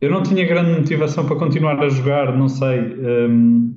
eu 0.00 0.10
não 0.10 0.22
tinha 0.22 0.46
grande 0.46 0.78
motivação 0.78 1.26
para 1.26 1.36
continuar 1.36 1.82
a 1.82 1.88
jogar, 1.88 2.36
não 2.36 2.48
sei. 2.48 2.78
Um, 2.80 3.74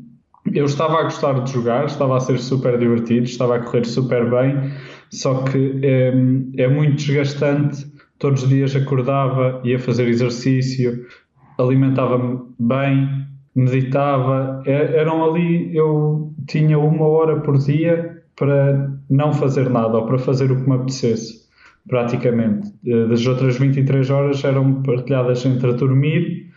eu 0.54 0.66
estava 0.66 1.00
a 1.00 1.04
gostar 1.04 1.44
de 1.44 1.52
jogar, 1.52 1.86
estava 1.86 2.18
a 2.18 2.20
ser 2.20 2.40
super 2.40 2.78
divertido, 2.78 3.26
estava 3.26 3.58
a 3.58 3.60
correr 3.60 3.86
super 3.86 4.30
bem, 4.30 4.72
só 5.10 5.44
que 5.44 5.80
é, 5.84 6.14
é 6.58 6.68
muito 6.68 6.96
desgastante. 6.96 7.90
Todos 8.18 8.44
os 8.44 8.50
dias 8.50 8.76
acordava, 8.76 9.62
ia 9.64 9.80
fazer 9.80 10.08
exercício, 10.08 11.06
alimentava-me 11.62 12.40
bem, 12.60 13.26
meditava. 13.56 14.62
Eram 14.66 15.24
ali, 15.24 15.76
eu 15.76 16.34
tinha 16.48 16.78
uma 16.80 17.08
hora 17.08 17.40
por 17.42 17.58
dia 17.58 18.24
para 18.36 18.92
não 19.10 19.34
fazer 19.34 19.70
nada 19.70 19.98
ou 19.98 20.06
para 20.06 20.18
fazer 20.18 20.52
o 20.52 20.62
que 20.62 20.70
me 20.70 20.76
apetecesse 20.76 21.42
praticamente. 21.88 22.72
Das 22.84 23.26
outras 23.26 23.58
23 23.58 24.10
horas 24.10 24.44
eram 24.44 24.82
partilhadas 24.84 25.46
entre 25.46 25.74
dormir 25.74 26.48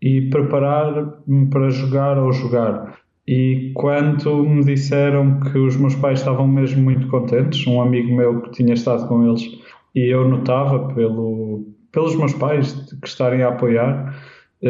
e 0.00 0.28
preparar-me 0.28 1.46
para 1.50 1.70
jogar 1.70 2.18
ou 2.18 2.32
jogar. 2.32 2.98
E 3.26 3.72
quando 3.74 4.44
me 4.44 4.62
disseram 4.62 5.40
que 5.40 5.56
os 5.56 5.76
meus 5.76 5.94
pais 5.94 6.18
estavam 6.18 6.46
mesmo 6.46 6.82
muito 6.82 7.08
contentes, 7.08 7.66
um 7.66 7.80
amigo 7.80 8.14
meu 8.14 8.42
que 8.42 8.50
tinha 8.50 8.74
estado 8.74 9.08
com 9.08 9.26
eles, 9.26 9.42
e 9.94 10.12
eu 10.12 10.28
notava 10.28 10.92
pelo, 10.94 11.64
pelos 11.90 12.14
meus 12.16 12.34
pais 12.34 12.72
que 13.00 13.08
estarem 13.08 13.42
a 13.42 13.48
apoiar, 13.48 14.14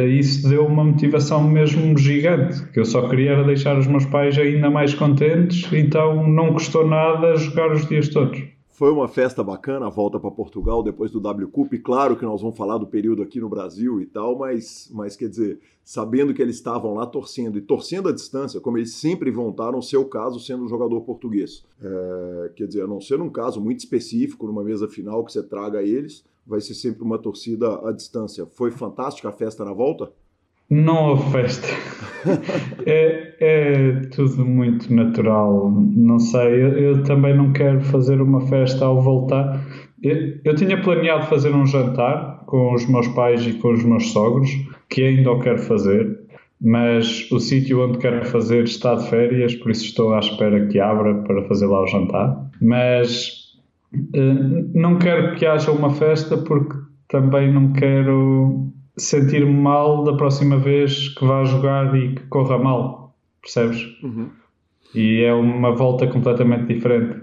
isso 0.03 0.49
deu 0.49 0.67
uma 0.67 0.83
motivação 0.83 1.43
mesmo 1.49 1.97
gigante, 1.97 2.65
que 2.73 2.81
eu 2.81 2.85
só 2.85 3.09
queria 3.09 3.33
era 3.33 3.45
deixar 3.45 3.79
os 3.79 3.87
meus 3.87 4.05
pais 4.05 4.37
ainda 4.37 4.69
mais 4.69 4.93
contentes, 4.93 5.73
então 5.73 6.27
não 6.27 6.53
custou 6.53 6.87
nada 6.87 7.37
jogar 7.37 7.71
os 7.71 7.87
dias 7.87 8.09
todos. 8.09 8.43
Foi 8.75 8.91
uma 8.91 9.07
festa 9.07 9.41
bacana 9.45 9.87
a 9.87 9.89
volta 9.89 10.19
para 10.19 10.33
Portugal 10.33 10.83
depois 10.83 11.09
do 11.13 11.21
W 11.21 11.47
Cup. 11.47 11.73
Claro 11.75 12.17
que 12.17 12.25
nós 12.25 12.41
vamos 12.41 12.57
falar 12.57 12.77
do 12.77 12.89
período 12.89 13.23
aqui 13.23 13.39
no 13.39 13.49
Brasil 13.49 14.01
e 14.01 14.07
tal, 14.07 14.37
mas, 14.37 14.91
mas 14.93 15.15
quer 15.15 15.29
dizer, 15.29 15.61
sabendo 15.85 16.35
que 16.35 16.43
eles 16.43 16.57
estavam 16.57 16.93
lá 16.93 17.07
torcendo 17.07 17.57
e 17.57 17.61
torcendo 17.61 18.09
à 18.09 18.13
distância, 18.13 18.61
como 18.61 18.77
eles 18.77 18.93
sempre 18.95 19.31
no 19.31 19.81
seu 19.81 20.05
caso, 20.07 20.41
sendo 20.41 20.65
um 20.65 20.69
jogador 20.69 21.01
português. 21.03 21.65
É, 21.81 22.51
quer 22.57 22.67
dizer, 22.67 22.83
a 22.83 22.87
não 22.89 23.01
ser 23.01 23.21
um 23.21 23.31
caso 23.31 23.61
muito 23.61 23.79
específico, 23.79 24.45
numa 24.45 24.65
mesa 24.65 24.89
final 24.89 25.25
que 25.25 25.33
você 25.33 25.43
traga 25.45 25.81
eles, 25.81 26.25
vai 26.47 26.61
ser 26.61 26.75
sempre 26.75 27.03
uma 27.03 27.19
torcida 27.19 27.81
à 27.89 27.93
distância. 27.93 28.47
Foi 28.47 28.71
fantástica 28.71 29.29
a 29.29 29.33
festa 29.33 29.65
na 29.65 29.73
volta? 29.73 30.13
Não 30.71 31.11
houve 31.11 31.31
festa. 31.31 31.69
é, 32.87 33.35
é, 33.39 33.93
tudo 34.15 34.45
muito 34.45 34.93
natural. 34.93 35.71
Não 35.71 36.19
sei, 36.19 36.63
eu, 36.63 36.79
eu, 36.79 37.03
também 37.03 37.37
não 37.37 37.53
quero 37.53 37.81
fazer 37.83 38.21
uma 38.21 38.41
festa 38.47 38.85
ao 38.85 39.01
voltar. 39.01 39.63
Eu, 40.03 40.39
eu, 40.45 40.55
tinha 40.55 40.81
planeado 40.81 41.27
fazer 41.27 41.55
um 41.55 41.67
jantar 41.67 42.45
com 42.47 42.75
os 42.75 42.87
meus 42.87 43.09
pais 43.09 43.47
e 43.47 43.55
com 43.55 43.73
os 43.73 43.85
meus 43.85 44.11
sogros, 44.11 44.51
que 44.89 45.03
ainda 45.03 45.31
o 45.31 45.39
quero 45.39 45.59
fazer, 45.59 46.19
mas 46.61 47.31
o 47.31 47.39
sítio 47.39 47.85
onde 47.85 47.99
quero 47.99 48.25
fazer 48.27 48.65
está 48.65 48.95
de 48.95 49.09
férias, 49.09 49.55
por 49.55 49.71
isso 49.71 49.85
estou 49.85 50.15
à 50.15 50.19
espera 50.19 50.67
que 50.67 50.81
abra 50.81 51.15
para 51.23 51.45
fazer 51.45 51.67
lá 51.67 51.83
o 51.83 51.87
jantar. 51.87 52.51
Mas 52.61 53.44
não 54.75 54.99
quero 54.99 55.35
que 55.35 55.47
haja 55.47 55.71
uma 55.71 55.91
festa 55.91 56.37
porque 56.37 56.77
também 57.09 57.53
não 57.53 57.73
quero 57.73 58.73
sentir-me 58.97 59.53
mal 59.53 60.05
da 60.05 60.15
próxima 60.15 60.57
vez 60.57 61.09
que 61.09 61.25
vá 61.25 61.45
jogar 61.45 61.95
e 61.97 62.15
que 62.15 62.23
corra 62.29 62.59
mal, 62.59 63.15
percebes? 63.43 63.85
Uhum. 64.03 64.29
E 64.95 65.23
é 65.23 65.33
uma 65.33 65.73
volta 65.73 66.07
completamente 66.07 66.73
diferente. 66.73 67.21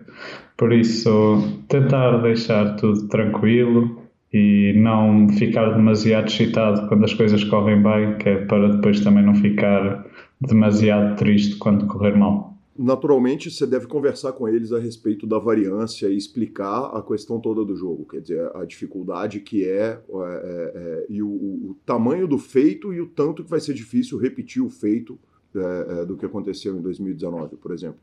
Por 0.58 0.74
isso, 0.74 1.64
tentar 1.70 2.18
deixar 2.18 2.76
tudo 2.76 3.08
tranquilo 3.08 4.02
e 4.34 4.74
não 4.76 5.30
ficar 5.30 5.72
demasiado 5.72 6.28
excitado 6.28 6.88
quando 6.88 7.06
as 7.06 7.14
coisas 7.14 7.44
correm 7.46 7.82
bem, 7.82 8.18
que 8.18 8.30
é 8.30 8.36
para 8.46 8.70
depois 8.70 9.00
também 9.02 9.24
não 9.24 9.36
ficar 9.36 10.06
demasiado 10.40 11.16
triste 11.16 11.56
quando 11.58 11.88
correr 11.88 12.18
mal. 12.18 12.51
Naturalmente, 12.78 13.52
você 13.52 13.68
deve 13.68 13.86
conversar 13.86 14.32
com 14.32 14.48
eles 14.48 14.72
a 14.72 14.80
respeito 14.80 15.28
da 15.28 15.38
variância 15.38 16.08
e 16.08 16.16
explicar 16.16 16.86
a 16.96 17.02
questão 17.02 17.40
toda 17.40 17.66
do 17.66 17.76
jogo, 17.76 18.06
quer 18.06 18.22
dizer, 18.22 18.50
a 18.56 18.64
dificuldade 18.64 19.42
que 19.42 19.68
é, 19.68 20.00
é, 20.00 20.02
é, 20.10 21.06
e 21.10 21.22
o, 21.22 21.28
o, 21.28 21.78
tamanho 21.86 22.28
do 22.28 22.38
feito 22.38 22.94
e 22.94 23.02
o 23.02 23.08
tanto 23.08 23.44
que 23.44 23.50
vai 23.50 23.60
ser 23.60 23.74
difícil 23.74 24.18
repetir 24.18 24.64
o 24.64 24.70
feito 24.70 25.20
é, 25.54 26.02
é 26.02 26.06
do 26.06 26.16
que 26.16 26.26
aconteceu 26.26 26.78
em 26.78 26.82
2019, 26.82 27.58
por 27.58 27.74
exemplo. 27.74 28.00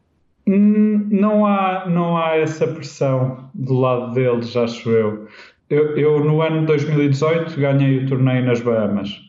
Hum, 0.47 1.09
não 1.11 1.47
há, 1.47 1.89
não 1.89 2.17
há 2.17 2.37
essa 2.37 2.67
pressão 2.67 3.51
do 3.55 3.75
lado 3.75 4.13
deles, 4.13 4.55
acho 4.55 4.91
eu. 4.91 5.27
Eu, 5.69 5.97
eu 5.97 6.25
no 6.25 6.41
ano 6.41 6.61
de 6.61 6.67
2018 6.67 7.59
ganhei 7.59 8.05
o 8.05 8.09
torneio 8.09 8.45
nas 8.45 8.61
Bahamas. 8.61 9.28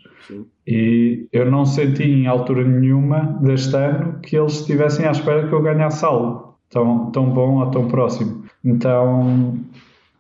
E 0.72 1.28
eu 1.34 1.50
não 1.50 1.66
senti 1.66 2.04
em 2.04 2.28
altura 2.28 2.64
nenhuma 2.64 3.40
deste 3.42 3.76
ano 3.76 4.20
que 4.22 4.38
eles 4.38 4.60
estivessem 4.60 5.08
à 5.08 5.10
espera 5.10 5.48
que 5.48 5.52
eu 5.52 5.64
ganhasse 5.64 6.06
algo 6.06 6.60
tão, 6.70 7.10
tão 7.10 7.32
bom 7.32 7.58
ou 7.58 7.72
tão 7.72 7.88
próximo. 7.88 8.44
Então 8.64 9.58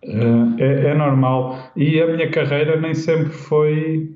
uh, 0.04 0.56
é, 0.58 0.88
é, 0.88 0.95
normal. 0.95 1.72
E 1.76 2.02
a 2.02 2.08
minha 2.08 2.32
carreira 2.32 2.82
nem 2.82 2.95
sempre 2.95 3.30
foi 3.30 4.12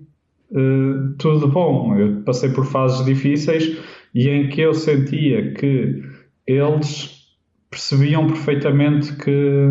uh, 0.49 1.13
tudo 1.19 1.49
bom. 1.49 1.95
Eu 1.95 2.23
passei 2.23 2.49
por 2.49 2.65
fases 2.65 3.05
difíceis 3.05 3.79
e 4.15 4.27
em 4.27 4.49
que 4.49 4.61
eu 4.61 4.73
sentia 4.73 5.53
que 5.53 6.01
eles 6.47 7.27
percebiam 7.69 8.25
perfeitamente 8.25 9.15
que, 9.17 9.67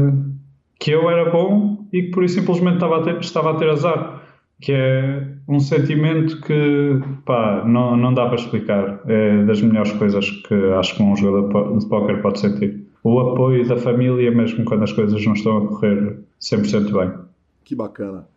que 0.78 0.92
eu 0.92 1.10
era 1.10 1.28
bom 1.28 1.88
e 1.92 2.02
que 2.02 2.10
por 2.12 2.22
isso 2.22 2.38
simplesmente 2.38 2.74
estava 2.74 3.00
a 3.00 3.02
ter, 3.02 3.18
estava 3.18 3.50
a 3.50 3.54
ter 3.54 3.68
azar. 3.68 4.22
Que 4.60 4.72
é 4.74 5.31
um 5.48 5.60
sentimento 5.60 6.40
que 6.40 7.00
pá, 7.24 7.64
não, 7.66 7.96
não 7.96 8.14
dá 8.14 8.26
para 8.26 8.36
explicar. 8.36 9.00
É 9.06 9.44
das 9.44 9.60
melhores 9.60 9.92
coisas 9.92 10.30
que 10.30 10.54
acho 10.78 10.96
que 10.96 11.02
um 11.02 11.16
jogador 11.16 11.78
de 11.78 11.86
póquer 11.86 12.22
pode 12.22 12.40
sentir. 12.40 12.86
O 13.02 13.18
apoio 13.18 13.66
da 13.66 13.76
família, 13.76 14.30
mesmo 14.30 14.64
quando 14.64 14.84
as 14.84 14.92
coisas 14.92 15.24
não 15.24 15.32
estão 15.32 15.58
a 15.58 15.68
correr 15.68 16.18
100% 16.40 16.92
bem. 16.92 17.18
Que 17.64 17.74
bacana. 17.74 18.28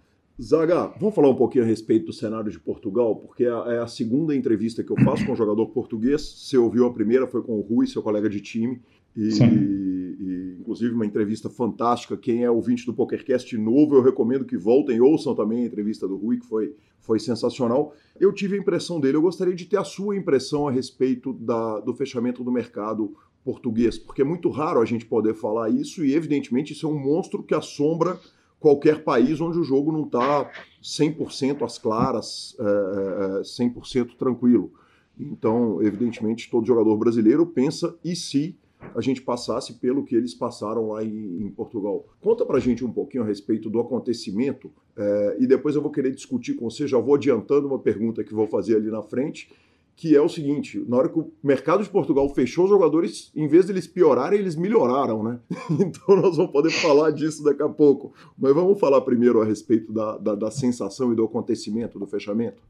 Zaga, 0.42 0.92
vamos 1.00 1.16
falar 1.16 1.30
um 1.30 1.36
pouquinho 1.36 1.64
a 1.64 1.68
respeito 1.68 2.08
do 2.08 2.14
cenário 2.14 2.52
de 2.52 2.60
Portugal, 2.60 3.16
porque 3.16 3.46
é, 3.46 3.76
é 3.76 3.80
a 3.80 3.88
segunda 3.88 4.36
entrevista 4.36 4.84
que 4.84 4.92
eu 4.92 4.98
faço 4.98 5.26
com 5.26 5.32
um 5.32 5.36
jogador 5.36 5.68
português. 5.68 6.22
Você 6.22 6.58
ouviu 6.58 6.86
a 6.86 6.94
primeira, 6.94 7.26
foi 7.26 7.42
com 7.42 7.54
o 7.54 7.62
Rui, 7.62 7.88
seu 7.88 8.04
colega 8.04 8.30
de 8.30 8.42
time. 8.42 8.82
E, 9.16 9.30
e, 9.30 10.58
inclusive 10.60 10.94
uma 10.94 11.06
entrevista 11.06 11.50
fantástica. 11.50 12.18
Quem 12.18 12.44
é 12.44 12.52
ouvinte 12.52 12.86
do 12.86 12.94
PokerCast 12.94 13.58
novo, 13.58 13.96
eu 13.96 14.02
recomendo 14.02 14.44
que 14.44 14.58
voltem, 14.58 15.00
ouçam 15.00 15.36
também 15.36 15.64
a 15.64 15.68
entrevista 15.68 16.08
do 16.08 16.18
Rui, 16.18 16.38
que 16.38 16.46
foi, 16.46 16.76
foi 17.00 17.20
sensacional. 17.20 17.94
Eu 18.20 18.34
tive 18.34 18.56
a 18.56 18.60
impressão 18.60 19.00
dele, 19.00 19.18
eu 19.18 19.22
gostaria 19.22 19.56
de 19.56 19.66
ter 19.66 19.78
a 19.78 19.84
sua 19.84 20.16
impressão 20.16 20.68
a 20.68 20.72
respeito 20.72 21.34
da, 21.34 21.80
do 21.80 21.94
fechamento 21.94 22.44
do 22.44 22.52
mercado 22.52 23.16
português, 23.44 23.98
porque 23.98 24.24
é 24.24 24.26
muito 24.26 24.50
raro 24.50 24.82
a 24.82 24.86
gente 24.86 25.06
poder 25.06 25.36
falar 25.36 25.70
isso 25.70 26.04
e, 26.04 26.16
evidentemente, 26.16 26.74
isso 26.74 26.88
é 26.88 26.90
um 26.90 26.98
monstro 26.98 27.44
que 27.44 27.54
assombra 27.54 28.20
qualquer 28.60 29.04
país 29.04 29.40
onde 29.40 29.60
o 29.60 29.64
jogo 29.64 29.92
não 29.92 30.06
está 30.06 30.50
100% 30.82 31.64
às 31.64 31.78
claras, 31.78 32.58
é, 32.60 33.42
100% 33.42 34.14
é, 34.14 34.18
tranquilo. 34.18 34.74
Então, 35.18 35.82
evidentemente, 35.82 36.50
todo 36.50 36.66
jogador 36.66 36.98
brasileiro 36.98 37.46
pensa 37.46 37.96
e 38.04 38.16
se 38.16 38.58
a 38.94 39.02
gente 39.02 39.22
passasse 39.22 39.74
pelo 39.74 40.04
que 40.04 40.16
eles 40.16 40.34
passaram 40.34 40.90
lá 40.90 41.04
em, 41.04 41.44
em 41.44 41.50
Portugal. 41.50 42.06
Conta 42.22 42.46
pra 42.46 42.60
gente 42.60 42.84
um 42.84 42.92
pouquinho 42.92 43.24
a 43.24 43.28
respeito 43.28 43.70
do 43.70 43.80
acontecimento 43.80 44.72
é, 44.98 45.38
e 45.40 45.48
depois 45.48 45.76
eu 45.76 45.82
vou 45.82 45.92
querer 45.92 46.12
discutir 46.12 46.54
com 46.56 46.70
você, 46.70 46.88
já 46.88 46.98
vou 46.98 47.16
adiantando 47.16 47.68
uma 47.68 47.80
pergunta 47.80 48.24
que 48.24 48.34
vou 48.34 48.48
fazer 48.48 48.76
ali 48.76 48.90
na 48.90 49.02
frente, 49.02 49.50
que 49.96 50.16
é 50.16 50.22
o 50.22 50.28
seguinte: 50.28 50.84
na 50.88 50.98
hora 50.98 51.10
que 51.10 51.20
o 51.20 51.32
mercado 51.42 51.84
de 51.84 51.90
Portugal 51.90 52.28
fechou, 52.30 52.66
os 52.66 52.70
jogadores, 52.70 53.32
em 53.36 53.48
vez 53.48 53.66
de 53.66 53.72
eles 53.72 53.88
piorarem, 53.88 54.40
eles 54.40 54.56
melhoraram, 54.56 55.24
né? 55.24 55.40
Então 55.80 56.16
nós 56.16 56.36
vamos 56.36 56.52
poder 56.52 56.72
falar 56.72 57.12
disso 57.12 57.44
daqui 57.44 57.64
a 57.64 57.70
pouco. 57.70 58.14
Mas 58.38 58.54
vamos 58.54 58.80
falar 58.80 59.02
primeiro 59.02 59.42
a 59.42 59.46
respeito 59.46 59.92
da, 59.92 60.18
da, 60.18 60.36
da 60.36 60.52
sensação 60.52 61.12
e 61.12 61.16
do 61.16 61.24
acontecimento 61.24 61.98
do 61.98 62.06
fechamento. 62.06 62.62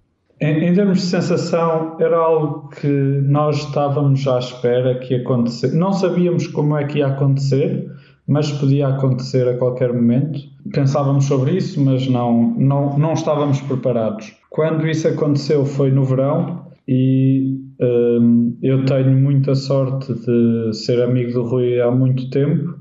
Em, 0.41 0.65
em, 0.65 0.73
termos 0.73 0.99
de 0.99 1.05
sensação, 1.05 1.95
era 1.99 2.17
algo 2.17 2.69
que 2.69 2.87
nós 2.87 3.57
estávamos 3.57 4.27
à 4.27 4.39
espera 4.39 4.99
que 4.99 5.13
ia 5.13 5.21
acontecer. 5.21 5.73
Não 5.73 5.93
sabíamos 5.93 6.47
como 6.47 6.77
é 6.77 6.83
que 6.83 6.99
ia 6.99 7.07
acontecer, 7.07 7.89
mas 8.27 8.51
podia 8.51 8.89
acontecer 8.89 9.47
a 9.47 9.57
qualquer 9.57 9.93
momento. 9.93 10.39
Pensávamos 10.73 11.25
sobre 11.25 11.51
isso, 11.57 11.79
mas 11.83 12.07
não, 12.07 12.53
não, 12.57 12.97
não 12.97 13.13
estávamos 13.13 13.61
preparados. 13.61 14.33
Quando 14.49 14.87
isso 14.87 15.07
aconteceu 15.07 15.65
foi 15.65 15.91
no 15.91 16.03
verão 16.03 16.65
e 16.87 17.59
um, 17.79 18.57
eu 18.61 18.85
tenho 18.85 19.17
muita 19.17 19.55
sorte 19.55 20.13
de 20.13 20.73
ser 20.73 21.01
amigo 21.01 21.33
do 21.33 21.43
Rui 21.43 21.79
há 21.79 21.91
muito 21.91 22.29
tempo, 22.29 22.75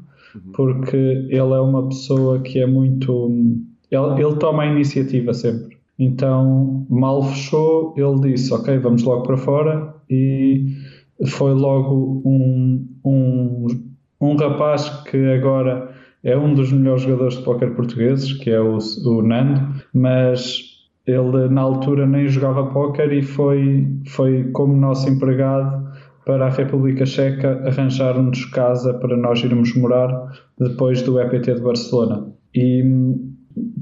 porque 0.55 0.97
ele 0.97 1.53
é 1.53 1.61
uma 1.61 1.89
pessoa 1.89 2.41
que 2.41 2.59
é 2.59 2.67
muito. 2.67 3.29
Ele, 3.91 4.23
ele 4.23 4.37
toma 4.37 4.65
a 4.65 4.67
iniciativa 4.67 5.33
sempre. 5.33 5.74
Então, 5.99 6.87
mal 6.91 7.23
fechou, 7.23 7.95
ele 7.97 8.33
disse: 8.33 8.53
Ok, 8.53 8.79
vamos 8.79 9.03
logo 9.03 9.23
para 9.23 9.37
fora. 9.37 9.95
E 10.11 10.67
foi 11.27 11.55
logo 11.55 12.23
um, 12.25 12.87
um, 13.05 13.67
um 14.21 14.37
rapaz 14.37 14.89
que 15.05 15.17
agora 15.17 15.95
é 16.23 16.37
um 16.37 16.55
dos 16.55 16.73
melhores 16.73 17.03
jogadores 17.03 17.37
de 17.37 17.45
póquer 17.45 17.75
portugueses, 17.75 18.33
que 18.33 18.51
é 18.51 18.61
o, 18.61 18.79
o 18.79 19.23
Nando, 19.23 19.61
mas 19.93 20.75
ele 21.07 21.49
na 21.49 21.61
altura 21.61 22.07
nem 22.07 22.27
jogava 22.29 22.67
póquer 22.71 23.13
e 23.13 23.23
foi, 23.23 23.87
foi 24.07 24.45
como 24.53 24.75
nosso 24.75 25.09
empregado 25.09 25.85
para 26.25 26.47
a 26.47 26.51
República 26.51 27.05
Checa 27.05 27.63
arranjar-nos 27.67 28.47
casa 28.47 28.95
para 28.95 29.15
nós 29.17 29.43
irmos 29.45 29.77
morar 29.77 30.33
depois 30.59 31.03
do 31.03 31.21
EPT 31.21 31.55
de 31.55 31.61
Barcelona. 31.61 32.33
E 32.55 32.83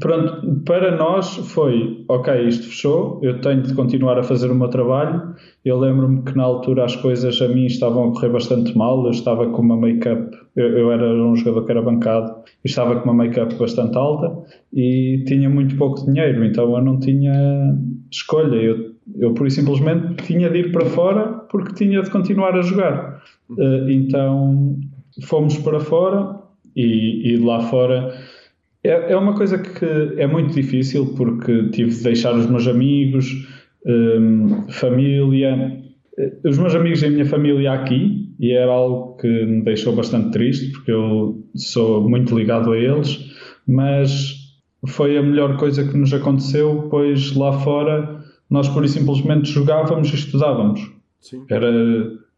Pronto, 0.00 0.60
para 0.66 0.96
nós 0.96 1.36
foi, 1.36 2.04
ok, 2.06 2.46
isto 2.46 2.66
fechou, 2.66 3.20
eu 3.22 3.40
tenho 3.40 3.62
de 3.62 3.72
continuar 3.72 4.18
a 4.18 4.22
fazer 4.22 4.50
o 4.50 4.54
meu 4.54 4.68
trabalho. 4.68 5.34
Eu 5.64 5.78
lembro-me 5.78 6.22
que 6.22 6.36
na 6.36 6.42
altura 6.42 6.84
as 6.84 6.94
coisas 6.96 7.40
a 7.40 7.48
mim 7.48 7.64
estavam 7.64 8.10
a 8.10 8.12
correr 8.12 8.28
bastante 8.28 8.76
mal, 8.76 9.02
eu 9.04 9.12
estava 9.12 9.48
com 9.48 9.62
uma 9.62 9.76
make-up, 9.76 10.36
eu, 10.56 10.76
eu, 10.76 10.92
era 10.92 11.06
um 11.24 11.34
jogador 11.34 11.64
que 11.64 11.70
era 11.70 11.80
bancado, 11.80 12.34
e 12.62 12.68
estava 12.68 12.96
com 12.96 13.04
uma 13.10 13.24
make-up 13.24 13.54
bastante 13.54 13.96
alta 13.96 14.44
e 14.74 15.24
tinha 15.26 15.48
muito 15.48 15.74
pouco 15.76 16.04
dinheiro, 16.04 16.44
então 16.44 16.76
eu 16.76 16.84
não 16.84 16.98
tinha 16.98 17.32
escolha, 18.10 18.56
eu, 18.56 18.92
eu 19.18 19.32
por 19.32 19.50
simplesmente 19.50 20.16
tinha 20.24 20.50
de 20.50 20.58
ir 20.58 20.72
para 20.72 20.84
fora 20.84 21.28
porque 21.50 21.72
tinha 21.74 22.02
de 22.02 22.10
continuar 22.10 22.54
a 22.56 22.62
jogar. 22.62 23.22
Uh, 23.50 23.88
então 23.88 24.76
fomos 25.22 25.56
para 25.58 25.80
fora 25.80 26.42
e, 26.76 27.32
e 27.32 27.36
lá 27.36 27.60
fora 27.60 28.12
é, 28.84 29.12
é 29.12 29.16
uma 29.16 29.34
coisa 29.34 29.58
que 29.58 29.84
é 30.16 30.26
muito 30.26 30.52
difícil 30.54 31.14
porque 31.16 31.68
tive 31.70 31.90
de 31.90 32.02
deixar 32.02 32.34
os 32.34 32.46
meus 32.46 32.66
amigos, 32.66 33.46
um, 33.86 34.68
família. 34.68 35.80
Eh, 36.18 36.32
os 36.44 36.58
meus 36.58 36.74
amigos 36.74 37.02
e 37.02 37.06
a 37.06 37.10
minha 37.10 37.24
família 37.24 37.72
aqui, 37.72 38.34
e 38.38 38.52
era 38.52 38.72
algo 38.72 39.16
que 39.16 39.28
me 39.28 39.62
deixou 39.62 39.94
bastante 39.94 40.30
triste 40.32 40.72
porque 40.72 40.90
eu 40.90 41.44
sou 41.54 42.08
muito 42.08 42.36
ligado 42.36 42.72
a 42.72 42.78
eles, 42.78 43.32
mas 43.66 44.42
foi 44.86 45.16
a 45.16 45.22
melhor 45.22 45.56
coisa 45.56 45.86
que 45.86 45.96
nos 45.96 46.12
aconteceu, 46.12 46.88
pois 46.90 47.34
lá 47.36 47.52
fora 47.60 48.20
nós 48.50 48.68
por 48.68 48.84
isso 48.84 48.98
simplesmente 48.98 49.50
jogávamos 49.50 50.10
e 50.10 50.14
estudávamos. 50.16 50.80
Sim. 51.20 51.44
Era 51.48 51.70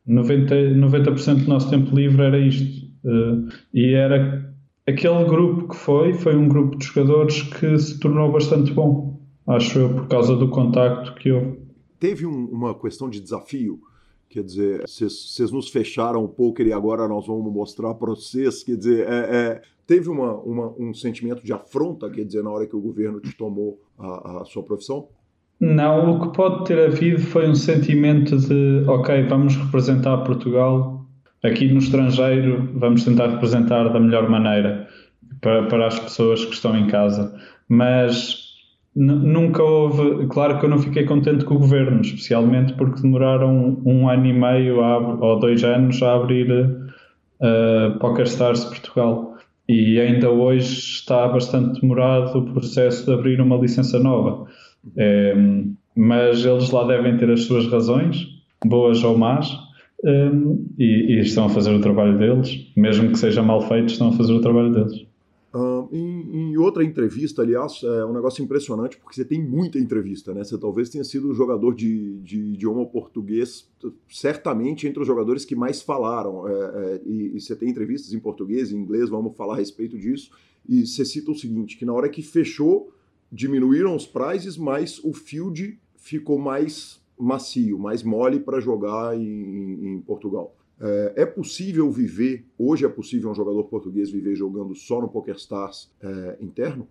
90%, 0.06 0.76
90 0.76 1.10
do 1.10 1.48
nosso 1.48 1.70
tempo 1.70 1.96
livre 1.96 2.22
era 2.22 2.38
isto. 2.38 2.84
Uh, 3.04 3.48
e 3.72 3.92
era 3.94 4.43
aquele 4.86 5.24
grupo 5.24 5.68
que 5.68 5.76
foi, 5.76 6.12
foi 6.14 6.36
um 6.36 6.48
grupo 6.48 6.76
de 6.76 6.86
jogadores 6.86 7.42
que 7.42 7.78
se 7.78 7.98
tornou 7.98 8.30
bastante 8.30 8.72
bom, 8.72 9.18
acho 9.46 9.78
eu, 9.78 9.94
por 9.94 10.08
causa 10.08 10.36
do 10.36 10.48
contacto 10.48 11.14
que 11.14 11.32
houve. 11.32 11.58
Teve 11.98 12.26
um, 12.26 12.46
uma 12.46 12.74
questão 12.78 13.08
de 13.08 13.20
desafio, 13.20 13.80
quer 14.28 14.42
dizer, 14.42 14.82
vocês 14.82 15.50
nos 15.50 15.70
fecharam 15.70 16.24
um 16.24 16.28
poker 16.28 16.66
e 16.66 16.72
agora 16.72 17.08
nós 17.08 17.26
vamos 17.26 17.50
mostrar 17.52 17.94
para 17.94 18.10
vocês, 18.10 18.62
quer 18.62 18.76
dizer, 18.76 19.08
é, 19.08 19.36
é, 19.36 19.62
teve 19.86 20.10
uma, 20.10 20.34
uma, 20.34 20.74
um 20.78 20.92
sentimento 20.92 21.42
de 21.42 21.52
afronta, 21.52 22.10
quer 22.10 22.24
dizer, 22.24 22.42
na 22.42 22.50
hora 22.50 22.66
que 22.66 22.76
o 22.76 22.80
governo 22.80 23.20
te 23.20 23.34
tomou 23.36 23.80
a, 23.98 24.42
a 24.42 24.44
sua 24.44 24.62
profissão? 24.62 25.08
Não, 25.60 26.16
o 26.16 26.20
que 26.20 26.36
pode 26.36 26.64
ter 26.66 26.78
havido 26.78 27.22
foi 27.22 27.48
um 27.48 27.54
sentimento 27.54 28.36
de, 28.36 28.84
ok, 28.86 29.22
vamos 29.22 29.56
representar 29.56 30.18
Portugal 30.18 30.93
aqui 31.44 31.68
no 31.68 31.78
estrangeiro 31.78 32.70
vamos 32.74 33.04
tentar 33.04 33.28
representar 33.28 33.88
da 33.90 34.00
melhor 34.00 34.28
maneira 34.28 34.88
para, 35.40 35.66
para 35.66 35.86
as 35.86 35.98
pessoas 35.98 36.44
que 36.44 36.54
estão 36.54 36.76
em 36.76 36.86
casa. 36.86 37.32
Mas 37.68 38.44
nunca 38.96 39.62
houve. 39.62 40.26
Claro 40.28 40.58
que 40.58 40.64
eu 40.64 40.70
não 40.70 40.78
fiquei 40.78 41.04
contente 41.04 41.44
com 41.44 41.54
o 41.54 41.58
governo, 41.58 42.00
especialmente 42.00 42.72
porque 42.74 43.02
demoraram 43.02 43.80
um 43.84 44.08
ano 44.08 44.26
e 44.26 44.32
meio 44.32 44.80
a, 44.80 44.98
ou 44.98 45.38
dois 45.38 45.62
anos 45.62 46.02
a 46.02 46.14
abrir 46.14 46.50
uh, 46.50 47.98
PokerStars 48.00 48.64
Portugal. 48.64 49.34
E 49.68 49.98
ainda 49.98 50.30
hoje 50.30 50.78
está 50.78 51.26
bastante 51.28 51.80
demorado 51.80 52.38
o 52.38 52.52
processo 52.52 53.06
de 53.06 53.12
abrir 53.12 53.40
uma 53.40 53.56
licença 53.56 53.98
nova. 53.98 54.46
É, 54.96 55.34
mas 55.96 56.44
eles 56.44 56.70
lá 56.70 56.86
devem 56.86 57.16
ter 57.16 57.30
as 57.30 57.44
suas 57.44 57.66
razões, 57.68 58.26
boas 58.62 59.02
ou 59.02 59.16
más, 59.16 59.56
um, 60.04 60.66
e, 60.78 61.14
e, 61.14 61.20
estão 61.20 61.46
a 61.46 61.48
fazer 61.48 61.72
o 61.72 61.80
trabalho 61.80 62.18
deles, 62.18 62.70
mesmo 62.76 63.10
que 63.10 63.18
seja 63.18 63.42
mal 63.42 63.66
feito, 63.66 63.88
estão 63.88 64.08
a 64.08 64.12
fazer 64.12 64.32
o 64.32 64.40
trabalho 64.40 64.72
deles. 64.72 65.06
Em, 65.92 66.50
em, 66.50 66.56
outra 66.56 66.82
entrevista, 66.82 67.42
aliás, 67.42 67.80
é 67.84 68.04
um 68.04 68.12
negócio 68.12 68.42
impressionante, 68.42 68.96
porque 68.96 69.14
você 69.14 69.24
tem 69.24 69.40
muita 69.40 69.78
entrevista, 69.78 70.34
né? 70.34 70.42
Você 70.42 70.58
talvez 70.58 70.88
tenha 70.88 71.04
sido 71.04 71.30
o 71.30 71.34
jogador 71.34 71.74
de, 71.74 72.18
de 72.22 72.40
idioma 72.54 72.84
português, 72.84 73.70
certamente 74.08 74.88
entre 74.88 75.00
os 75.00 75.06
jogadores 75.06 75.44
que 75.44 75.54
mais 75.54 75.80
falaram. 75.80 76.48
É, 76.48 76.52
é, 76.52 77.00
e, 77.06 77.36
e, 77.36 77.40
você 77.40 77.54
tem 77.54 77.68
entrevistas 77.70 78.12
em 78.12 78.18
português 78.18 78.72
e 78.72 78.76
inglês, 78.76 79.08
vamos 79.08 79.36
falar 79.36 79.54
a 79.54 79.58
respeito 79.58 79.96
disso. 79.96 80.30
E 80.68 80.84
você 80.84 81.04
cita 81.04 81.30
o 81.30 81.36
seguinte: 81.36 81.76
que 81.76 81.84
na 81.84 81.92
hora 81.92 82.08
que 82.08 82.20
fechou, 82.20 82.92
diminuíram 83.30 83.94
os 83.94 84.06
prizes, 84.06 84.56
mas 84.56 84.98
o 85.04 85.12
field 85.12 85.78
ficou 85.96 86.38
mais 86.38 87.00
macio, 87.18 87.78
mais 87.78 88.02
mole 88.02 88.40
para 88.40 88.60
jogar 88.60 89.16
em, 89.16 89.94
em 89.94 90.00
Portugal. 90.00 90.54
É, 90.80 91.22
é, 91.22 91.26
possível 91.26 91.90
viver, 91.90 92.44
hoje 92.58 92.84
é 92.84 92.88
possível 92.88 93.30
um 93.30 93.34
jogador 93.34 93.64
português 93.64 94.10
viver 94.10 94.34
jogando 94.34 94.74
só 94.74 95.00
no 95.00 95.08
PokerStars 95.08 95.90
é, 96.02 96.36
interno? 96.40 96.86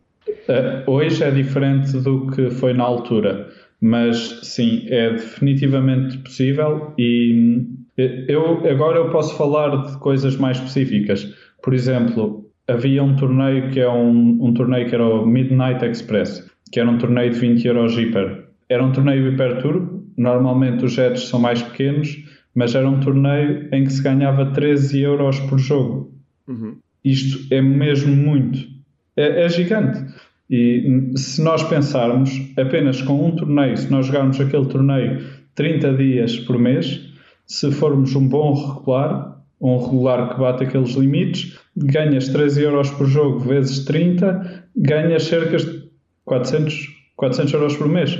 É, 0.48 0.84
hoje 0.88 1.22
é 1.24 1.30
diferente 1.30 1.98
do 1.98 2.28
que 2.28 2.50
foi 2.50 2.74
na 2.74 2.84
altura, 2.84 3.50
mas 3.82 4.40
sim, 4.44 4.86
é 4.88 5.12
definitivamente 5.12 6.18
possível 6.20 6.94
e 6.98 7.68
eu 7.98 8.66
agora 8.68 9.00
eu 9.00 9.10
posso 9.12 9.36
falar 9.36 9.86
de 9.86 9.98
coisas 10.00 10.38
mais 10.38 10.58
específicas. 10.58 11.34
Por 11.62 11.74
exemplo, 11.74 12.50
havia 12.68 13.04
um 13.04 13.16
torneio 13.16 13.70
que 13.70 13.80
é 13.80 13.90
um, 13.90 14.40
um 14.42 14.54
torneio 14.54 14.88
que 14.88 14.96
era 14.96 15.06
o 15.06 15.26
Midnight 15.26 15.86
Express, 15.86 16.50
que 16.72 16.80
era 16.80 16.90
um 16.90 16.98
torneio 16.98 17.32
de 17.32 17.40
20 17.40 17.68
euros 17.68 17.98
hiper. 17.98 18.46
Era 18.70 18.84
um 18.84 18.92
torneio 18.92 19.28
hiper 19.28 19.62
turbo, 19.62 19.93
normalmente 20.18 20.86
os 20.86 20.94
jets 20.94 21.28
são 21.28 21.40
mais 21.40 21.62
pequenos, 21.62 22.24
mas 22.56 22.76
era 22.76 22.88
um 22.88 23.00
torneio 23.00 23.68
em 23.72 23.84
que 23.84 23.94
se 23.94 24.02
ganhava 24.02 24.52
13 24.52 25.02
euros 25.02 25.40
por 25.42 25.58
jogo. 25.58 26.12
Uhum. 26.48 26.78
Isto 27.04 27.54
é 27.54 27.62
mesmo 27.62 28.16
muito. 28.16 28.60
É, 29.16 29.46
é, 29.46 29.50
gigante. 29.50 30.00
E 30.50 31.12
se 31.16 31.42
nós 31.42 31.64
pensarmos 31.64 32.32
apenas 32.58 33.02
com 33.02 33.28
um 33.28 33.36
torneio, 33.36 33.76
se 33.78 33.90
nós 33.92 34.06
jogarmos 34.06 34.40
aquele 34.40 34.66
torneio 34.66 35.24
30 35.56 35.94
dias 35.94 36.40
por 36.40 36.60
mês, 36.60 37.02
se 37.46 37.72
formos 37.72 38.16
um 38.16 38.28
bom 38.28 38.54
regular, 38.54 39.42
um 39.60 39.78
regular 39.78 40.34
que 40.34 40.40
bate 40.40 40.64
aqueles 40.64 40.96
limites, 40.96 41.58
ganhas 41.76 42.30
13 42.30 42.64
euros 42.64 42.90
por 42.92 43.08
jogo 43.08 43.40
vezes 43.40 43.86
30, 43.86 44.66
ganhas 44.76 45.24
cerca 45.24 45.58
de 45.58 45.90
400, 46.26 46.88
400 47.16 47.54
euros 47.54 47.78
por 47.78 47.88
mês 47.88 48.18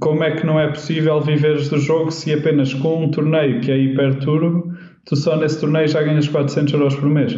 como 0.00 0.24
é 0.24 0.32
que 0.32 0.46
não 0.46 0.58
é 0.58 0.68
possível 0.68 1.20
viveres 1.20 1.68
do 1.68 1.78
jogo 1.78 2.10
se 2.10 2.32
apenas 2.32 2.74
com 2.74 3.04
um 3.04 3.10
torneio 3.10 3.60
que 3.60 3.70
é 3.70 3.78
hiper 3.78 4.18
turbo, 4.18 4.72
tu 5.04 5.16
só 5.16 5.36
nesse 5.36 5.60
torneio 5.60 5.88
já 5.88 6.02
ganhas 6.02 6.28
400 6.28 6.74
euros 6.74 6.96
por 6.96 7.08
mês. 7.08 7.36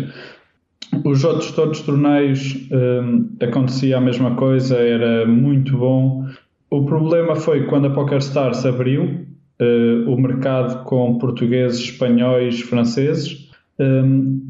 Os 1.05 1.23
outros 1.25 1.53
todos 1.53 1.81
os 1.81 1.87
torneios 1.87 2.69
um, 2.73 3.29
acontecia 3.43 3.99
a 3.99 4.01
mesma 4.01 4.35
coisa, 4.37 4.77
era 4.77 5.27
muito 5.27 5.77
bom. 5.77 6.27
O 6.71 6.85
problema 6.85 7.37
foi 7.37 7.65
quando 7.67 7.87
a 7.87 7.91
PokerStars 7.91 8.65
abriu 8.65 9.05
uh, 9.05 10.11
o 10.11 10.21
mercado 10.21 10.85
com 10.85 11.19
portugueses, 11.19 11.81
espanhóis, 11.81 12.61
franceses, 12.61 13.51
um, 13.79 14.41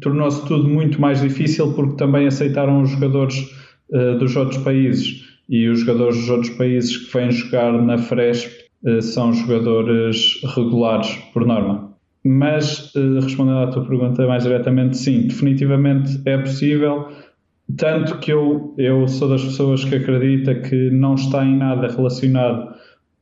tornou-se 0.00 0.44
tudo 0.46 0.68
muito 0.68 1.00
mais 1.00 1.20
difícil 1.20 1.72
porque 1.74 1.96
também 1.96 2.26
aceitaram 2.26 2.82
os 2.82 2.90
jogadores 2.90 3.38
uh, 3.90 4.18
dos 4.18 4.34
outros 4.36 4.58
países 4.58 5.31
e 5.52 5.68
os 5.68 5.80
jogadores 5.80 6.16
dos 6.16 6.30
outros 6.30 6.50
países 6.54 6.96
que 6.96 7.12
vêm 7.12 7.30
jogar 7.30 7.72
na 7.74 7.98
Fresp 7.98 8.50
eh, 8.86 9.02
são 9.02 9.34
jogadores 9.34 10.40
regulares, 10.56 11.14
por 11.34 11.46
norma. 11.46 11.92
Mas, 12.24 12.90
eh, 12.96 13.20
respondendo 13.20 13.58
à 13.58 13.66
tua 13.66 13.84
pergunta 13.84 14.26
mais 14.26 14.44
diretamente, 14.44 14.96
sim, 14.96 15.26
definitivamente 15.26 16.22
é 16.24 16.38
possível. 16.38 17.06
Tanto 17.76 18.18
que 18.18 18.32
eu, 18.32 18.74
eu 18.78 19.06
sou 19.06 19.28
das 19.28 19.44
pessoas 19.44 19.84
que 19.84 19.94
acredita 19.94 20.54
que 20.54 20.90
não 20.90 21.16
está 21.16 21.44
em 21.44 21.58
nada 21.58 21.86
relacionado 21.86 22.74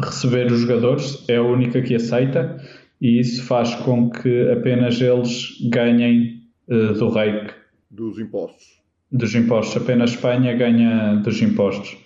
receber 0.01 0.51
os 0.51 0.61
jogadores, 0.61 1.29
é 1.29 1.37
a 1.37 1.43
única 1.43 1.83
que 1.83 1.95
aceita 1.95 2.57
e 3.01 3.21
isso 3.21 3.45
faz 3.45 3.77
com 3.77 4.11
que 4.11 4.51
apenas 4.51 5.01
eles 5.01 5.57
ganhem 5.71 6.43
uh, 6.69 6.95
do 6.95 7.09
rake. 7.11 7.55
Dos 7.91 8.19
impostos 8.19 8.79
dos 9.11 9.35
impostos. 9.35 9.83
Apenas 9.83 10.11
Espanha 10.11 10.55
ganha 10.55 11.17
dos 11.17 11.41
impostos. 11.41 11.97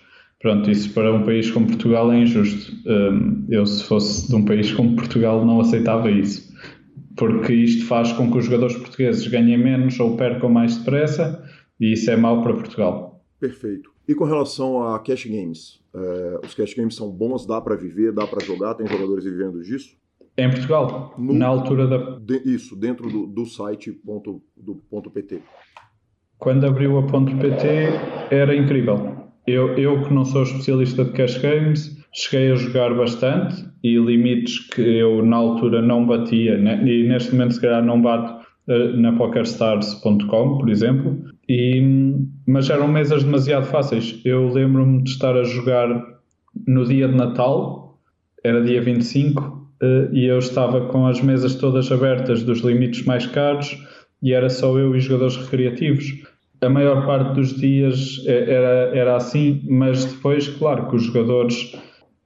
Pronto, 0.42 0.68
isso 0.68 0.92
para 0.92 1.14
um 1.14 1.24
país 1.24 1.48
como 1.52 1.68
Portugal 1.68 2.12
é 2.12 2.18
injusto. 2.18 2.72
Hum, 2.84 3.46
eu, 3.48 3.64
se 3.64 3.84
fosse 3.84 4.28
de 4.28 4.34
um 4.34 4.44
país 4.44 4.72
como 4.72 4.96
Portugal, 4.96 5.46
não 5.46 5.60
aceitava 5.60 6.10
isso. 6.10 6.52
Porque 7.16 7.52
isto 7.52 7.86
faz 7.86 8.12
com 8.12 8.28
que 8.30 8.38
os 8.38 8.46
jogadores 8.46 8.76
portugueses 8.76 9.24
ganhem 9.28 9.56
menos 9.56 9.98
ou 10.00 10.16
percam 10.16 10.50
mais 10.50 10.76
depressa, 10.76 11.44
e 11.78 11.92
isso 11.92 12.10
é 12.10 12.16
mau 12.16 12.42
para 12.42 12.54
Portugal. 12.54 13.24
Perfeito. 13.38 13.92
E 14.08 14.14
com 14.16 14.24
relação 14.24 14.82
a 14.82 14.98
cash 14.98 15.26
games? 15.26 15.80
É, 15.94 16.40
os 16.44 16.54
cash 16.54 16.74
games 16.74 16.96
são 16.96 17.08
bons, 17.08 17.46
dá 17.46 17.60
para 17.60 17.76
viver, 17.76 18.12
dá 18.12 18.26
para 18.26 18.44
jogar, 18.44 18.74
tem 18.74 18.86
jogadores 18.86 19.24
vivendo 19.24 19.62
disso? 19.62 19.96
Em 20.36 20.50
Portugal, 20.50 21.14
no, 21.18 21.34
na 21.34 21.46
altura 21.46 21.86
da. 21.86 22.18
De, 22.18 22.38
isso, 22.46 22.74
dentro 22.74 23.08
do, 23.08 23.26
do 23.26 23.46
site 23.46 23.92
ponto, 23.92 24.42
do 24.56 24.74
ponto 24.90 25.10
PT 25.10 25.40
quando 26.42 26.66
abriu 26.66 26.98
a 26.98 27.04
ponto 27.04 27.30
.pt 27.38 27.64
era 28.28 28.56
incrível. 28.56 29.21
Eu, 29.46 29.76
eu 29.76 30.02
que 30.02 30.14
não 30.14 30.24
sou 30.24 30.42
especialista 30.42 31.04
de 31.04 31.12
cash 31.12 31.38
games, 31.38 31.98
cheguei 32.12 32.52
a 32.52 32.54
jogar 32.54 32.94
bastante 32.94 33.64
e 33.82 33.96
limites 33.96 34.58
que 34.68 34.80
eu 34.80 35.24
na 35.24 35.36
altura 35.36 35.82
não 35.82 36.06
batia, 36.06 36.56
né? 36.58 36.80
e 36.84 37.08
neste 37.08 37.32
momento 37.32 37.54
se 37.54 37.60
calhar 37.60 37.84
não 37.84 38.00
bato 38.00 38.46
uh, 38.68 38.96
na 38.96 39.12
pokerstars.com, 39.12 40.58
por 40.58 40.70
exemplo, 40.70 41.18
e, 41.48 41.82
mas 42.46 42.70
eram 42.70 42.86
mesas 42.86 43.24
demasiado 43.24 43.66
fáceis. 43.66 44.20
Eu 44.24 44.48
lembro-me 44.48 45.02
de 45.02 45.10
estar 45.10 45.36
a 45.36 45.42
jogar 45.42 45.88
no 46.66 46.84
dia 46.84 47.08
de 47.08 47.16
Natal, 47.16 47.98
era 48.44 48.62
dia 48.62 48.80
25, 48.80 49.42
uh, 49.82 50.14
e 50.14 50.26
eu 50.26 50.38
estava 50.38 50.86
com 50.86 51.06
as 51.06 51.20
mesas 51.20 51.56
todas 51.56 51.90
abertas 51.90 52.44
dos 52.44 52.60
limites 52.60 53.04
mais 53.04 53.26
caros 53.26 53.76
e 54.22 54.32
era 54.32 54.48
só 54.48 54.78
eu 54.78 54.94
e 54.94 55.00
jogadores 55.00 55.36
recreativos. 55.36 56.22
A 56.62 56.68
maior 56.68 57.04
parte 57.04 57.34
dos 57.34 57.56
dias 57.56 58.24
era, 58.24 58.96
era 58.96 59.16
assim, 59.16 59.66
mas 59.68 60.04
depois, 60.04 60.46
claro, 60.48 60.88
que 60.88 60.94
os 60.94 61.02
jogadores 61.02 61.72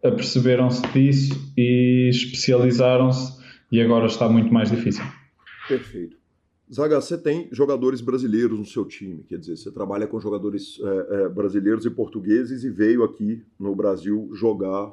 aperceberam-se 0.04 0.86
disso 0.92 1.52
e 1.56 2.10
especializaram-se 2.10 3.42
e 3.72 3.80
agora 3.80 4.06
está 4.06 4.28
muito 4.28 4.52
mais 4.52 4.70
difícil. 4.70 5.02
Perfeito. 5.66 6.16
Zaga, 6.72 7.00
você 7.00 7.16
tem 7.16 7.48
jogadores 7.50 8.00
brasileiros 8.02 8.58
no 8.58 8.66
seu 8.66 8.84
time, 8.84 9.22
quer 9.22 9.38
dizer, 9.38 9.56
você 9.56 9.70
trabalha 9.70 10.06
com 10.06 10.20
jogadores 10.20 10.78
é, 10.82 11.14
é, 11.14 11.28
brasileiros 11.28 11.86
e 11.86 11.90
portugueses 11.90 12.62
e 12.62 12.70
veio 12.70 13.04
aqui 13.04 13.42
no 13.58 13.74
Brasil 13.74 14.28
jogar. 14.34 14.92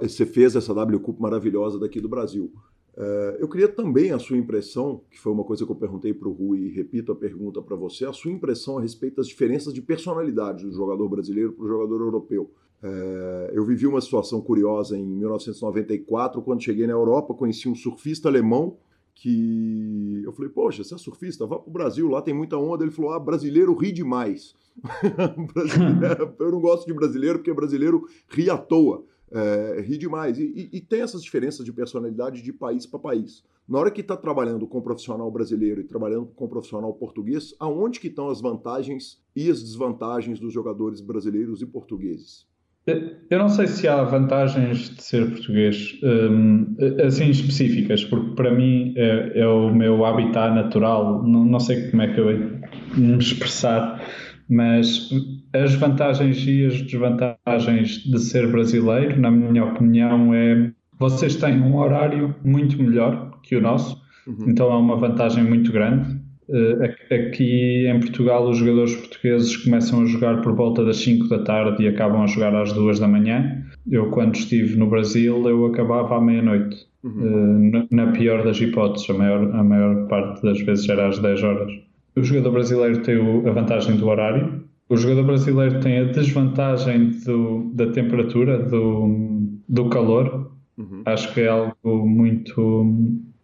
Você 0.00 0.24
fez 0.24 0.56
essa 0.56 0.72
W 0.72 1.00
Cup 1.00 1.20
maravilhosa 1.20 1.78
daqui 1.78 2.00
do 2.00 2.08
Brasil. 2.08 2.52
É, 3.00 3.36
eu 3.38 3.48
queria 3.48 3.68
também 3.68 4.10
a 4.10 4.18
sua 4.18 4.36
impressão, 4.36 5.02
que 5.08 5.20
foi 5.20 5.32
uma 5.32 5.44
coisa 5.44 5.64
que 5.64 5.70
eu 5.70 5.76
perguntei 5.76 6.12
para 6.12 6.28
o 6.28 6.32
Rui 6.32 6.58
e 6.58 6.68
repito 6.68 7.12
a 7.12 7.14
pergunta 7.16 7.62
para 7.62 7.76
você, 7.76 8.04
a 8.04 8.12
sua 8.12 8.32
impressão 8.32 8.76
a 8.76 8.82
respeito 8.82 9.16
das 9.16 9.28
diferenças 9.28 9.72
de 9.72 9.80
personalidade 9.80 10.64
do 10.64 10.72
jogador 10.72 11.08
brasileiro 11.08 11.52
para 11.52 11.64
o 11.64 11.68
jogador 11.68 12.00
europeu. 12.00 12.50
É, 12.82 13.52
eu 13.54 13.64
vivi 13.64 13.86
uma 13.86 14.00
situação 14.00 14.40
curiosa 14.40 14.98
em 14.98 15.06
1994, 15.06 16.42
quando 16.42 16.60
cheguei 16.60 16.88
na 16.88 16.92
Europa, 16.92 17.32
conheci 17.34 17.68
um 17.68 17.74
surfista 17.74 18.28
alemão 18.28 18.76
que 19.14 20.22
eu 20.24 20.32
falei, 20.32 20.50
poxa, 20.50 20.82
você 20.82 20.94
é 20.94 20.98
surfista, 20.98 21.46
vá 21.46 21.58
para 21.58 21.68
o 21.68 21.72
Brasil, 21.72 22.08
lá 22.08 22.22
tem 22.22 22.34
muita 22.34 22.56
onda. 22.56 22.84
Ele 22.84 22.92
falou, 22.92 23.12
ah, 23.12 23.18
brasileiro 23.18 23.74
ri 23.74 23.90
demais. 23.90 24.54
eu 26.38 26.52
não 26.52 26.60
gosto 26.60 26.86
de 26.86 26.94
brasileiro 26.94 27.38
porque 27.38 27.52
brasileiro 27.52 28.06
ri 28.28 28.48
à 28.48 28.56
toa, 28.56 29.04
é, 29.32 29.80
ri 29.80 29.98
demais. 29.98 30.38
E, 30.38 30.44
e, 30.44 30.78
e, 30.78 30.80
tem 30.80 31.00
essas 31.00 31.22
diferenças 31.22 31.64
de 31.64 31.72
personalidade 31.72 32.42
de 32.42 32.52
país 32.52 32.86
para 32.86 32.98
país. 32.98 33.44
Na 33.68 33.78
hora 33.78 33.90
que 33.90 34.00
está 34.00 34.16
trabalhando 34.16 34.66
com 34.66 34.80
profissional 34.80 35.30
brasileiro 35.30 35.80
e 35.80 35.84
trabalhando 35.84 36.26
com 36.26 36.48
profissional 36.48 36.92
português, 36.94 37.54
aonde 37.60 38.00
que 38.00 38.08
estão 38.08 38.30
as 38.30 38.40
vantagens 38.40 39.22
e 39.36 39.50
as 39.50 39.62
desvantagens 39.62 40.40
dos 40.40 40.52
jogadores 40.52 41.00
brasileiros 41.00 41.60
e 41.60 41.66
portugueses? 41.66 42.46
Eu 43.30 43.38
não 43.38 43.50
sei 43.50 43.66
se 43.66 43.86
há 43.86 44.02
vantagens 44.02 44.88
de 44.88 45.02
ser 45.02 45.28
português 45.28 45.98
um, 46.02 46.74
assim 47.06 47.28
específicas, 47.28 48.02
porque 48.04 48.34
para 48.34 48.50
mim 48.50 48.94
é, 48.96 49.40
é, 49.40 49.46
o 49.46 49.74
meu 49.74 50.06
habitat 50.06 50.54
natural. 50.54 51.22
Não, 51.22 51.44
não 51.44 51.60
sei 51.60 51.90
como 51.90 52.02
é 52.02 52.14
que 52.14 52.18
eu 52.18 52.26
me 52.96 53.18
expressar, 53.18 54.02
mas 54.48 55.10
as 55.52 55.74
vantagens 55.74 56.44
e 56.46 56.66
as 56.66 56.80
desvantagens 56.82 58.04
de 58.04 58.18
ser 58.18 58.50
brasileiro, 58.50 59.20
na 59.20 59.30
minha 59.30 59.64
opinião, 59.64 60.34
é 60.34 60.70
vocês 60.98 61.36
têm 61.36 61.60
um 61.60 61.76
horário 61.76 62.34
muito 62.44 62.82
melhor 62.82 63.38
que 63.42 63.54
o 63.54 63.60
nosso, 63.60 64.00
uhum. 64.26 64.46
então 64.48 64.70
é 64.72 64.76
uma 64.76 64.96
vantagem 64.96 65.44
muito 65.44 65.70
grande. 65.72 66.18
Uh, 66.48 66.82
aqui 67.14 67.86
em 67.86 68.00
Portugal, 68.00 68.48
os 68.48 68.56
jogadores 68.56 68.96
portugueses 68.96 69.56
começam 69.58 70.02
a 70.02 70.06
jogar 70.06 70.40
por 70.40 70.54
volta 70.54 70.82
das 70.82 70.96
5 70.96 71.28
da 71.28 71.40
tarde 71.44 71.84
e 71.84 71.88
acabam 71.88 72.22
a 72.22 72.26
jogar 72.26 72.54
às 72.56 72.72
2 72.72 72.98
da 72.98 73.06
manhã. 73.06 73.64
Eu, 73.88 74.10
quando 74.10 74.34
estive 74.34 74.74
no 74.76 74.88
Brasil, 74.88 75.46
eu 75.46 75.66
acabava 75.66 76.16
à 76.16 76.20
meia-noite. 76.20 76.86
Uhum. 77.04 77.82
Uh, 77.82 77.86
na, 77.90 78.12
pior 78.12 78.42
das 78.42 78.58
hipóteses, 78.60 79.08
a 79.10 79.14
maior, 79.14 79.54
a 79.54 79.62
maior 79.62 80.08
parte 80.08 80.42
das 80.42 80.60
vezes 80.62 80.88
era 80.88 81.08
às 81.08 81.18
10 81.18 81.42
horas. 81.42 81.72
O 82.16 82.22
jogador 82.22 82.50
brasileiro 82.50 83.02
tem 83.02 83.16
a 83.46 83.52
vantagem 83.52 83.96
do 83.96 84.08
horário, 84.08 84.64
o 84.88 84.96
jogador 84.96 85.24
brasileiro 85.24 85.80
tem 85.80 85.98
a 85.98 86.04
desvantagem 86.04 87.10
do, 87.24 87.70
da 87.74 87.90
temperatura, 87.92 88.58
do, 88.58 89.58
do 89.68 89.88
calor. 89.90 90.50
Uhum. 90.78 91.02
Acho 91.04 91.32
que 91.34 91.42
é 91.42 91.48
algo 91.48 92.06
muito, 92.06 92.96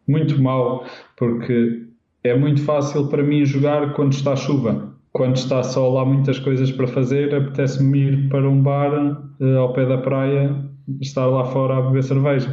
muito 0.07 0.41
mau, 0.43 0.87
porque 1.17 1.87
é 2.23 2.37
muito 2.37 2.63
fácil 2.63 3.09
para 3.09 3.23
mim 3.23 3.45
jogar 3.45 3.93
quando 3.93 4.13
está 4.13 4.35
chuva. 4.35 4.95
Quando 5.13 5.37
está 5.37 5.63
sol, 5.63 5.99
há 5.99 6.05
muitas 6.05 6.39
coisas 6.39 6.73
para 6.73 6.89
fazer. 6.89 7.35
Apetece-me 7.35 7.99
ir 7.99 8.29
para 8.29 8.49
um 8.49 8.61
bar 8.61 8.93
uh, 9.39 9.59
ao 9.59 9.73
pé 9.73 9.87
da 9.87 9.99
praia, 9.99 10.65
estar 11.01 11.27
lá 11.27 11.45
fora 11.45 11.77
a 11.77 11.83
beber 11.83 12.03
cerveja. 12.03 12.53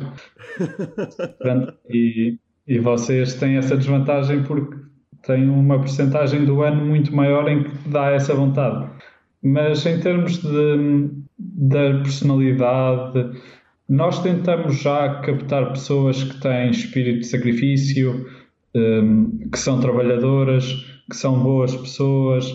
e, 1.90 2.38
e 2.68 2.80
vocês 2.80 3.36
têm 3.36 3.56
essa 3.56 3.78
desvantagem 3.78 4.44
porque 4.44 4.91
têm 5.24 5.50
uma 5.50 5.78
porcentagem 5.80 6.46
do 6.46 6.62
ano 6.62 6.86
muito 6.86 7.16
maior 7.16 7.50
em 7.50 7.64
que 7.64 7.90
dá 7.90 8.12
essa 8.12 8.34
vontade. 8.34 8.90
Mas 9.44 9.86
em 9.86 10.00
termos 10.00 10.38
de, 10.38 11.10
da 11.38 12.00
personalidade, 12.00 13.32
nós 13.90 14.22
tentamos 14.22 14.80
já 14.82 15.22
captar 15.22 15.72
pessoas 15.72 16.24
que 16.24 16.40
têm 16.40 16.70
espírito 16.70 17.20
de 17.20 17.28
sacrifício, 17.28 18.26
um, 18.76 19.50
que 19.50 19.60
são 19.60 19.80
trabalhadoras, 19.80 20.74
que 21.10 21.16
são 21.16 21.42
boas 21.44 21.76
pessoas, 21.76 22.46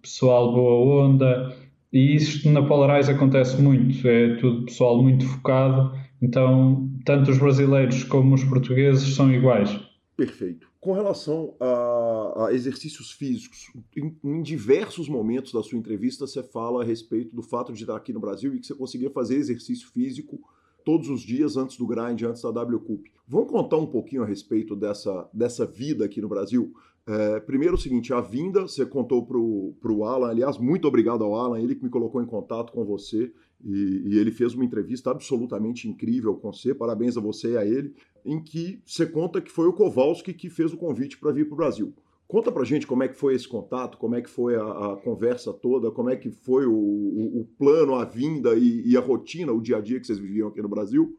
pessoal 0.00 0.52
boa 0.52 1.04
onda, 1.04 1.54
e 1.92 2.14
isto 2.14 2.48
na 2.50 2.62
Polarize 2.62 3.10
acontece 3.10 3.60
muito, 3.60 4.06
é 4.08 4.36
tudo 4.36 4.64
pessoal 4.64 5.02
muito 5.02 5.26
focado, 5.26 5.92
então 6.22 6.88
tanto 7.04 7.30
os 7.30 7.38
brasileiros 7.38 8.04
como 8.04 8.34
os 8.34 8.44
portugueses 8.44 9.14
são 9.14 9.32
iguais. 9.32 9.78
Perfeito. 10.16 10.66
Com 10.86 10.92
relação 10.92 11.52
a, 11.58 12.46
a 12.46 12.52
exercícios 12.52 13.10
físicos, 13.10 13.72
em, 13.96 14.16
em, 14.22 14.40
diversos 14.40 15.08
momentos 15.08 15.52
da 15.52 15.60
sua 15.60 15.76
entrevista 15.76 16.28
você 16.28 16.44
fala 16.44 16.80
a 16.80 16.86
respeito 16.86 17.34
do 17.34 17.42
fato 17.42 17.72
de 17.72 17.82
estar 17.82 17.96
aqui 17.96 18.12
no 18.12 18.20
Brasil 18.20 18.54
e 18.54 18.60
que 18.60 18.68
você 18.68 18.72
conseguia 18.72 19.10
fazer 19.10 19.34
exercício 19.34 19.88
físico 19.88 20.38
todos 20.84 21.08
os 21.08 21.22
dias 21.22 21.56
antes 21.56 21.76
do 21.76 21.88
grind, 21.88 22.22
antes 22.22 22.40
da 22.40 22.50
WCUP. 22.50 23.10
Vamos 23.26 23.50
contar 23.50 23.78
um 23.78 23.86
pouquinho 23.88 24.22
a 24.22 24.26
respeito 24.26 24.76
dessa, 24.76 25.28
dessa 25.32 25.66
vida 25.66 26.04
aqui 26.04 26.20
no 26.20 26.28
Brasil? 26.28 26.72
É, 27.04 27.40
primeiro 27.40 27.74
o 27.74 27.78
seguinte, 27.78 28.14
a 28.14 28.20
vinda, 28.20 28.62
você 28.62 28.86
contou 28.86 29.26
para 29.26 29.36
o 29.36 30.04
Alan, 30.04 30.30
aliás, 30.30 30.56
muito 30.56 30.86
obrigado 30.86 31.24
ao 31.24 31.34
Alan, 31.34 31.60
ele 31.60 31.74
que 31.74 31.82
me 31.82 31.90
colocou 31.90 32.22
em 32.22 32.26
contato 32.26 32.72
com 32.72 32.84
você 32.84 33.32
e, 33.64 34.02
e, 34.06 34.18
ele 34.18 34.30
fez 34.30 34.54
uma 34.54 34.64
entrevista 34.64 35.10
absolutamente 35.10 35.88
incrível 35.88 36.34
com 36.34 36.52
você, 36.52 36.74
parabéns 36.74 37.16
a 37.16 37.20
você 37.20 37.52
e 37.52 37.56
a 37.56 37.64
ele, 37.64 37.94
em 38.24 38.42
que 38.42 38.80
você 38.84 39.06
conta 39.06 39.40
que 39.40 39.50
foi 39.50 39.66
o 39.66 39.72
Kowalski 39.72 40.34
que 40.34 40.50
fez 40.50 40.72
o 40.72 40.76
convite 40.76 41.18
para 41.18 41.32
vir 41.32 41.46
para 41.46 41.54
o 41.54 41.56
Brasil. 41.56 41.94
Conta 42.28 42.50
pra 42.50 42.64
gente 42.64 42.86
como 42.86 43.04
é 43.04 43.08
que 43.08 43.14
foi 43.14 43.34
esse 43.34 43.46
contato, 43.46 43.96
como 43.98 44.16
é 44.16 44.20
que 44.20 44.28
foi 44.28 44.56
a, 44.56 44.62
a 44.62 44.96
conversa 44.96 45.52
toda, 45.52 45.92
como 45.92 46.10
é 46.10 46.16
que 46.16 46.30
foi 46.30 46.66
o, 46.66 46.72
o, 46.72 47.40
o 47.40 47.48
plano, 47.56 47.94
a 47.94 48.04
vinda 48.04 48.54
e, 48.56 48.82
e, 48.84 48.96
a 48.96 49.00
rotina, 49.00 49.52
o 49.52 49.60
dia 49.60 49.76
a 49.76 49.80
dia 49.80 50.00
que 50.00 50.06
vocês 50.06 50.18
viviam 50.18 50.48
aqui 50.48 50.60
no 50.60 50.68
Brasil? 50.68 51.16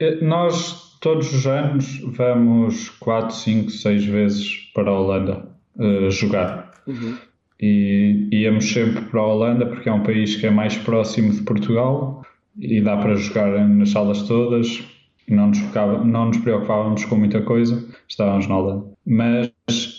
É, 0.00 0.20
nós, 0.24 0.98
todos 1.00 1.32
os 1.32 1.46
anos, 1.46 2.00
vamos 2.00 2.90
4, 2.90 3.34
5, 3.34 3.70
6 3.70 4.04
vezes 4.06 4.72
para 4.74 4.90
a 4.90 5.00
Holanda 5.00 5.56
uh, 5.76 6.10
jogar. 6.10 6.82
Uhum. 6.84 7.16
E 7.60 8.28
íamos 8.32 8.70
sempre 8.70 9.02
para 9.02 9.20
a 9.20 9.26
Holanda 9.26 9.66
porque 9.66 9.88
é 9.88 9.92
um 9.92 10.02
país 10.02 10.36
que 10.36 10.46
é 10.46 10.50
mais 10.50 10.76
próximo 10.76 11.32
de 11.32 11.42
Portugal 11.42 12.24
e 12.58 12.80
dá 12.80 12.96
para 12.96 13.16
jogar 13.16 13.66
nas 13.66 13.90
salas 13.90 14.22
todas. 14.22 14.82
Não 15.28 15.48
nos, 15.48 15.58
não 16.04 16.26
nos 16.26 16.38
preocupávamos 16.38 17.04
com 17.04 17.16
muita 17.16 17.40
coisa, 17.40 17.82
estávamos 18.06 18.46
na 18.46 18.58
Holanda. 18.58 18.86
Mas 19.06 19.52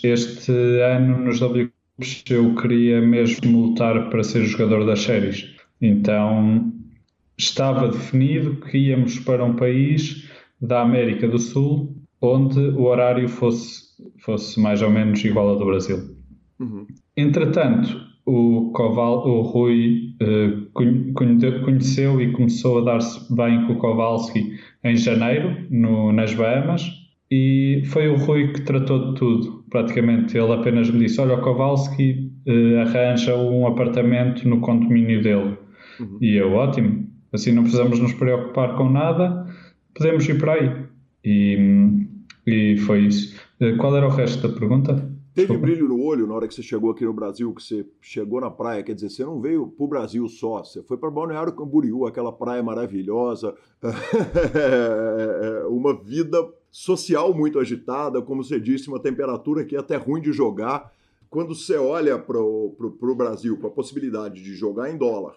este 0.04 0.52
ano 0.80 1.18
nos 1.18 1.40
W 1.40 1.70
eu 2.28 2.54
queria 2.56 3.00
mesmo 3.00 3.68
lutar 3.68 4.10
para 4.10 4.22
ser 4.22 4.44
jogador 4.44 4.84
das 4.84 5.00
séries. 5.00 5.56
Então 5.80 6.72
estava 7.36 7.88
definido 7.88 8.56
que 8.56 8.78
íamos 8.78 9.18
para 9.18 9.44
um 9.44 9.56
país 9.56 10.30
da 10.60 10.82
América 10.82 11.26
do 11.26 11.38
Sul 11.38 11.96
onde 12.20 12.58
o 12.58 12.84
horário 12.84 13.28
fosse, 13.28 13.82
fosse 14.18 14.60
mais 14.60 14.82
ou 14.82 14.90
menos 14.90 15.24
igual 15.24 15.50
ao 15.50 15.58
do 15.58 15.66
Brasil. 15.66 16.16
Uhum. 16.58 16.86
Entretanto, 17.16 18.06
o, 18.26 18.72
Koval, 18.72 19.26
o 19.26 19.40
Rui 19.42 20.16
uh, 20.20 20.70
conheceu 21.64 22.20
e 22.20 22.32
começou 22.32 22.78
a 22.78 22.84
dar-se 22.84 23.34
bem 23.34 23.66
com 23.66 23.74
o 23.74 23.78
Kowalski 23.78 24.58
em 24.82 24.96
janeiro, 24.96 25.56
no, 25.70 26.12
nas 26.12 26.34
Bahamas, 26.34 26.82
e 27.30 27.82
foi 27.86 28.08
o 28.08 28.16
Rui 28.16 28.52
que 28.52 28.60
tratou 28.62 29.08
de 29.08 29.14
tudo, 29.18 29.64
praticamente. 29.70 30.36
Ele 30.36 30.52
apenas 30.52 30.90
me 30.90 30.98
disse: 30.98 31.20
Olha, 31.20 31.36
o 31.36 31.40
Kowalski 31.40 32.32
uh, 32.46 32.80
arranja 32.80 33.36
um 33.36 33.66
apartamento 33.66 34.46
no 34.48 34.60
condomínio 34.60 35.22
dele. 35.22 35.56
Uhum. 36.00 36.18
E 36.20 36.36
eu, 36.36 36.52
ótimo, 36.52 37.08
assim 37.32 37.52
não 37.52 37.62
precisamos 37.62 37.98
nos 37.98 38.12
preocupar 38.12 38.76
com 38.76 38.90
nada, 38.90 39.46
podemos 39.94 40.28
ir 40.28 40.38
para 40.38 40.52
aí. 40.52 40.70
E, 41.24 42.06
e 42.46 42.76
foi 42.78 43.06
isso. 43.06 43.40
Uh, 43.60 43.76
qual 43.78 43.96
era 43.96 44.06
o 44.06 44.10
resto 44.10 44.46
da 44.46 44.58
pergunta? 44.58 45.15
Teve 45.36 45.54
brilho 45.54 45.86
no 45.86 46.02
olho 46.02 46.26
na 46.26 46.34
hora 46.34 46.48
que 46.48 46.54
você 46.54 46.62
chegou 46.62 46.90
aqui 46.90 47.04
no 47.04 47.12
Brasil, 47.12 47.52
que 47.52 47.62
você 47.62 47.86
chegou 48.00 48.40
na 48.40 48.50
praia, 48.50 48.82
quer 48.82 48.94
dizer, 48.94 49.10
você 49.10 49.22
não 49.22 49.38
veio 49.38 49.66
para 49.66 49.84
o 49.84 49.86
Brasil 49.86 50.26
só, 50.28 50.64
você 50.64 50.82
foi 50.82 50.96
para 50.96 51.10
Balneário 51.10 51.52
Camboriú, 51.52 52.06
aquela 52.06 52.32
praia 52.32 52.62
maravilhosa, 52.62 53.54
uma 55.68 55.92
vida 55.92 56.38
social 56.70 57.34
muito 57.34 57.58
agitada, 57.58 58.22
como 58.22 58.42
você 58.42 58.58
disse, 58.58 58.88
uma 58.88 58.98
temperatura 58.98 59.62
que 59.62 59.76
é 59.76 59.78
até 59.78 59.96
ruim 59.96 60.22
de 60.22 60.32
jogar. 60.32 60.90
Quando 61.28 61.54
você 61.54 61.76
olha 61.76 62.18
para 62.18 62.40
o 62.40 63.14
Brasil, 63.14 63.58
com 63.58 63.66
a 63.66 63.70
possibilidade 63.70 64.42
de 64.42 64.54
jogar 64.54 64.90
em 64.90 64.96
dólar, 64.96 65.36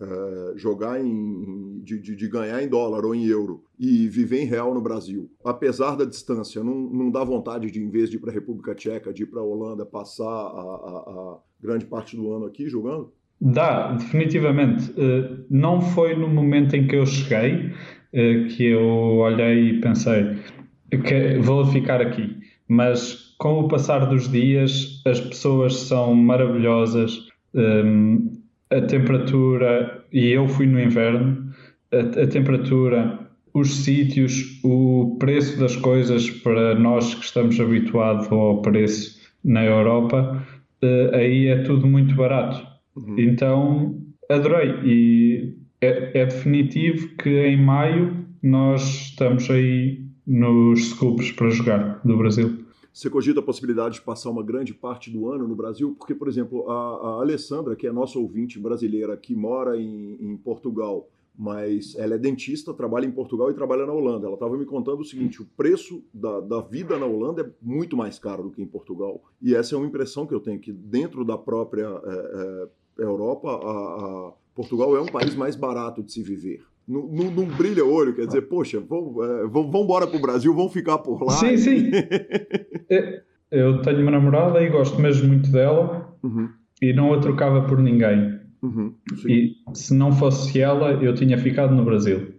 é, 0.00 0.52
jogar 0.56 1.04
em. 1.04 1.80
De, 1.82 1.98
de, 1.98 2.14
de, 2.14 2.28
ganhar 2.28 2.62
em 2.62 2.68
dólar 2.68 3.04
ou 3.04 3.14
em 3.14 3.24
euro 3.24 3.64
e 3.78 4.06
viver 4.08 4.42
em 4.42 4.46
real 4.46 4.74
no 4.74 4.80
Brasil, 4.80 5.30
apesar 5.44 5.96
da 5.96 6.04
distância, 6.04 6.62
não, 6.62 6.74
não 6.74 7.10
dá 7.10 7.24
vontade 7.24 7.70
de, 7.70 7.82
em 7.82 7.88
vez 7.88 8.10
de 8.10 8.16
ir 8.16 8.18
para 8.20 8.30
a 8.30 8.34
República 8.34 8.74
Tcheca, 8.74 9.12
de 9.12 9.22
ir 9.22 9.26
para 9.26 9.40
a 9.40 9.44
Holanda, 9.44 9.86
passar 9.86 10.24
a, 10.24 10.28
a, 10.28 11.34
a, 11.34 11.38
grande 11.60 11.86
parte 11.86 12.14
do 12.14 12.30
ano 12.30 12.44
aqui 12.44 12.68
jogando? 12.68 13.10
Dá, 13.40 13.92
definitivamente. 13.92 14.90
Uh, 14.90 15.44
não 15.48 15.80
foi 15.80 16.14
no 16.14 16.28
momento 16.28 16.76
em 16.76 16.86
que 16.86 16.96
eu 16.96 17.06
cheguei 17.06 17.70
uh, 18.12 18.48
que 18.48 18.66
eu 18.66 18.86
olhei 18.86 19.70
e 19.70 19.80
pensei 19.80 20.36
que 20.90 21.38
vou 21.38 21.64
ficar 21.66 22.00
aqui, 22.00 22.36
mas 22.68 23.34
com 23.38 23.60
o 23.60 23.68
passar 23.68 24.06
dos 24.06 24.30
dias, 24.30 25.02
as 25.06 25.20
pessoas 25.20 25.76
são 25.76 26.14
maravilhosas. 26.14 27.26
A 28.70 28.80
temperatura, 28.82 30.04
e 30.12 30.28
eu 30.28 30.46
fui 30.46 30.66
no 30.66 30.80
inverno, 30.80 31.52
a, 31.92 32.22
a 32.22 32.26
temperatura, 32.26 33.18
os 33.54 33.84
sítios, 33.84 34.60
o 34.62 35.16
preço 35.18 35.58
das 35.58 35.76
coisas 35.76 36.30
para 36.30 36.74
nós 36.74 37.14
que 37.14 37.24
estamos 37.24 37.58
habituados 37.58 38.30
ao 38.30 38.62
preço 38.62 39.18
na 39.44 39.64
Europa, 39.64 40.46
uh, 40.82 41.14
aí 41.14 41.46
é 41.46 41.62
tudo 41.62 41.86
muito 41.86 42.14
barato. 42.14 42.66
Uhum. 42.96 43.18
Então, 43.18 43.98
adorei. 44.28 44.74
E 44.84 45.54
é, 45.80 46.20
é, 46.20 46.26
definitivo 46.26 47.08
que 47.16 47.30
em 47.30 47.56
maio 47.56 48.26
nós 48.42 48.82
estamos 49.10 49.48
aí 49.50 50.04
nos 50.26 50.90
Scoops 50.90 51.32
para 51.32 51.50
jogar 51.50 52.00
do 52.04 52.16
Brasil. 52.16 52.57
Você 52.98 53.08
cogita 53.08 53.38
a 53.38 53.42
possibilidade 53.44 53.94
de 53.94 54.00
passar 54.00 54.28
uma 54.28 54.42
grande 54.42 54.74
parte 54.74 55.08
do 55.08 55.30
ano 55.30 55.46
no 55.46 55.54
Brasil? 55.54 55.94
Porque, 55.96 56.16
por 56.16 56.26
exemplo, 56.26 56.68
a, 56.68 56.74
a 56.74 57.20
Alessandra, 57.20 57.76
que 57.76 57.86
é 57.86 57.92
nossa 57.92 58.18
ouvinte 58.18 58.58
brasileira, 58.58 59.16
que 59.16 59.36
mora 59.36 59.80
em, 59.80 60.16
em, 60.20 60.36
Portugal, 60.36 61.08
mas 61.38 61.94
ela 61.94 62.16
é 62.16 62.18
dentista, 62.18 62.74
trabalha 62.74 63.06
em 63.06 63.12
Portugal 63.12 63.52
e 63.52 63.54
trabalha 63.54 63.86
na 63.86 63.92
Holanda. 63.92 64.26
Ela 64.26 64.34
estava 64.34 64.58
me 64.58 64.66
contando 64.66 64.98
o 64.98 65.04
seguinte: 65.04 65.40
o 65.40 65.46
preço 65.56 66.02
da, 66.12 66.40
da, 66.40 66.60
vida 66.60 66.98
na 66.98 67.06
Holanda 67.06 67.42
é 67.42 67.50
muito 67.62 67.96
mais 67.96 68.18
caro 68.18 68.42
do 68.42 68.50
que 68.50 68.60
em 68.60 68.66
Portugal. 68.66 69.22
E 69.40 69.54
essa 69.54 69.76
é 69.76 69.78
uma 69.78 69.86
impressão 69.86 70.26
que 70.26 70.34
eu 70.34 70.40
tenho, 70.40 70.58
que 70.58 70.72
dentro 70.72 71.24
da 71.24 71.38
própria 71.38 71.86
é, 72.04 72.68
é, 72.98 73.04
Europa, 73.04 73.48
a, 73.48 74.28
a 74.28 74.32
Portugal 74.56 74.96
é 74.96 75.00
um 75.00 75.06
país 75.06 75.36
mais 75.36 75.54
barato 75.54 76.02
de 76.02 76.10
se 76.10 76.20
viver 76.20 76.66
não, 76.88 77.30
não, 77.30 77.44
brilha 77.44 77.84
o 77.84 77.92
olho, 77.92 78.14
quer 78.14 78.26
dizer, 78.26 78.42
poxa, 78.42 78.80
vamos, 78.80 79.22
é, 79.22 79.42
vamos, 79.42 79.70
vamos 79.70 79.82
embora 79.82 80.06
para 80.06 80.16
o 80.16 80.22
Brasil, 80.22 80.54
vamos 80.54 80.72
ficar 80.72 80.98
por 80.98 81.22
lá. 81.22 81.32
Sim, 81.32 81.56
sim. 81.56 81.90
É, 82.90 83.22
eu 83.50 83.80
tenho 83.82 84.02
uma 84.02 84.10
namorada 84.10 84.62
e 84.62 84.68
gosto 84.68 85.00
mesmo 85.00 85.28
muito 85.28 85.50
dela 85.50 86.14
uhum. 86.22 86.48
e 86.82 86.92
não 86.92 87.12
a 87.12 87.18
trocava 87.18 87.62
por 87.62 87.78
ninguém. 87.78 88.38
Uhum, 88.62 88.92
e 89.26 89.52
se 89.72 89.94
não 89.94 90.10
fosse 90.10 90.60
ela, 90.60 90.92
eu 91.02 91.14
tinha 91.14 91.38
ficado 91.38 91.74
no 91.74 91.84
Brasil 91.84 92.34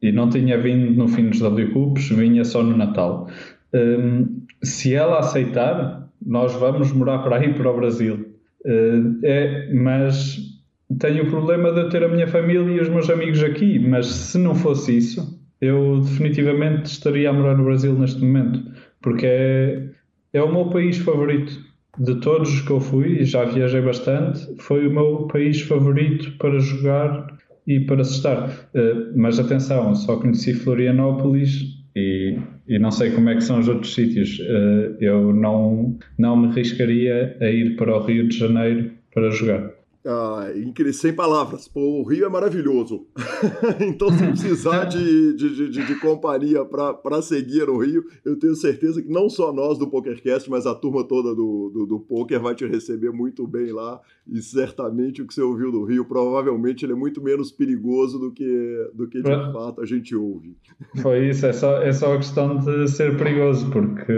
e 0.00 0.12
não 0.12 0.28
tinha 0.28 0.60
vindo 0.60 0.92
no 0.92 1.08
fim 1.08 1.30
dos 1.30 1.40
W 1.40 1.72
Cups, 1.72 2.10
vinha 2.10 2.44
só 2.44 2.62
no 2.62 2.76
Natal. 2.76 3.28
Um, 3.74 4.42
se 4.62 4.94
ela 4.94 5.18
aceitar, 5.18 6.10
nós 6.24 6.52
vamos 6.52 6.92
morar 6.92 7.20
para 7.20 7.36
aí 7.36 7.54
para 7.54 7.70
o 7.70 7.76
Brasil. 7.76 8.34
Uh, 8.64 9.18
é, 9.22 9.72
mas 9.72 10.53
tenho 10.98 11.24
o 11.24 11.30
problema 11.30 11.72
de 11.72 11.80
eu 11.80 11.88
ter 11.88 12.02
a 12.02 12.08
minha 12.08 12.26
família 12.26 12.76
e 12.76 12.80
os 12.80 12.88
meus 12.88 13.08
amigos 13.10 13.42
aqui, 13.42 13.78
mas 13.78 14.06
se 14.06 14.38
não 14.38 14.54
fosse 14.54 14.96
isso, 14.96 15.40
eu 15.60 16.00
definitivamente 16.00 16.86
estaria 16.86 17.30
a 17.30 17.32
morar 17.32 17.56
no 17.56 17.64
Brasil 17.64 17.94
neste 17.94 18.22
momento, 18.22 18.62
porque 19.00 19.26
é, 19.26 19.88
é 20.32 20.42
o 20.42 20.52
meu 20.52 20.66
país 20.66 20.98
favorito. 20.98 21.52
De 21.96 22.16
todos 22.16 22.52
os 22.52 22.60
que 22.62 22.72
eu 22.72 22.80
fui, 22.80 23.20
e 23.20 23.24
já 23.24 23.44
viajei 23.44 23.80
bastante, 23.80 24.40
foi 24.58 24.88
o 24.88 24.90
meu 24.90 25.28
país 25.28 25.60
favorito 25.60 26.36
para 26.38 26.58
jogar 26.58 27.28
e 27.66 27.80
para 27.80 28.02
se 28.02 28.16
estar. 28.16 28.48
Uh, 28.74 29.16
mas 29.16 29.38
atenção, 29.38 29.94
só 29.94 30.16
conheci 30.16 30.54
Florianópolis 30.54 31.62
e, 31.94 32.36
e, 32.66 32.78
não 32.80 32.90
sei 32.90 33.12
como 33.12 33.30
é 33.30 33.36
que 33.36 33.42
são 33.42 33.60
os 33.60 33.68
outros 33.68 33.94
sítios. 33.94 34.40
Uh, 34.40 34.96
eu 35.00 35.32
não, 35.32 35.96
não 36.18 36.36
me 36.36 36.48
arriscaria 36.48 37.36
a 37.40 37.48
ir 37.48 37.76
para 37.76 37.96
o 37.96 38.04
Rio 38.04 38.28
de 38.28 38.36
Janeiro 38.36 38.90
para 39.14 39.30
jogar. 39.30 39.70
Ah, 40.06 40.48
sem 40.92 41.14
palavras. 41.14 41.70
O 41.74 42.02
Rio 42.02 42.26
é 42.26 42.28
maravilhoso. 42.28 43.06
então, 43.80 44.10
se 44.10 44.26
precisar 44.26 44.84
de, 44.84 45.34
de, 45.34 45.70
de, 45.70 45.86
de 45.86 46.00
companhia 46.00 46.62
para 46.64 47.22
seguir 47.22 47.70
o 47.70 47.78
Rio, 47.78 48.04
eu 48.24 48.38
tenho 48.38 48.54
certeza 48.54 49.02
que 49.02 49.08
não 49.08 49.30
só 49.30 49.52
nós 49.52 49.78
do 49.78 49.88
PokerCast, 49.88 50.50
mas 50.50 50.66
a 50.66 50.74
turma 50.74 51.04
toda 51.04 51.34
do, 51.34 51.70
do, 51.72 51.86
do 51.86 52.00
Poker 52.00 52.38
vai 52.38 52.54
te 52.54 52.66
receber 52.66 53.12
muito 53.12 53.46
bem 53.46 53.72
lá. 53.72 53.98
E 54.30 54.42
certamente 54.42 55.22
o 55.22 55.26
que 55.26 55.32
você 55.32 55.40
ouviu 55.40 55.72
do 55.72 55.84
Rio, 55.84 56.04
provavelmente 56.04 56.84
ele 56.84 56.92
é 56.92 56.96
muito 56.96 57.22
menos 57.22 57.50
perigoso 57.50 58.18
do 58.18 58.30
que, 58.30 58.90
do 58.94 59.08
que 59.08 59.22
de 59.22 59.30
é. 59.30 59.52
fato 59.52 59.80
a 59.80 59.86
gente 59.86 60.14
ouve. 60.14 60.54
Foi 61.00 61.28
isso, 61.30 61.46
é 61.46 61.52
só, 61.52 61.82
é 61.82 61.92
só 61.92 62.14
a 62.14 62.18
questão 62.18 62.58
de 62.58 62.88
ser 62.88 63.16
perigoso, 63.16 63.70
porque 63.70 64.12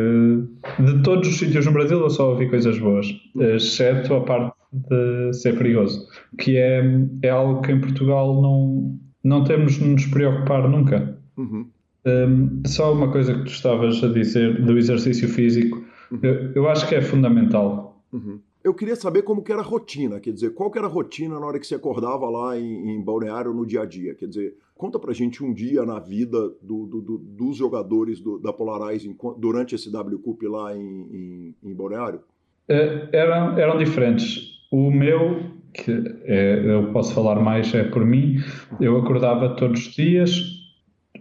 de 0.81 1.03
todos 1.05 1.29
os 1.29 1.39
sítios 1.39 1.67
no 1.67 1.73
Brasil 1.73 2.01
eu 2.01 2.11
só 2.11 2.31
ouvi 2.31 2.49
coisas 2.49 2.79
boas, 2.79 3.07
exceto 3.37 4.15
a 4.15 4.21
parte 4.21 4.56
de 4.89 5.33
ser 5.33 5.57
perigoso, 5.57 6.07
que 6.39 6.57
é, 6.57 6.83
é 7.23 7.31
algo 7.31 7.63
que 7.63 7.73
em 7.73 7.81
Portugal 7.81 8.41
não, 8.41 8.99
não 9.23 9.45
temos 9.45 9.75
de 9.75 9.85
nos 9.85 10.07
preocupar 10.07 10.69
nunca. 10.69 11.19
Uhum. 11.37 11.69
Um, 12.07 12.63
só 12.67 12.93
uma 12.93 13.11
coisa 13.11 13.35
que 13.35 13.45
tu 13.45 13.51
estavas 13.51 14.03
a 14.03 14.09
dizer 14.09 14.65
do 14.65 14.79
exercício 14.79 15.29
físico, 15.29 15.85
uhum. 16.11 16.21
eu, 16.23 16.53
eu, 16.53 16.69
acho 16.69 16.89
que 16.89 16.95
é 16.95 17.03
fundamental. 17.03 18.01
Uhum. 18.13 18.39
Eu 18.63 18.75
queria 18.75 18.97
saber 18.97 19.23
como 19.23 19.43
que 19.43 19.53
era 19.53 19.61
a 19.61 19.65
rotina, 19.65 20.21
quer 20.21 20.33
dizer, 20.33 20.55
qual 20.55 20.71
que 20.71 20.79
era 20.79 20.87
a 20.87 20.91
rotina 20.91 21.39
na 21.39 21.47
hora 21.47 21.59
que 21.59 21.67
você 21.67 21.75
acordava 21.75 22.29
lá 22.29 22.59
em, 22.59 22.91
em 22.91 23.03
Balneário 23.03 23.53
no 23.53 23.67
dia 23.67 23.83
a 23.83 23.85
dia, 23.85 24.15
quer 24.15 24.27
dizer, 24.27 24.55
conta 24.77 24.99
pra 24.99 25.13
gente 25.13 25.43
um 25.43 25.53
dia 25.53 25.85
na 25.85 25.99
vida 25.99 26.49
do, 26.63 26.87
do, 26.87 27.01
do, 27.01 27.19
dos 27.19 27.57
jogadores 27.57 28.21
da 28.43 28.53
Polarize 28.53 29.09
durante 29.39 29.75
esse 29.75 29.91
W 29.91 30.19
Cup 30.19 30.43
lá 30.45 30.77
em, 30.77 30.81
em, 30.81 31.55
em 31.63 31.75
Balneário. 31.75 32.21
É, 32.69 33.09
eram, 33.13 33.59
eram 33.59 33.79
diferentes. 33.79 34.56
O 34.77 34.91
meu, 34.91 35.41
que 35.73 35.91
é, 36.27 36.63
eu 36.67 36.93
posso 36.93 37.15
falar 37.15 37.41
mais 37.41 37.73
é 37.73 37.83
por 37.85 38.05
mim, 38.05 38.37
eu 38.79 38.99
acordava 38.99 39.57
todos 39.57 39.87
os 39.87 39.95
dias, 39.95 40.39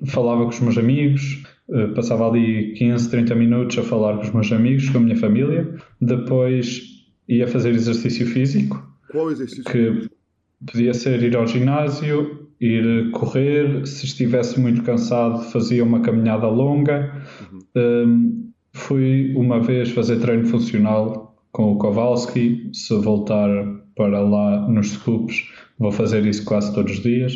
falava 0.07 0.43
com 0.43 0.49
os 0.49 0.59
meus 0.59 0.77
amigos, 0.77 1.41
eh, 1.71 1.87
passava 1.95 2.27
ali 2.27 2.73
15, 2.73 3.09
30 3.09 3.33
minutos 3.33 3.77
a 3.77 3.83
falar 3.83 4.17
com 4.17 4.23
os 4.23 4.31
meus 4.33 4.51
amigos, 4.51 4.89
com 4.89 4.97
a 4.97 5.01
minha 5.01 5.15
família, 5.15 5.73
depois 6.01 6.81
ia 7.29 7.47
fazer 7.47 7.69
exercício 7.69 8.27
físico. 8.27 8.85
Qual 9.09 9.31
exercício? 9.31 9.63
Que 9.63 10.09
podia 10.69 10.93
ser 10.93 11.23
ir 11.23 11.33
ao 11.37 11.47
ginásio, 11.47 12.49
ir 12.59 13.09
correr, 13.11 13.87
se 13.87 14.05
estivesse 14.05 14.59
muito 14.59 14.83
cansado 14.83 15.41
fazia 15.45 15.81
uma 15.81 16.01
caminhada 16.01 16.49
longa. 16.49 17.23
Uhum. 17.49 17.59
Um, 17.77 18.51
fui 18.73 19.33
uma 19.33 19.61
vez 19.61 19.91
fazer 19.91 20.19
treino 20.19 20.45
funcional 20.45 21.24
com 21.55 21.71
o 21.71 21.77
Kowalski. 21.77 22.69
Se 22.73 22.93
voltar 22.97 23.49
para 23.95 24.19
lá 24.19 24.67
nos 24.67 24.91
scoops, 24.91 25.47
vou 25.79 25.91
fazer 25.91 26.25
isso 26.25 26.43
quase 26.43 26.73
todos 26.75 26.91
os 26.91 26.99
dias. 26.99 27.33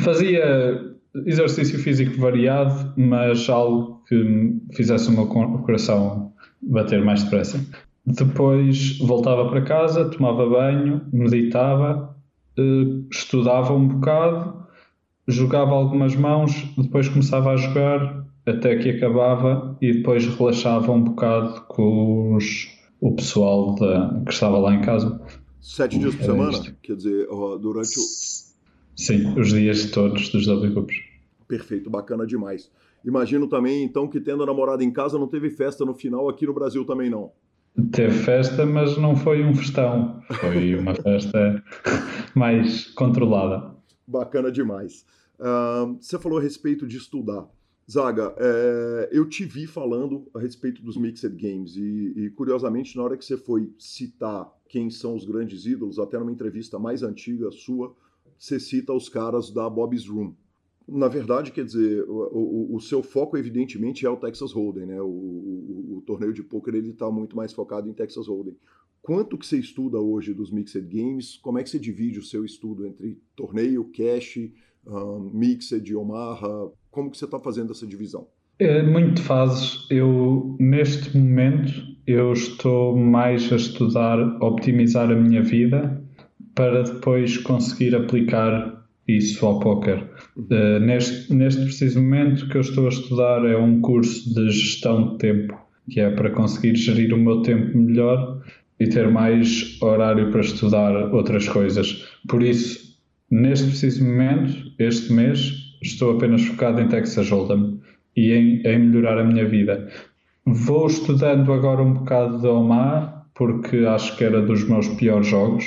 Fazia 0.00 0.96
exercício 1.26 1.78
físico 1.78 2.18
variado, 2.18 2.94
mas 2.96 3.48
algo 3.50 4.02
que 4.08 4.58
fizesse 4.72 5.10
o 5.10 5.12
meu 5.12 5.26
coração 5.26 6.32
bater 6.62 7.04
mais 7.04 7.24
depressa. 7.24 7.60
Depois 8.06 8.98
voltava 9.00 9.48
para 9.50 9.60
casa, 9.62 10.08
tomava 10.08 10.48
banho, 10.48 11.02
meditava, 11.12 12.16
eh, 12.58 13.02
estudava 13.10 13.74
um 13.74 13.86
bocado, 13.86 14.64
jogava 15.28 15.72
algumas 15.72 16.16
mãos, 16.16 16.72
depois 16.78 17.08
começava 17.08 17.50
a 17.50 17.56
jogar 17.56 18.24
até 18.46 18.76
que 18.76 18.90
acabava 18.90 19.76
e 19.82 19.92
depois 19.92 20.24
relaxava 20.24 20.90
um 20.92 21.02
bocado 21.02 21.62
com 21.62 22.34
os 22.36 22.75
o 23.00 23.14
pessoal 23.14 23.74
da, 23.74 24.22
que 24.24 24.32
estava 24.32 24.58
lá 24.58 24.74
em 24.74 24.80
casa. 24.80 25.20
Sete 25.60 25.98
dias 25.98 26.14
por 26.14 26.24
semana? 26.24 26.76
Quer 26.82 26.96
dizer, 26.96 27.26
durante 27.60 27.98
o. 27.98 28.02
Sim, 28.96 29.38
os 29.38 29.48
dias 29.48 29.90
todos 29.90 30.28
dos 30.30 30.46
W 30.46 30.74
Cups. 30.74 30.96
Perfeito, 31.46 31.90
bacana 31.90 32.26
demais. 32.26 32.70
Imagino 33.04 33.46
também, 33.46 33.84
então, 33.84 34.08
que 34.08 34.20
tendo 34.20 34.42
a 34.42 34.46
namorada 34.46 34.82
em 34.82 34.90
casa 34.90 35.18
não 35.18 35.28
teve 35.28 35.50
festa 35.50 35.84
no 35.84 35.94
final 35.94 36.28
aqui 36.28 36.46
no 36.46 36.54
Brasil 36.54 36.84
também 36.84 37.10
não. 37.10 37.30
Teve 37.92 38.14
festa, 38.14 38.64
mas 38.64 38.96
não 38.96 39.14
foi 39.14 39.44
um 39.44 39.54
festão. 39.54 40.20
Foi 40.40 40.74
uma 40.74 40.94
festa 40.96 41.62
mais 42.34 42.86
controlada. 42.94 43.74
Bacana 44.06 44.50
demais. 44.50 45.04
Uh, 45.38 45.98
você 46.00 46.18
falou 46.18 46.38
a 46.38 46.42
respeito 46.42 46.86
de 46.86 46.96
estudar. 46.96 47.46
Zaga, 47.88 48.34
é, 48.36 49.10
eu 49.12 49.28
te 49.28 49.44
vi 49.44 49.64
falando 49.64 50.26
a 50.34 50.40
respeito 50.40 50.82
dos 50.82 50.96
Mixed 50.96 51.36
Games 51.36 51.76
e, 51.76 52.12
e, 52.16 52.30
curiosamente, 52.30 52.96
na 52.96 53.04
hora 53.04 53.16
que 53.16 53.24
você 53.24 53.36
foi 53.36 53.72
citar 53.78 54.52
quem 54.68 54.90
são 54.90 55.14
os 55.14 55.24
grandes 55.24 55.66
ídolos, 55.66 56.00
até 56.00 56.18
numa 56.18 56.32
entrevista 56.32 56.80
mais 56.80 57.04
antiga 57.04 57.50
sua, 57.52 57.94
você 58.36 58.58
cita 58.58 58.92
os 58.92 59.08
caras 59.08 59.50
da 59.50 59.70
Bob's 59.70 60.08
Room. 60.08 60.34
Na 60.88 61.06
verdade, 61.06 61.52
quer 61.52 61.64
dizer, 61.64 62.02
o, 62.08 62.72
o, 62.72 62.76
o 62.76 62.80
seu 62.80 63.04
foco, 63.04 63.36
evidentemente, 63.36 64.04
é 64.04 64.10
o 64.10 64.16
Texas 64.16 64.52
Hold'em, 64.52 64.86
né? 64.86 65.00
O, 65.00 65.06
o 65.98 66.02
torneio 66.04 66.32
de 66.32 66.42
poker 66.42 66.74
ele 66.74 66.90
está 66.90 67.10
muito 67.10 67.36
mais 67.36 67.52
focado 67.52 67.88
em 67.88 67.92
Texas 67.92 68.26
Hold'em. 68.26 68.56
quanto 69.00 69.38
que 69.38 69.46
você 69.46 69.58
estuda 69.58 69.98
hoje 69.98 70.34
dos 70.34 70.50
Mixed 70.50 70.86
Games? 70.86 71.36
Como 71.36 71.58
é 71.58 71.62
que 71.62 71.70
você 71.70 71.78
divide 71.78 72.18
o 72.18 72.24
seu 72.24 72.44
estudo 72.44 72.86
entre 72.86 73.20
torneio, 73.36 73.84
cash, 73.92 74.50
um, 74.86 75.30
Mixed, 75.32 75.94
Omaha? 75.94 76.70
Como 76.96 77.10
que 77.10 77.18
você 77.18 77.26
está 77.26 77.38
fazendo 77.38 77.72
essa 77.72 77.86
divisão? 77.86 78.26
É 78.58 78.82
muito 78.82 79.20
fases. 79.20 79.86
Eu, 79.90 80.56
neste 80.58 81.14
momento, 81.14 81.70
eu 82.06 82.32
estou 82.32 82.96
mais 82.96 83.52
a 83.52 83.56
estudar, 83.56 84.18
optimizar 84.42 85.10
a 85.10 85.14
minha 85.14 85.42
vida 85.42 86.02
para 86.54 86.84
depois 86.84 87.36
conseguir 87.36 87.94
aplicar 87.94 88.82
isso 89.06 89.44
ao 89.44 89.60
póquer. 89.60 90.10
Uh, 90.38 90.80
neste, 90.80 91.34
neste 91.34 91.64
preciso 91.64 92.00
momento, 92.00 92.48
que 92.48 92.56
eu 92.56 92.62
estou 92.62 92.86
a 92.86 92.88
estudar 92.88 93.44
é 93.44 93.58
um 93.58 93.82
curso 93.82 94.34
de 94.34 94.48
gestão 94.48 95.12
de 95.12 95.18
tempo, 95.18 95.54
que 95.90 96.00
é 96.00 96.08
para 96.08 96.30
conseguir 96.30 96.76
gerir 96.76 97.12
o 97.12 97.18
meu 97.18 97.42
tempo 97.42 97.76
melhor 97.76 98.40
e 98.80 98.88
ter 98.88 99.06
mais 99.10 99.76
horário 99.82 100.30
para 100.30 100.40
estudar 100.40 101.12
outras 101.12 101.46
coisas. 101.46 102.08
Por 102.26 102.42
isso, 102.42 102.98
neste 103.30 103.66
preciso 103.66 104.02
momento, 104.02 104.72
este 104.78 105.12
mês, 105.12 105.65
estou 105.82 106.16
apenas 106.16 106.44
focado 106.44 106.80
em 106.80 106.88
Texas 106.88 107.30
Hold'em 107.30 107.80
e 108.16 108.32
em, 108.32 108.62
em, 108.66 108.78
melhorar 108.78 109.18
a 109.18 109.24
minha 109.24 109.46
vida. 109.46 109.88
Vou 110.44 110.86
estudando 110.86 111.52
agora 111.52 111.82
um 111.82 111.94
bocado 111.94 112.40
de 112.40 112.46
Omar, 112.46 113.26
porque 113.34 113.78
acho 113.78 114.16
que 114.16 114.24
era 114.24 114.40
dos 114.40 114.66
meus 114.68 114.88
piores 114.88 115.26
jogos 115.26 115.64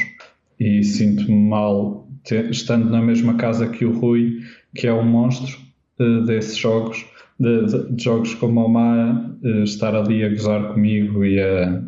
e 0.60 0.84
sinto-me 0.84 1.50
mal 1.50 2.08
estando 2.50 2.90
na 2.90 3.02
mesma 3.02 3.36
casa 3.36 3.68
que 3.68 3.86
o 3.86 3.92
Rui, 3.92 4.40
que 4.76 4.88
é 4.88 4.94
um 4.94 5.04
monstro 5.04 5.58
uh, 6.00 6.26
desses 6.26 6.58
jogos, 6.58 7.06
de, 7.40 7.66
de, 7.66 7.96
de, 7.96 8.04
jogos 8.04 8.34
como 8.36 8.62
Omar, 8.62 9.32
uh, 9.44 9.64
estar 9.64 9.96
ali 9.96 10.24
a 10.24 10.30
gozar 10.30 10.74
comigo 10.74 11.24
e 11.24 11.42
a, 11.42 11.82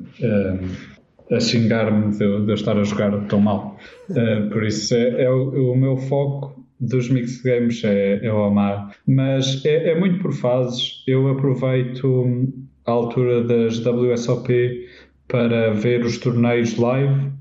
a 1.32 1.40
xingar-me 1.40 2.12
de, 2.12 2.18
de, 2.18 2.24
eu 2.24 2.54
estar 2.54 2.78
a 2.78 2.84
jogar 2.84 3.12
tão 3.28 3.40
mal. 3.40 3.78
Uh, 4.10 4.50
por 4.50 4.64
isso 4.64 4.96
é, 4.96 5.24
é 5.24 5.30
o, 5.30 5.74
o 5.74 5.78
meu 5.78 5.98
foco 5.98 6.61
dos 6.82 7.10
mixed 7.10 7.44
games 7.44 7.84
é, 7.84 8.26
é 8.26 8.34
o 8.34 8.44
amar. 8.44 8.96
Mas 9.08 9.64
é, 9.64 9.92
é, 9.92 10.00
muito 10.00 10.20
por 10.20 10.34
fases. 10.34 11.04
Eu 11.08 11.28
aproveito 11.30 12.52
a 12.86 12.92
altura 12.92 13.44
das 13.44 13.80
WSOP 13.86 14.88
para 15.28 15.74
ver 15.74 16.04
os 16.04 16.18
torneios 16.18 16.76
live. 16.78 17.32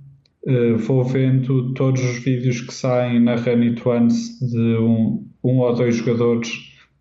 Uh, 0.46 0.76
vou 0.78 1.04
vendo 1.04 1.72
todos 1.74 2.02
os 2.02 2.18
vídeos 2.18 2.60
que 2.60 2.72
saem 2.72 3.20
na 3.20 3.34
Run 3.36 3.62
It 3.62 3.82
Once 3.86 4.46
de 4.46 4.76
um, 4.78 5.26
um 5.42 5.58
ou 5.58 5.74
dois 5.74 5.96
jogadores 5.96 6.50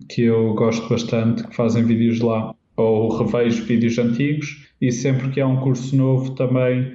que 0.10 0.24
eu 0.24 0.54
gosto 0.56 0.88
bastante, 0.90 1.46
que 1.46 1.56
fazem 1.56 1.84
vídeos 1.84 2.20
lá. 2.22 2.56
Ou 2.78 3.10
revejo 3.18 3.66
vídeos 3.66 3.98
antigos 3.98 4.70
e 4.82 4.90
sempre 4.92 5.30
que 5.30 5.42
há 5.42 5.48
um 5.48 5.58
curso 5.58 5.94
novo 5.96 6.32
também 6.36 6.94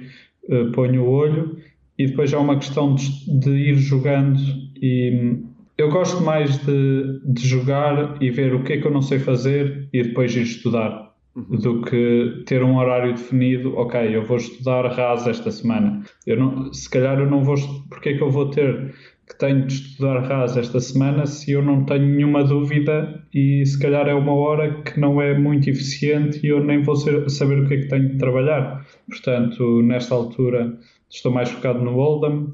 uh, 0.49 0.71
ponho 0.71 1.03
o 1.03 1.09
olho. 1.09 1.57
E 1.97 2.07
depois 2.07 2.33
há 2.33 2.39
uma 2.39 2.57
questão 2.57 2.95
de, 2.95 3.39
de 3.39 3.51
ir 3.51 3.75
jogando 3.75 4.64
e 4.85 5.41
eu 5.79 5.89
gosto 5.89 6.21
mais 6.23 6.63
de, 6.63 7.19
de, 7.25 7.47
jogar 7.47 8.21
e 8.21 8.29
ver 8.29 8.53
o 8.53 8.63
que 8.63 8.73
é 8.73 8.77
que 8.77 8.85
eu 8.85 8.91
não 8.91 9.01
sei 9.01 9.17
fazer 9.17 9.89
e 9.91 10.03
depois 10.03 10.35
ir 10.35 10.43
estudar 10.43 11.11
uhum. 11.35 11.57
do 11.57 11.81
que 11.81 12.43
ter 12.45 12.61
um 12.63 12.77
horário 12.77 13.13
definido. 13.13 13.75
Ok, 13.77 14.15
eu 14.15 14.23
vou 14.23 14.37
estudar 14.37 14.85
RAS 14.85 15.25
esta 15.25 15.49
semana. 15.49 16.03
Eu 16.27 16.37
não, 16.37 16.71
se 16.71 16.87
calhar 16.87 17.19
eu 17.19 17.27
não 17.27 17.43
vou. 17.43 17.55
Porque 17.89 18.09
é 18.09 18.13
que 18.17 18.21
eu 18.21 18.29
vou 18.29 18.51
ter 18.51 18.93
que 19.27 19.39
tenho 19.39 19.65
de 19.65 19.73
estudar 19.73 20.19
RAS 20.19 20.55
esta 20.55 20.79
semana 20.79 21.25
se 21.25 21.51
eu 21.51 21.63
não 21.63 21.83
tenho 21.83 22.05
nenhuma 22.05 22.43
dúvida 22.43 23.25
e 23.33 23.65
se 23.65 23.79
calhar 23.79 24.07
é 24.07 24.13
uma 24.13 24.35
hora 24.35 24.83
que 24.83 24.99
não 24.99 25.19
é 25.19 25.35
muito 25.35 25.67
eficiente 25.67 26.45
e 26.45 26.49
eu 26.49 26.63
nem 26.63 26.83
vou 26.83 26.95
ser, 26.95 27.27
saber 27.27 27.57
o 27.57 27.67
que 27.67 27.73
é 27.73 27.77
que 27.77 27.87
tenho 27.87 28.09
de 28.09 28.17
trabalhar. 28.19 28.85
Portanto, 29.09 29.81
nesta 29.81 30.13
altura 30.13 30.77
estou 31.09 31.31
mais 31.31 31.49
focado 31.49 31.83
no 31.83 31.97
Oldham 31.97 32.51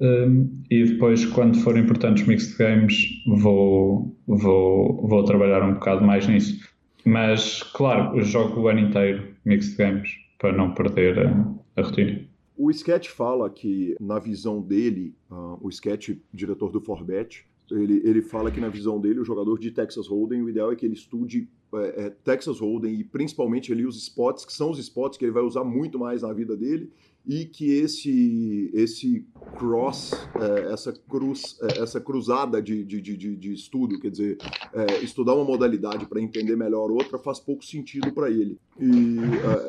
um, 0.00 0.62
e 0.70 0.84
depois, 0.84 1.24
quando 1.26 1.58
forem 1.60 1.84
importantes 1.84 2.26
mixed 2.26 2.56
games, 2.58 3.22
vou, 3.26 4.14
vou, 4.26 5.06
vou 5.06 5.24
trabalhar 5.24 5.62
um 5.62 5.74
bocado 5.74 6.04
mais 6.04 6.26
nisso. 6.26 6.58
Mas, 7.04 7.62
claro, 7.62 8.20
jogo 8.22 8.60
o 8.60 8.68
ano 8.68 8.80
inteiro 8.80 9.34
mixed 9.44 9.76
games 9.76 10.10
para 10.38 10.52
não 10.52 10.74
perder 10.74 11.18
a, 11.18 11.54
a 11.76 11.82
rotina. 11.82 12.20
O 12.56 12.70
Sketch 12.70 13.08
fala 13.08 13.50
que, 13.50 13.96
na 14.00 14.18
visão 14.18 14.60
dele, 14.60 15.14
uh, 15.30 15.58
o 15.60 15.68
Sketch, 15.68 16.16
diretor 16.32 16.70
do 16.70 16.80
Forbet, 16.80 17.44
ele, 17.70 18.00
ele 18.04 18.22
fala 18.22 18.50
que, 18.50 18.60
na 18.60 18.68
visão 18.68 19.00
dele, 19.00 19.20
o 19.20 19.24
jogador 19.24 19.58
de 19.58 19.70
Texas 19.70 20.06
Hold'em, 20.06 20.42
o 20.42 20.48
ideal 20.48 20.70
é 20.70 20.76
que 20.76 20.86
ele 20.86 20.94
estude 20.94 21.48
é, 21.78 22.06
é, 22.06 22.10
Texas 22.10 22.60
Hold'em 22.60 22.94
e 22.94 23.04
principalmente 23.04 23.72
ali 23.72 23.86
os 23.86 23.96
spots, 23.96 24.44
que 24.44 24.52
são 24.52 24.70
os 24.70 24.78
spots 24.78 25.18
que 25.18 25.24
ele 25.24 25.32
vai 25.32 25.42
usar 25.42 25.64
muito 25.64 25.98
mais 25.98 26.22
na 26.22 26.32
vida 26.32 26.56
dele, 26.56 26.90
e 27.26 27.46
que 27.46 27.70
esse 27.70 28.70
esse 28.74 29.26
cross, 29.56 30.12
é, 30.38 30.72
essa 30.72 30.92
cruz, 30.92 31.58
é, 31.62 31.82
essa 31.82 32.00
cruzada 32.00 32.60
de, 32.60 32.84
de, 32.84 33.00
de, 33.00 33.36
de, 33.36 33.52
estudo, 33.52 33.98
quer 33.98 34.10
dizer, 34.10 34.38
é, 34.74 35.02
estudar 35.02 35.34
uma 35.34 35.44
modalidade 35.44 36.06
para 36.06 36.20
entender 36.20 36.54
melhor 36.56 36.90
outra 36.90 37.18
faz 37.18 37.40
pouco 37.40 37.64
sentido 37.64 38.12
para 38.12 38.30
ele. 38.30 38.58
E 38.78 39.16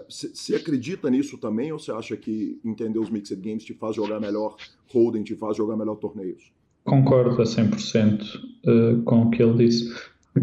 você 0.09 0.55
é, 0.55 0.57
acredita 0.57 1.09
nisso 1.09 1.37
também 1.37 1.71
ou 1.71 1.79
você 1.79 1.91
acha 1.91 2.17
que 2.17 2.59
entender 2.63 2.99
os 2.99 3.09
mixed 3.09 3.39
games 3.39 3.63
te 3.63 3.73
faz 3.73 3.95
jogar 3.95 4.19
melhor 4.19 4.55
holding, 4.91 5.23
te 5.23 5.35
faz 5.35 5.55
jogar 5.55 5.77
melhor 5.77 5.95
torneios? 5.95 6.51
Concordo 6.83 7.41
a 7.41 7.45
100% 7.45 8.21
uh, 8.67 9.01
com 9.03 9.23
o 9.23 9.29
que 9.31 9.41
ele 9.41 9.65
disse. 9.65 9.91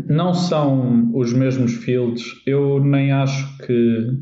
Não 0.09 0.32
são 0.34 1.11
os 1.14 1.32
mesmos 1.32 1.74
fields. 1.74 2.24
Eu 2.47 2.82
nem 2.82 3.12
acho 3.12 3.59
que, 3.59 4.18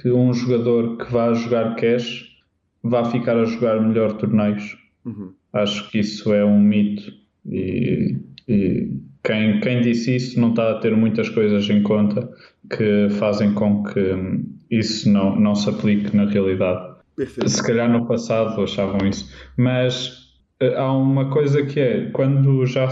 que 0.00 0.10
um 0.10 0.32
jogador 0.32 0.98
que 0.98 1.10
vá 1.10 1.32
jogar 1.32 1.76
cash 1.76 2.36
vá 2.82 3.04
ficar 3.04 3.36
a 3.36 3.44
jogar 3.44 3.80
melhor 3.80 4.12
torneios. 4.14 4.76
Uhum. 5.04 5.32
Acho 5.52 5.90
que 5.90 5.98
isso 5.98 6.32
é 6.32 6.44
um 6.44 6.60
mito 6.60 7.12
e, 7.44 8.16
e 8.48 8.90
quem, 9.24 9.60
quem 9.60 9.80
disse 9.80 10.16
isso 10.16 10.40
não 10.40 10.50
está 10.50 10.70
a 10.70 10.78
ter 10.78 10.96
muitas 10.96 11.28
coisas 11.28 11.68
em 11.68 11.82
conta 11.82 12.28
que 12.70 13.08
fazem 13.10 13.52
com 13.54 13.82
que 13.84 14.14
isso 14.70 15.10
não, 15.10 15.38
não 15.38 15.54
se 15.54 15.68
aplique 15.68 16.16
na 16.16 16.26
realidade. 16.26 16.96
Perfeito. 17.16 17.48
Se 17.48 17.66
calhar 17.66 17.90
no 17.90 18.06
passado 18.06 18.60
achavam 18.62 19.06
isso, 19.08 19.32
mas 19.56 20.26
eh, 20.60 20.74
há 20.76 20.92
uma 20.92 21.30
coisa 21.30 21.64
que 21.64 21.80
é 21.80 22.10
quando 22.10 22.66
já, 22.66 22.88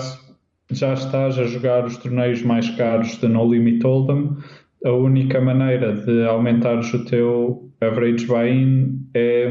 já 0.71 0.95
estás 0.95 1.39
a 1.39 1.45
jogar 1.45 1.85
os 1.85 1.97
torneios 1.97 2.43
mais 2.43 2.69
caros 2.71 3.19
de 3.19 3.29
No 3.29 3.51
Limit 3.51 3.85
Hold'em, 3.85 4.37
a 4.85 4.93
única 4.93 5.41
maneira 5.41 5.95
de 5.95 6.25
aumentares 6.27 6.93
o 6.93 7.05
teu 7.05 7.71
average 7.81 8.27
buy-in 8.27 9.01
é, 9.15 9.51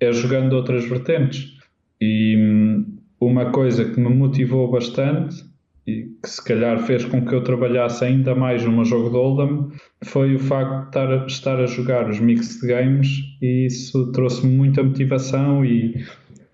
é 0.00 0.12
jogando 0.12 0.54
outras 0.54 0.84
vertentes. 0.84 1.52
E 2.00 2.36
hum, 2.36 2.98
uma 3.20 3.50
coisa 3.50 3.84
que 3.84 4.00
me 4.00 4.08
motivou 4.08 4.70
bastante 4.70 5.44
e 5.86 6.08
que 6.22 6.28
se 6.28 6.44
calhar 6.44 6.78
fez 6.80 7.04
com 7.04 7.24
que 7.24 7.34
eu 7.34 7.42
trabalhasse 7.42 8.04
ainda 8.04 8.34
mais 8.34 8.64
no 8.64 8.72
meu 8.72 8.84
jogo 8.84 9.10
de 9.10 9.16
Hold'em 9.16 9.68
foi 10.04 10.34
o 10.34 10.38
facto 10.38 10.82
de 10.82 10.86
estar 10.88 11.12
a, 11.12 11.26
estar 11.26 11.60
a 11.60 11.66
jogar 11.66 12.08
os 12.08 12.20
mixed 12.20 12.66
games 12.66 13.08
e 13.40 13.66
isso 13.66 14.12
trouxe-me 14.12 14.54
muita 14.54 14.82
motivação 14.82 15.64
e 15.64 16.04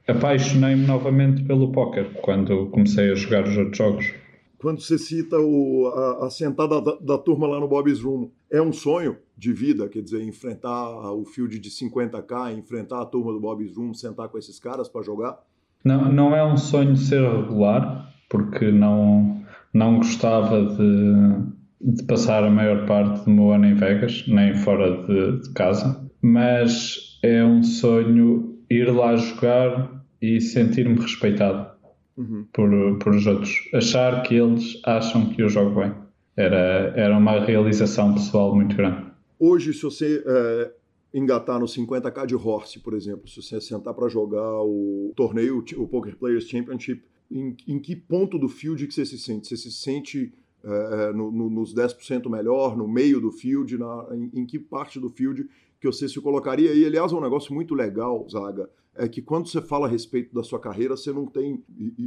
apaixonei-me 0.09 0.87
novamente 0.87 1.45
pelo 1.45 1.71
póquer 1.71 2.13
quando 2.23 2.67
comecei 2.71 3.13
a 3.13 3.15
jogar 3.15 3.47
os 3.47 3.57
outros 3.57 3.77
jogos 3.77 4.15
quando 4.59 4.81
você 4.81 4.99
cita 4.99 5.39
o, 5.39 5.87
a, 5.87 6.27
a 6.27 6.31
sentada 6.31 6.81
da, 6.81 6.97
da, 7.01 7.19
turma 7.19 7.47
lá 7.47 7.61
no 7.61 7.69
Bob's 7.69 8.01
Room, 8.01 8.29
é 8.51 8.61
um 8.61 8.73
sonho 8.73 9.17
de 9.37 9.53
vida, 9.53 9.89
quer 9.89 10.03
dizer, 10.03 10.21
enfrentar 10.23 11.13
o 11.13 11.25
field 11.25 11.59
de 11.59 11.71
50k, 11.71 12.59
enfrentar 12.59 13.01
a 13.01 13.07
turma 13.07 13.33
do 13.33 13.41
Bob's 13.41 13.77
Room, 13.77 13.95
sentar 13.95 14.29
com 14.29 14.37
esses 14.37 14.59
caras 14.59 14.89
para 14.89 15.03
jogar? 15.03 15.39
Não, 15.85 16.13
não 16.13 16.35
é 16.35 16.45
um 16.45 16.57
sonho 16.57 16.97
ser 16.97 17.23
regular, 17.23 18.13
porque 18.29 18.73
não, 18.73 19.41
não 19.73 19.99
gostava 19.99 20.65
de, 20.75 21.93
de 21.95 22.03
passar 22.03 22.43
a 22.43 22.51
maior 22.51 22.85
parte 22.85 23.25
do 23.25 23.31
meu 23.31 23.53
ano 23.53 23.67
em 23.67 23.75
Vegas, 23.75 24.25
nem 24.27 24.57
fora 24.57 25.05
de, 25.07 25.41
de 25.41 25.53
casa, 25.53 26.05
mas 26.21 27.21
é 27.23 27.45
um 27.45 27.63
sonho 27.63 28.59
ir 28.69 28.91
lá 28.93 29.15
jogar 29.15 29.98
e 30.21 30.41
sentir-me 30.41 30.99
respeitado 30.99 31.71
uhum. 32.17 32.47
por, 32.53 32.71
por 32.99 33.15
os 33.15 33.27
outros. 33.27 33.69
Achar 33.73 34.23
que 34.23 34.35
eles 34.35 34.81
acham 34.85 35.31
que 35.31 35.43
eu 35.43 35.49
jogo 35.49 35.81
bem. 35.81 35.93
Era, 36.37 36.93
era 36.97 37.17
uma 37.17 37.41
realização 37.41 38.15
pessoal 38.15 38.55
muito 38.55 38.77
grande. 38.77 39.09
Hoje, 39.39 39.73
se 39.73 39.83
você 39.83 40.23
é, 40.27 40.73
engatar 41.13 41.59
no 41.59 41.67
50k 41.67 42.27
de 42.27 42.35
Horse, 42.35 42.81
por 42.81 42.95
exemplo, 42.95 43.29
se 43.29 43.41
você 43.41 43.61
sentar 43.61 43.95
para 43.95 44.09
jogar 44.09 44.63
o 44.63 45.13
torneio, 45.17 45.65
o 45.77 45.87
Poker 45.87 46.17
Players 46.17 46.49
Championship, 46.49 47.03
em, 47.31 47.57
em, 47.67 47.79
que 47.79 47.95
ponto 47.95 48.39
do 48.39 48.49
field 48.49 48.87
que 48.87 48.95
você 48.95 49.05
se 49.05 49.19
sente? 49.19 49.49
Você 49.49 49.57
se 49.57 49.71
sente 49.71 50.33
é, 50.65 51.13
no, 51.13 51.31
no, 51.31 51.51
nos 51.51 51.75
10% 51.75 52.29
melhor, 52.29 52.77
no 52.77 52.89
meio 52.89 53.21
do 53.21 53.31
field, 53.31 53.77
na, 53.79 54.07
em, 54.13 54.41
em, 54.41 54.47
que 54.47 54.59
parte 54.59 54.99
do 54.99 55.09
field 55.09 55.49
que 55.81 55.87
você 55.87 56.09
se 56.09 56.21
colocaria? 56.21 56.75
E, 56.75 56.85
aliás, 56.85 57.13
é 57.13 57.15
um 57.15 57.21
negócio 57.21 57.55
muito 57.55 57.75
legal, 57.75 58.27
Zaga, 58.29 58.69
é 58.95 59.09
que 59.09 59.23
quando 59.23 59.49
você 59.49 59.63
fala 59.63 59.87
a 59.87 59.91
respeito 59.91 60.35
da 60.35 60.43
sua 60.43 60.59
carreira, 60.59 60.97
você 60.97 61.13
não 61.13 61.25
tem. 61.25 61.63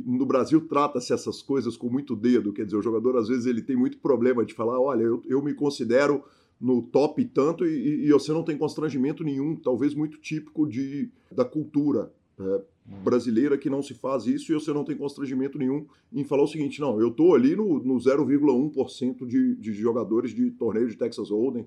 No 0.06 0.26
Brasil 0.26 0.68
trata-se 0.68 1.14
essas 1.14 1.42
coisas 1.42 1.78
com 1.78 1.90
muito 1.90 2.16
dedo, 2.16 2.52
quer 2.52 2.66
dizer, 2.66 2.78
o 2.78 2.82
jogador 2.82 3.18
às 3.18 3.30
vezes 3.30 3.46
ele 3.46 3.62
tem 3.62 3.78
muito 3.78 3.98
problema 4.00 4.46
de 4.46 4.54
falar: 4.54 4.80
olha, 4.80 5.04
eu, 5.04 5.24
eu 5.26 5.42
me 5.42 5.54
considero 5.54 6.24
no 6.60 6.82
top 6.82 7.24
tanto 7.26 7.66
e, 7.66 8.06
e 8.06 8.12
você 8.12 8.32
não 8.34 8.44
tem 8.44 8.58
constrangimento 8.58 9.24
nenhum, 9.24 9.56
talvez 9.56 9.96
muito 9.96 10.20
típico 10.20 10.68
de, 10.68 11.10
da 11.32 11.46
cultura 11.46 12.12
é, 12.40 12.62
brasileira 13.04 13.58
que 13.58 13.70
não 13.70 13.82
se 13.82 13.94
faz 13.94 14.26
isso 14.26 14.52
e 14.52 14.56
você 14.56 14.74
não 14.74 14.84
tem 14.84 14.96
constrangimento 14.96 15.58
nenhum 15.58 15.86
em 16.14 16.24
falar 16.24 16.44
o 16.44 16.48
seguinte, 16.48 16.80
não, 16.80 17.00
eu 17.00 17.12
tô 17.12 17.34
ali 17.34 17.56
no, 17.56 17.84
no 17.84 17.96
0,1% 17.96 19.26
de, 19.26 19.56
de 19.56 19.74
jogadores 19.74 20.34
de 20.34 20.52
torneio 20.52 20.88
de 20.88 20.98
Texas 20.98 21.30
Hold'em. 21.30 21.66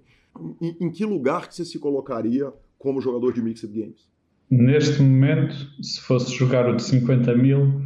Em, 0.61 0.77
em 0.81 0.91
que 0.91 1.05
lugar 1.05 1.49
que 1.49 1.55
você 1.55 1.64
se 1.64 1.79
colocaria 1.79 2.53
como 2.79 3.01
jogador 3.01 3.33
de 3.33 3.43
Mixed 3.43 3.72
Games? 3.72 4.09
Neste 4.51 5.01
momento, 5.03 5.55
se 5.83 6.01
fosse 6.01 6.33
jogar 6.33 6.68
o 6.68 6.77
de 6.77 6.83
50 6.83 7.35
mil, 7.35 7.81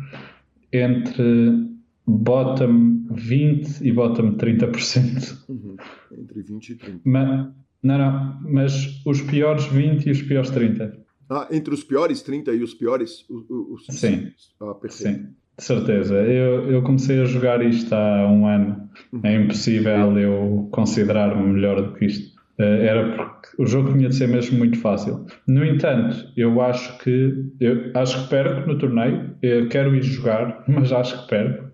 entre 0.73 1.69
bottom 2.07 3.07
20 3.11 3.83
e 3.83 3.93
bottom 3.93 4.37
30%. 4.37 5.45
Uhum. 5.49 5.77
Entre 6.13 6.43
20 6.43 6.69
e 6.71 6.75
30. 6.75 7.01
Mas, 7.05 7.49
não, 7.83 7.99
não, 7.99 8.41
mas 8.43 9.03
os 9.07 9.21
piores 9.23 9.67
20 9.67 10.07
e 10.07 10.11
os 10.11 10.23
piores 10.23 10.51
30. 10.51 11.08
Ah, 11.31 11.49
entre 11.51 11.75
os 11.75 11.85
piores 11.85 12.23
30 12.23 12.53
e 12.53 12.63
os 12.63 12.75
piores? 12.75 13.25
Os, 13.29 13.45
os... 13.51 13.87
Sim. 13.99 14.33
Ah, 14.61 14.75
perfeito. 14.75 15.19
Sim, 15.19 15.27
de 15.59 15.65
certeza. 15.65 16.15
Eu, 16.17 16.71
eu 16.71 16.83
comecei 16.83 17.21
a 17.21 17.25
jogar 17.25 17.65
isto 17.65 17.93
há 17.95 18.29
um 18.31 18.47
ano. 18.47 18.89
Uhum. 19.13 19.21
É 19.25 19.35
impossível 19.35 20.19
eu 20.19 20.69
considerar-me 20.73 21.53
melhor 21.53 21.83
do 21.83 21.95
que 21.95 22.07
isto. 22.07 22.39
Eh, 22.59 22.87
Era 22.87 23.15
porque 23.17 23.49
o 23.63 23.67
jogo 23.67 23.93
tinha 23.93 24.09
de 24.09 24.15
ser 24.17 24.29
mesmo 24.29 24.59
muito 24.59 24.79
fácil. 24.81 25.27
No 25.47 25.65
entanto, 25.65 26.17
eu 26.37 26.61
acho 26.61 26.99
que 26.99 27.35
eu 27.61 27.93
acho 27.95 28.25
que 28.25 28.31
perco 28.31 28.67
no 28.69 28.79
torneio. 28.79 29.37
Eu 29.43 29.69
quero 29.69 29.95
ir 29.95 30.03
jogar, 30.03 30.65
mas 30.69 30.93
acho 30.93 31.23
que 31.23 31.29
perco. 31.29 31.69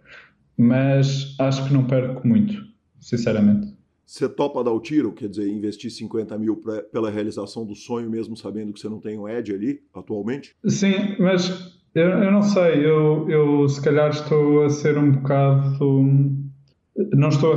Mas 0.56 1.34
acho 1.40 1.66
que 1.66 1.74
não 1.74 1.84
perco 1.86 2.26
muito, 2.26 2.54
sinceramente. 3.00 3.73
Você 4.06 4.28
topa 4.28 4.62
dar 4.62 4.70
o 4.72 4.80
tiro, 4.80 5.12
quer 5.12 5.28
dizer, 5.28 5.48
investir 5.48 5.90
50 5.90 6.36
mil 6.38 6.56
pra, 6.56 6.82
pela 6.82 7.10
realização 7.10 7.64
do 7.64 7.74
sonho, 7.74 8.10
mesmo 8.10 8.36
sabendo 8.36 8.72
que 8.72 8.80
você 8.80 8.88
não 8.88 9.00
tem 9.00 9.18
um 9.18 9.28
edge 9.28 9.52
ali 9.54 9.80
atualmente? 9.94 10.54
Sim, 10.66 11.16
mas 11.18 11.78
eu, 11.94 12.08
eu 12.08 12.30
não 12.32 12.42
sei, 12.42 12.84
eu, 12.84 13.28
eu 13.30 13.68
se 13.68 13.80
calhar 13.82 14.10
estou 14.10 14.64
a 14.64 14.68
ser 14.70 14.98
um 14.98 15.12
bocado. 15.12 15.78
Não 17.12 17.28
estou 17.28 17.52
a 17.52 17.56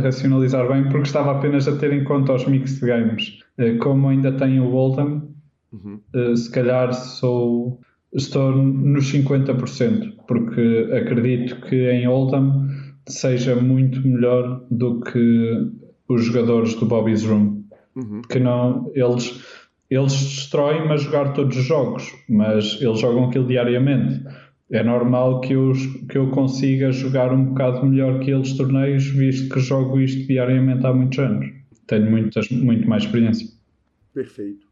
racionalizar 0.00 0.68
bem 0.68 0.84
porque 0.84 1.06
estava 1.08 1.32
apenas 1.32 1.66
a 1.66 1.76
ter 1.76 1.92
em 1.92 2.04
conta 2.04 2.34
os 2.34 2.46
mixed 2.46 2.80
games. 2.86 3.38
Eh, 3.58 3.74
Como 3.78 4.08
ainda 4.08 4.30
tenho 4.32 4.64
o 4.64 4.72
Oldham, 4.74 5.28
Uhum. 5.72 6.00
eh, 6.14 6.34
se 6.36 6.50
calhar 6.50 6.92
sou, 6.92 7.80
estou 8.12 8.50
nos 8.52 9.04
50%, 9.12 10.14
porque 10.26 10.88
acredito 10.92 11.60
que 11.62 11.76
em 11.90 12.06
Oldham 12.08 12.68
seja 13.10 13.56
muito 13.56 14.06
melhor 14.06 14.64
do 14.70 15.00
que 15.00 15.68
os 16.08 16.24
jogadores 16.24 16.74
do 16.74 16.86
Bobby's 16.86 17.24
Room 17.24 17.60
Uhum. 17.96 18.22
que 18.22 18.38
não 18.38 18.90
eles 18.94 19.42
eles 19.90 20.12
destroem 20.12 20.88
a 20.88 20.96
jogar 20.96 21.32
todos 21.32 21.56
os 21.56 21.64
jogos, 21.64 22.14
mas 22.28 22.80
eles 22.80 23.00
jogam 23.00 23.24
aquilo 23.24 23.48
diariamente. 23.48 24.24
É 24.70 24.84
normal 24.84 25.40
que 25.40 25.52
eu, 25.52 25.72
que 26.08 26.16
eu 26.16 26.30
consiga 26.30 26.92
jogar 26.92 27.32
um 27.32 27.46
bocado 27.46 27.84
melhor 27.84 28.20
que 28.20 28.30
eles 28.30 28.56
torneios, 28.56 29.04
visto 29.06 29.52
que 29.52 29.58
jogo 29.58 30.00
isto 30.00 30.28
diariamente 30.28 30.86
há 30.86 30.92
muitos 30.92 31.18
anos. 31.18 31.44
Tenho 31.88 32.08
muitas, 32.08 32.48
muito 32.50 32.88
mais 32.88 33.02
experiência. 33.02 33.48
Perfeito. 34.14 34.64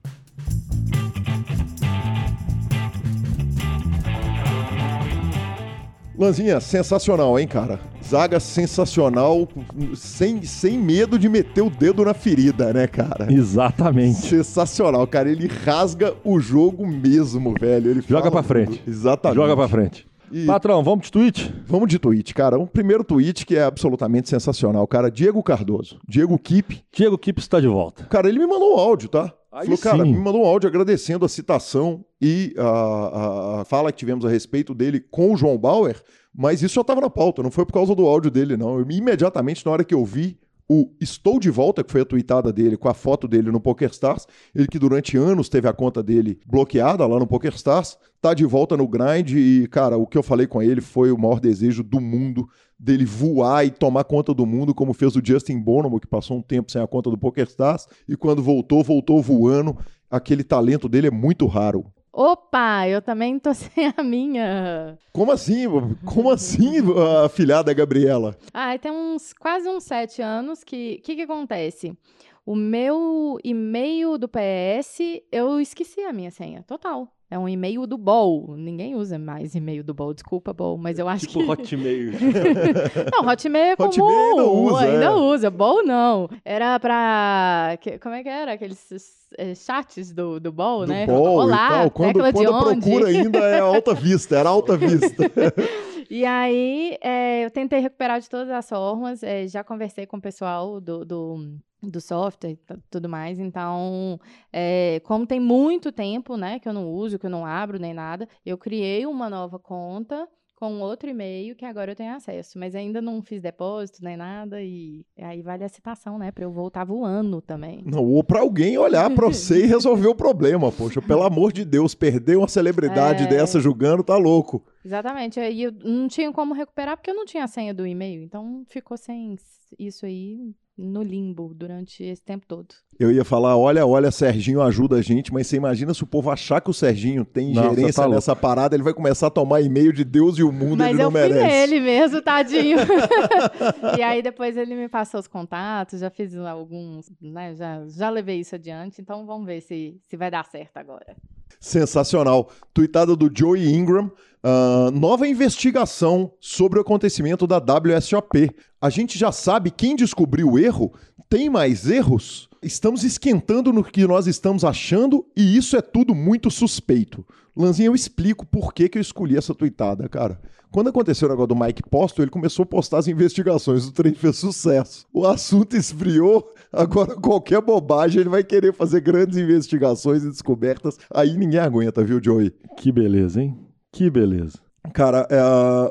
Lanzinha, 6.19 6.61
sensacional, 6.61 7.39
hein, 7.39 7.47
cara? 7.47 7.79
Zaga 8.05 8.41
sensacional, 8.41 9.49
sem, 9.95 10.43
sem 10.43 10.77
medo 10.77 11.16
de 11.19 11.29
meter 11.29 11.62
o 11.62 11.71
dedo 11.71 12.05
na 12.05 12.12
ferida, 12.12 12.73
né, 12.73 12.87
cara? 12.89 13.33
Exatamente. 13.33 14.16
Sensacional, 14.27 15.07
cara. 15.07 15.31
Ele 15.31 15.47
rasga 15.47 16.14
o 16.25 16.41
jogo 16.41 16.85
mesmo, 16.87 17.55
velho. 17.59 17.91
Ele 17.93 18.03
Joga 18.07 18.31
pra 18.31 18.43
tudo. 18.43 18.49
frente. 18.49 18.83
Exatamente. 18.87 19.37
Joga 19.37 19.57
pra 19.57 19.69
frente. 19.69 20.09
E- 20.31 20.45
Patrão, 20.45 20.83
vamos 20.83 21.07
de 21.07 21.12
tweet? 21.12 21.55
Vamos 21.66 21.89
de 21.89 21.99
tweet, 21.99 22.35
cara. 22.35 22.59
Um 22.59 22.66
primeiro 22.66 23.03
tweet 23.05 23.47
que 23.47 23.57
é 23.57 23.62
absolutamente 23.64 24.29
sensacional, 24.29 24.87
cara. 24.87 25.11
Diego 25.11 25.43
Cardoso. 25.43 25.99
Diego 26.07 26.39
Kipp. 26.39 26.83
Diego 26.93 27.16
Kipp 27.16 27.41
está 27.41 27.61
de 27.61 27.69
volta. 27.69 28.05
Cara, 28.05 28.29
ele 28.29 28.39
me 28.39 28.47
mandou 28.47 28.75
um 28.75 28.79
áudio, 28.79 29.09
tá? 29.09 29.33
Aí 29.51 29.65
Falou, 29.65 29.79
cara, 29.79 30.05
me 30.05 30.13
mandou 30.19 30.43
um 30.43 30.47
áudio 30.47 30.69
agradecendo 30.69 31.25
a 31.25 31.29
citação 31.29 32.05
e 32.21 32.55
a, 32.59 32.63
a- 32.69 33.61
a 33.61 33.65
fala 33.65 33.91
que 33.91 33.99
tivemos 33.99 34.25
a 34.25 34.29
respeito 34.29 34.75
dele 34.75 35.01
com 35.01 35.33
o 35.33 35.37
João 35.37 35.57
Bauer, 35.57 36.03
mas 36.35 36.63
isso 36.63 36.75
já 36.75 36.83
estava 36.83 37.01
na 37.01 37.09
pauta, 37.11 37.43
não 37.43 37.51
foi 37.51 37.65
por 37.65 37.73
causa 37.73 37.95
do 37.95 38.07
áudio 38.07 38.31
dele, 38.31 38.57
não. 38.57 38.79
Eu, 38.79 38.91
imediatamente, 38.91 39.65
na 39.65 39.73
hora 39.73 39.85
que 39.85 39.95
eu 39.95 40.05
vi 40.05 40.39
o 40.69 40.91
Estou 41.01 41.41
de 41.41 41.49
Volta, 41.49 41.83
que 41.83 41.91
foi 41.91 42.03
a 42.03 42.05
tweetada 42.05 42.53
dele, 42.53 42.77
com 42.77 42.89
a 42.89 42.95
foto 42.95 43.27
dele 43.27 43.51
no 43.51 43.61
PokerStars, 43.61 44.27
ele 44.55 44.69
que 44.69 44.79
durante 44.79 45.16
anos 45.16 45.49
teve 45.49 45.66
a 45.66 45.73
conta 45.73 46.03
dele 46.03 46.39
bloqueada 46.47 47.07
lá 47.07 47.19
no 47.19 47.27
PokerStars, 47.27 47.97
tá 48.21 48.35
de 48.35 48.45
volta 48.45 48.77
no 48.77 48.87
grind 48.87 49.33
e, 49.33 49.66
cara, 49.69 49.97
o 49.97 50.07
que 50.07 50.19
eu 50.19 50.23
falei 50.23 50.47
com 50.47 50.62
ele 50.62 50.83
foi 50.83 51.11
o 51.11 51.19
maior 51.19 51.41
desejo 51.41 51.83
do 51.83 52.01
mundo 52.01 52.47
dele 52.79 53.07
voar 53.07 53.64
e 53.64 53.71
tomar 53.71 54.05
conta 54.05 54.35
do 54.35 54.45
mundo, 54.45 54.75
como 54.75 54.93
fez 54.93 55.16
o 55.16 55.23
Justin 55.25 55.59
Bonomo, 55.59 55.99
que 55.99 56.07
passou 56.07 56.37
um 56.37 56.43
tempo 56.43 56.71
sem 56.71 56.83
a 56.83 56.87
conta 56.87 57.11
do 57.11 57.16
PokerStars, 57.16 57.87
e 58.07 58.14
quando 58.14 58.43
voltou, 58.43 58.85
voltou 58.85 59.23
voando. 59.23 59.77
Aquele 60.11 60.45
talento 60.45 60.89
dele 60.89 61.09
é 61.09 61.11
muito 61.11 61.47
raro. 61.47 61.87
Opa, 62.13 62.89
eu 62.89 63.01
também 63.03 63.39
tô 63.39 63.53
sem 63.55 63.93
a 63.97 64.03
minha. 64.03 64.99
Como 65.13 65.31
assim? 65.33 65.65
Como 66.05 66.31
assim, 66.31 66.79
a 67.25 67.29
filhada 67.29 67.73
Gabriela? 67.73 68.37
Ah, 68.53 68.77
tem 68.79 68.91
uns 68.91 69.33
quase 69.33 69.69
uns 69.69 69.85
sete 69.85 70.23
anos 70.23 70.65
que. 70.65 70.99
O 71.01 71.03
que, 71.03 71.17
que 71.17 71.23
acontece? 71.23 71.97
O 72.45 72.57
meu 72.57 73.39
e-mail 73.45 74.17
do 74.17 74.27
PS, 74.27 75.23
eu 75.31 75.61
esqueci 75.61 76.01
a 76.01 76.13
minha 76.13 76.31
senha, 76.31 76.63
total. 76.63 77.13
É 77.31 77.39
um 77.39 77.47
e-mail 77.47 77.87
do 77.87 77.99
Bol. 77.99 78.55
Ninguém 78.57 78.95
usa 78.95 79.18
mais 79.18 79.55
e-mail 79.55 79.85
do 79.85 79.93
Bol, 79.93 80.14
desculpa, 80.14 80.53
Bol, 80.55 80.79
mas 80.79 80.99
eu 80.99 81.07
acho 81.07 81.26
Tipo 81.26 81.45
que. 81.45 81.51
Hotmail. 81.51 82.12
Não, 83.12 83.29
Hotmail 83.29 83.64
é 83.72 83.76
comum. 83.76 83.89
Hotmail 83.89 84.31
ainda 84.31 84.45
usa, 84.45 84.81
ainda 84.85 85.05
é. 85.05 85.11
usa. 85.11 85.51
Bol 85.51 85.85
não. 85.85 86.29
Era 86.45 86.79
pra. 86.81 87.76
que- 87.81 87.99
Como 87.99 88.14
é 88.14 88.22
que 88.22 88.29
era? 88.31 88.53
Aqueles 88.53 88.89
eh, 89.37 89.55
chats 89.55 90.11
do, 90.12 90.41
do 90.41 90.51
Bol, 90.51 90.87
Do 90.87 90.93
né? 90.93 91.07
bol 91.07 91.37
Olá, 91.41 91.66
e 91.66 91.68
tal. 91.70 91.91
Quando, 91.91 92.12
tecla 92.14 92.33
de 92.33 92.39
quando 92.39 92.49
a 92.55 92.59
onde? 92.70 92.81
procura 92.81 93.09
ainda 93.09 93.39
é 93.41 93.61
alta 93.61 93.93
vista, 93.95 94.37
era 94.39 94.49
alta 94.49 94.76
vista. 94.76 95.24
E 96.11 96.24
aí, 96.24 96.97
é, 97.03 97.45
eu 97.45 97.51
tentei 97.51 97.81
recuperar 97.81 98.18
de 98.18 98.31
todas 98.31 98.49
as 98.49 98.66
formas. 98.66 99.22
é, 99.22 99.47
já 99.47 99.62
conversei 99.62 100.07
com 100.07 100.16
o 100.16 100.20
pessoal 100.22 100.81
do, 100.81 101.05
do, 101.05 101.37
do 101.83 102.01
software 102.01 102.51
e 102.53 102.59
tudo 102.91 103.09
mais. 103.09 103.39
Então, 103.39 104.18
é, 104.53 105.01
como 105.05 105.26
tem 105.26 105.39
muito 105.41 105.93
tempo, 105.93 106.37
né, 106.37 106.59
que 106.59 106.68
eu 106.68 106.72
não 106.72 106.91
uso, 106.91 107.18
que 107.18 107.26
eu 107.26 107.31
não 107.31 107.47
abro 107.47 107.79
nem 107.79 107.95
nada, 107.95 108.29
eu 108.45 108.59
criei 108.59 109.07
uma 109.07 109.31
nova 109.31 109.59
conta 109.59 110.29
com 110.57 110.81
outro 110.81 111.09
e-mail 111.09 111.55
que 111.55 111.64
agora 111.64 111.93
eu 111.93 111.95
tenho 111.95 112.12
acesso. 112.16 112.59
Mas 112.59 112.74
ainda 112.74 113.01
não 113.01 113.22
fiz 113.22 113.41
depósito 113.41 114.03
nem 114.03 114.16
nada. 114.16 114.61
E 114.61 115.05
aí 115.16 115.41
vale 115.41 115.62
a 115.62 115.68
citação, 115.68 116.18
né, 116.18 116.33
para 116.33 116.43
eu 116.43 116.51
voltar 116.51 116.83
voando 116.85 117.41
também. 117.41 117.85
Não, 117.87 118.05
ou 118.05 118.24
pra 118.24 118.41
alguém 118.41 118.76
olhar 118.76 119.09
pra 119.14 119.29
você 119.33 119.62
e 119.62 119.66
resolver 119.68 120.09
o 120.09 120.16
problema, 120.16 120.72
poxa. 120.72 121.01
Pelo 121.01 121.22
amor 121.22 121.53
de 121.53 121.64
Deus, 121.64 121.95
perder 121.95 122.39
uma 122.39 122.49
celebridade 122.49 123.22
É. 123.22 123.26
dessa 123.29 123.61
julgando, 123.61 124.03
tá 124.03 124.16
louco. 124.16 124.64
Exatamente. 124.85 125.39
Aí 125.39 125.62
eu 125.62 125.72
não 125.85 126.09
tinha 126.09 126.33
como 126.33 126.53
recuperar 126.55 126.97
porque 126.97 127.11
eu 127.11 127.14
não 127.14 127.24
tinha 127.24 127.45
a 127.45 127.49
senha 127.49 127.72
do 127.72 127.87
e-mail. 127.87 128.20
Então 128.20 128.64
ficou 128.66 128.97
sem 128.97 129.37
isso 129.79 130.05
aí 130.07 130.41
no 130.79 131.03
limbo 131.03 131.53
durante 131.53 132.05
esse 132.05 132.22
tempo 132.22 132.47
todo. 132.47 132.68
Eu 132.99 133.11
ia 133.11 133.24
falar, 133.24 133.57
olha, 133.57 133.85
olha, 133.85 134.11
Serginho 134.12 134.62
ajuda 134.62 134.97
a 134.97 135.03
gente, 135.03 135.33
mas 135.33 135.47
você 135.49 135.57
imagina 135.57 135.93
se 135.93 136.05
o 136.05 136.07
povo 136.07 136.31
achar 136.31 136.61
que 136.61 136.70
o 136.70 136.72
Serginho 136.72 137.24
tem 137.24 137.53
Não, 137.53 137.62
você 137.64 137.68
ingerência 137.72 138.03
tá 138.05 138.09
nessa 138.09 138.37
parada, 138.37 138.76
ele 138.76 138.85
vai 138.85 138.95
começar 138.95 139.26
a 139.26 139.31
tomar 139.31 139.61
e-mail 139.61 139.93
de 139.93 140.05
Deus 140.05 140.39
e 140.39 140.43
o 140.45 140.53
mundo, 140.53 140.79
Mas 140.79 140.91
ele 140.91 141.03
eu 141.03 141.11
não 141.11 141.11
fui 141.11 141.20
merece. 141.20 141.47
nele 141.47 141.81
mesmo, 141.81 142.22
tadinho. 142.22 142.79
e 143.99 144.03
aí 144.03 144.22
depois 144.22 144.57
ele 144.57 144.74
me 144.74 144.89
passou 144.89 145.18
os 145.18 145.26
contatos, 145.26 146.01
já 146.01 146.11
fiz 146.11 146.37
alguns, 146.37 147.11
né? 147.20 147.55
Já, 147.57 147.85
já 147.89 148.11
levei 148.11 148.41
isso 148.41 148.55
adiante, 148.55 149.01
então 149.01 149.26
vamos 149.26 149.47
ver 149.47 149.61
se, 149.61 150.01
se 150.09 150.16
vai 150.16 150.31
dar 150.31 150.45
certo 150.45 150.76
agora. 150.76 151.16
Sensacional. 151.61 152.51
Tuitada 152.72 153.16
do 153.16 153.31
Joey 153.35 153.68
Ingram. 153.74 154.11
Ah, 154.43 154.91
nova 154.93 155.26
investigação 155.26 156.32
sobre 156.41 156.78
o 156.78 156.82
acontecimento 156.82 157.47
da 157.47 157.59
WSOP. 157.59 158.51
A 158.80 158.91
gente 158.91 159.18
já 159.18 159.32
sabe 159.32 159.70
quem 159.70 159.97
descobriu 159.97 160.53
o 160.53 160.59
erro? 160.59 160.93
Tem 161.28 161.51
mais 161.51 161.89
erros? 161.91 162.49
Estamos 162.62 163.05
esquentando 163.05 163.72
no 163.72 163.84
que 163.84 164.07
nós 164.07 164.26
estamos 164.26 164.64
achando 164.64 165.26
e 165.36 165.57
isso 165.57 165.76
é 165.76 165.82
tudo 165.82 166.14
muito 166.14 166.51
suspeito. 166.51 167.24
Lanzinha, 167.57 167.89
eu 167.89 167.95
explico 167.95 168.47
por 168.47 168.72
que, 168.72 168.89
que 168.89 168.99
eu 168.99 169.03
escolhi 169.03 169.36
essa 169.36 169.55
tuitada, 169.55 170.09
cara. 170.09 170.41
Quando 170.70 170.89
aconteceu 170.89 171.26
o 171.26 171.30
negócio 171.30 171.49
do 171.49 171.57
Mike 171.57 171.82
Posto, 171.89 172.22
ele 172.22 172.30
começou 172.30 172.62
a 172.62 172.66
postar 172.66 172.99
as 172.99 173.09
investigações, 173.09 173.86
o 173.86 173.93
trem 173.93 174.14
fez 174.14 174.36
sucesso. 174.36 175.07
O 175.12 175.26
assunto 175.26 175.76
esfriou, 175.76 176.53
agora 176.72 177.16
qualquer 177.16 177.61
bobagem 177.61 178.20
ele 178.20 178.28
vai 178.28 178.45
querer 178.45 178.72
fazer 178.74 179.01
grandes 179.01 179.36
investigações 179.39 180.22
e 180.22 180.30
descobertas. 180.30 180.99
Aí 181.12 181.36
ninguém 181.36 181.61
aguenta, 181.61 182.05
viu, 182.05 182.20
Joey? 182.22 182.53
Que 182.76 182.93
beleza, 182.93 183.43
hein? 183.43 183.68
Que 183.93 184.11
beleza. 184.11 184.59
Cara, 184.93 185.26
é, 185.30 185.41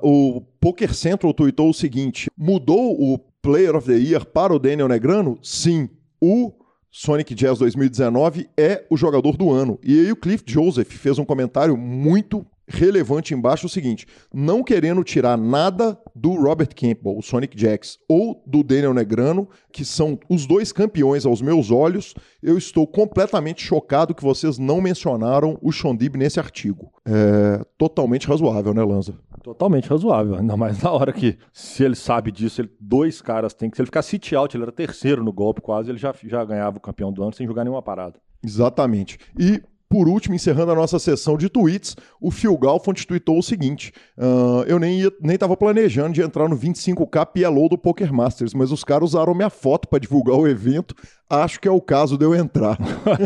o 0.02 0.42
Poker 0.60 0.94
Central 0.94 1.34
tweetou 1.34 1.70
o 1.70 1.74
seguinte: 1.74 2.30
mudou 2.38 3.00
o 3.00 3.20
Player 3.42 3.76
of 3.76 3.88
the 3.88 3.98
Year 3.98 4.26
para 4.26 4.54
o 4.54 4.60
Daniel 4.60 4.88
Negrano? 4.88 5.38
Sim. 5.42 5.90
o 6.22 6.52
Sonic 6.90 7.36
Jazz 7.36 7.60
2019 7.60 8.50
é 8.58 8.86
o 8.90 8.98
jogador 8.98 9.38
do 9.38 9.52
ano. 9.52 9.78
E 9.84 10.00
aí 10.00 10.12
o 10.12 10.16
Cliff 10.16 10.44
Joseph 10.48 10.90
fez 10.90 11.20
um 11.20 11.26
comentário 11.26 11.78
muito 11.78 12.46
relevante 12.68 13.34
embaixo 13.34 13.66
o 13.66 13.70
seguinte: 13.70 14.06
não 14.34 14.64
querendo 14.64 15.04
tirar 15.04 15.38
nada 15.38 15.98
do 16.14 16.34
Robert 16.34 16.70
Campbell, 16.76 17.18
o 17.18 17.22
Sonic 17.22 17.60
Jax, 17.60 17.98
ou 18.08 18.44
do 18.46 18.64
Daniel 18.64 18.94
Negrano, 18.94 19.48
que 19.72 19.86
são 19.86 20.20
os 20.30 20.46
dois 20.46 20.72
campeões 20.72 21.26
aos 21.26 21.42
meus 21.42 21.72
olhos, 21.72 22.14
eu 22.42 22.58
estou 22.58 22.86
completamente 22.86 23.64
chocado 23.64 24.14
que 24.14 24.24
vocês 24.24 24.58
não 24.58 24.82
mencionaram 24.82 25.58
o 25.62 25.72
Shondib 25.72 26.18
nesse 26.18 26.40
artigo. 26.40 26.92
É 27.06 27.64
totalmente 27.78 28.28
razoável, 28.28 28.74
né, 28.74 28.84
Lanza? 28.84 29.16
Totalmente 29.44 29.90
razoável, 29.90 30.36
ainda 30.36 30.58
mais 30.58 30.82
na 30.84 30.92
hora 30.92 31.14
que, 31.14 31.38
se 31.54 31.84
ele 31.84 31.96
sabe 31.96 32.32
disso, 32.32 32.62
ele, 32.62 32.70
dois 32.80 33.22
caras 33.22 33.54
têm 33.54 33.70
que. 33.70 33.78
Se 33.78 33.82
ele 33.82 33.88
ficar 33.88 34.02
sit 34.02 34.34
out, 34.34 34.56
ele 34.56 34.64
era 34.64 34.72
terceiro 34.72 35.24
no 35.24 35.32
golpe 35.32 35.62
quase, 35.62 35.90
ele 35.90 35.98
já, 35.98 36.14
já 36.26 36.44
ganhava 36.44 36.78
o 36.78 36.82
campeão 36.82 37.14
do 37.14 37.24
ano 37.24 37.34
sem 37.34 37.48
jogar 37.48 37.64
nenhuma 37.64 37.82
parada. 37.82 38.20
Exatamente. 38.44 39.18
E 39.40 39.62
por 39.90 40.10
último, 40.10 40.36
encerrando 40.36 40.72
a 40.72 40.76
nossa 40.76 41.00
sessão 41.00 41.38
de 41.38 41.48
tweets, 41.50 41.96
o 42.20 42.30
Phil 42.30 42.58
Galfond 42.58 43.08
tweetou 43.08 43.40
o 43.40 43.44
seguinte: 43.44 43.94
uh, 44.18 44.64
Eu 44.68 44.80
nem 44.80 45.10
estava 45.34 45.56
planejando 45.56 46.14
de 46.14 46.22
entrar 46.22 46.50
no 46.50 46.58
25K 46.58 47.26
PLO 47.26 47.70
do 47.70 47.78
Poker 47.78 48.14
Masters, 48.14 48.54
mas 48.54 48.72
os 48.72 48.84
caras 48.84 49.10
usaram 49.10 49.34
minha 49.34 49.50
foto 49.50 49.88
para 49.88 50.00
divulgar 50.00 50.36
o 50.36 50.48
evento. 50.48 50.94
Acho 51.30 51.60
que 51.60 51.68
é 51.68 51.72
o 51.72 51.82
caso 51.82 52.18
de 52.18 52.26
eu 52.26 52.36
entrar. 52.36 52.78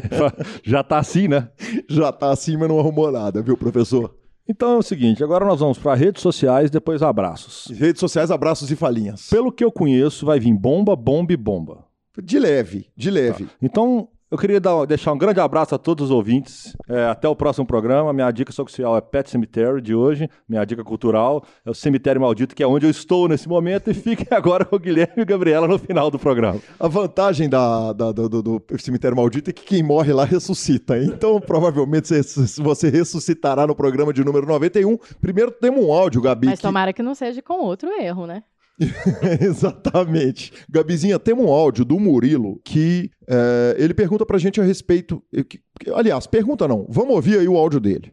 Já 0.64 0.84
tá 0.84 0.99
assim, 0.99 1.28
né? 1.28 1.49
Já 1.89 2.12
tá 2.12 2.32
assim, 2.32 2.57
mas 2.57 2.70
não 2.70 2.80
arrumou 2.80 3.12
nada, 3.12 3.41
viu, 3.41 3.57
professor? 3.57 4.16
Então 4.47 4.74
é 4.74 4.78
o 4.78 4.82
seguinte, 4.82 5.24
agora 5.24 5.45
nós 5.45 5.59
vamos 5.59 5.78
para 5.78 5.95
redes 5.95 6.22
sociais, 6.22 6.70
depois 6.70 7.01
abraços. 7.01 7.68
Redes 7.78 7.99
sociais, 7.99 8.32
abraços 8.32 8.70
e 8.70 8.76
falinhas. 8.76 9.30
Pelo 9.30 9.51
que 9.51 9.64
eu 9.64 9.72
conheço, 9.72 10.26
vai 10.26 10.39
vir 10.39 10.53
bomba, 10.53 10.95
bomba 10.95 11.32
e 11.32 11.38
bomba. 11.38 11.86
De 12.22 12.38
leve, 12.38 12.88
de 12.95 13.09
leve. 13.09 13.45
Tá. 13.45 13.51
Então, 13.62 14.09
eu 14.32 14.38
queria 14.38 14.62
dar, 14.62 14.86
deixar 14.86 15.12
um 15.12 15.18
grande 15.18 15.42
abraço 15.42 15.76
a 15.76 15.78
todos 15.78 16.06
os 16.06 16.12
ouvintes. 16.12 16.74
É, 16.88 17.04
até 17.08 17.28
o 17.28 17.36
próximo 17.36 17.66
programa. 17.66 18.14
Minha 18.14 18.32
dica 18.32 18.54
social 18.54 18.96
é 18.96 19.02
Pet 19.02 19.30
Cemetery 19.30 19.82
de 19.82 19.94
hoje. 19.94 20.30
Minha 20.48 20.64
dica 20.64 20.86
cultural 20.86 21.44
é 21.66 21.70
o 21.70 21.74
Cemitério 21.74 22.22
Maldito, 22.22 22.56
que 22.56 22.64
é 22.64 22.68
onde 22.68 22.86
eu 22.86 22.90
estou 22.90 23.28
nesse 23.28 23.50
momento. 23.50 23.92
E 23.92 23.94
fiquem 23.94 24.26
agora 24.32 24.64
com 24.64 24.78
o 24.78 24.80
Guilherme 24.80 25.16
e 25.18 25.22
a 25.22 25.26
Gabriela 25.26 25.68
no 25.68 25.78
final 25.78 26.10
do 26.10 26.18
programa. 26.18 26.62
A 26.80 26.88
vantagem 26.88 27.50
da, 27.50 27.92
da 27.92 28.14
do, 28.14 28.30
do, 28.30 28.42
do, 28.42 28.64
Cemitério 28.80 29.18
Maldito 29.18 29.50
é 29.50 29.54
que 29.54 29.66
quem 29.66 29.84
morre 29.84 30.14
lá 30.14 30.24
ressuscita. 30.24 30.98
Então, 30.98 31.42
provavelmente, 31.42 32.08
você, 32.08 32.62
você 32.62 32.90
ressuscitará 32.90 33.68
no 33.68 33.76
programa 33.76 34.14
de 34.14 34.24
número 34.24 34.48
91. 34.48 34.98
Primeiro 35.20 35.52
temos 35.52 35.84
um 35.84 35.92
áudio, 35.92 36.22
Gabi. 36.22 36.48
Mas 36.48 36.60
tomara 36.62 36.94
que 36.94 37.04
não 37.04 37.14
seja 37.14 37.42
com 37.42 37.66
outro 37.66 37.90
erro, 38.00 38.26
né? 38.26 38.44
Exatamente. 39.41 40.51
Gabizinha, 40.69 41.19
temos 41.19 41.45
um 41.45 41.49
áudio 41.49 41.86
do 41.86 41.99
Murilo 41.99 42.59
que 42.63 43.09
é, 43.28 43.76
ele 43.78 43.93
pergunta 43.93 44.26
pra 44.26 44.38
gente 44.38 44.59
a 44.59 44.63
respeito. 44.63 45.22
Que, 45.49 45.59
aliás, 45.93 46.28
pergunta 46.28 46.67
não. 46.67 46.86
Vamos 46.89 47.15
ouvir 47.15 47.39
aí 47.39 47.47
o 47.47 47.57
áudio 47.57 47.80
dele. 47.80 48.11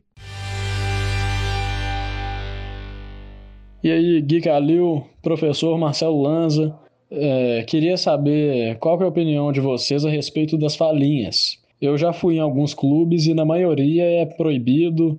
E 3.83 3.91
aí, 3.91 4.21
Gui 4.21 4.41
Calil, 4.41 5.05
professor 5.23 5.79
Marcelo 5.79 6.21
Lanza, 6.21 6.77
é, 7.11 7.65
queria 7.67 7.97
saber 7.97 8.77
qual 8.79 9.01
é 9.01 9.05
a 9.05 9.09
opinião 9.09 9.53
de 9.53 9.61
vocês 9.61 10.05
a 10.05 10.11
respeito 10.11 10.59
das 10.59 10.75
falinhas. 10.75 11.59
Eu 11.81 11.97
já 11.97 12.13
fui 12.13 12.37
em 12.37 12.41
alguns 12.41 12.75
clubes 12.75 13.27
e 13.27 13.35
na 13.35 13.45
maioria 13.45 14.03
é 14.03 14.27
proibido, 14.27 15.19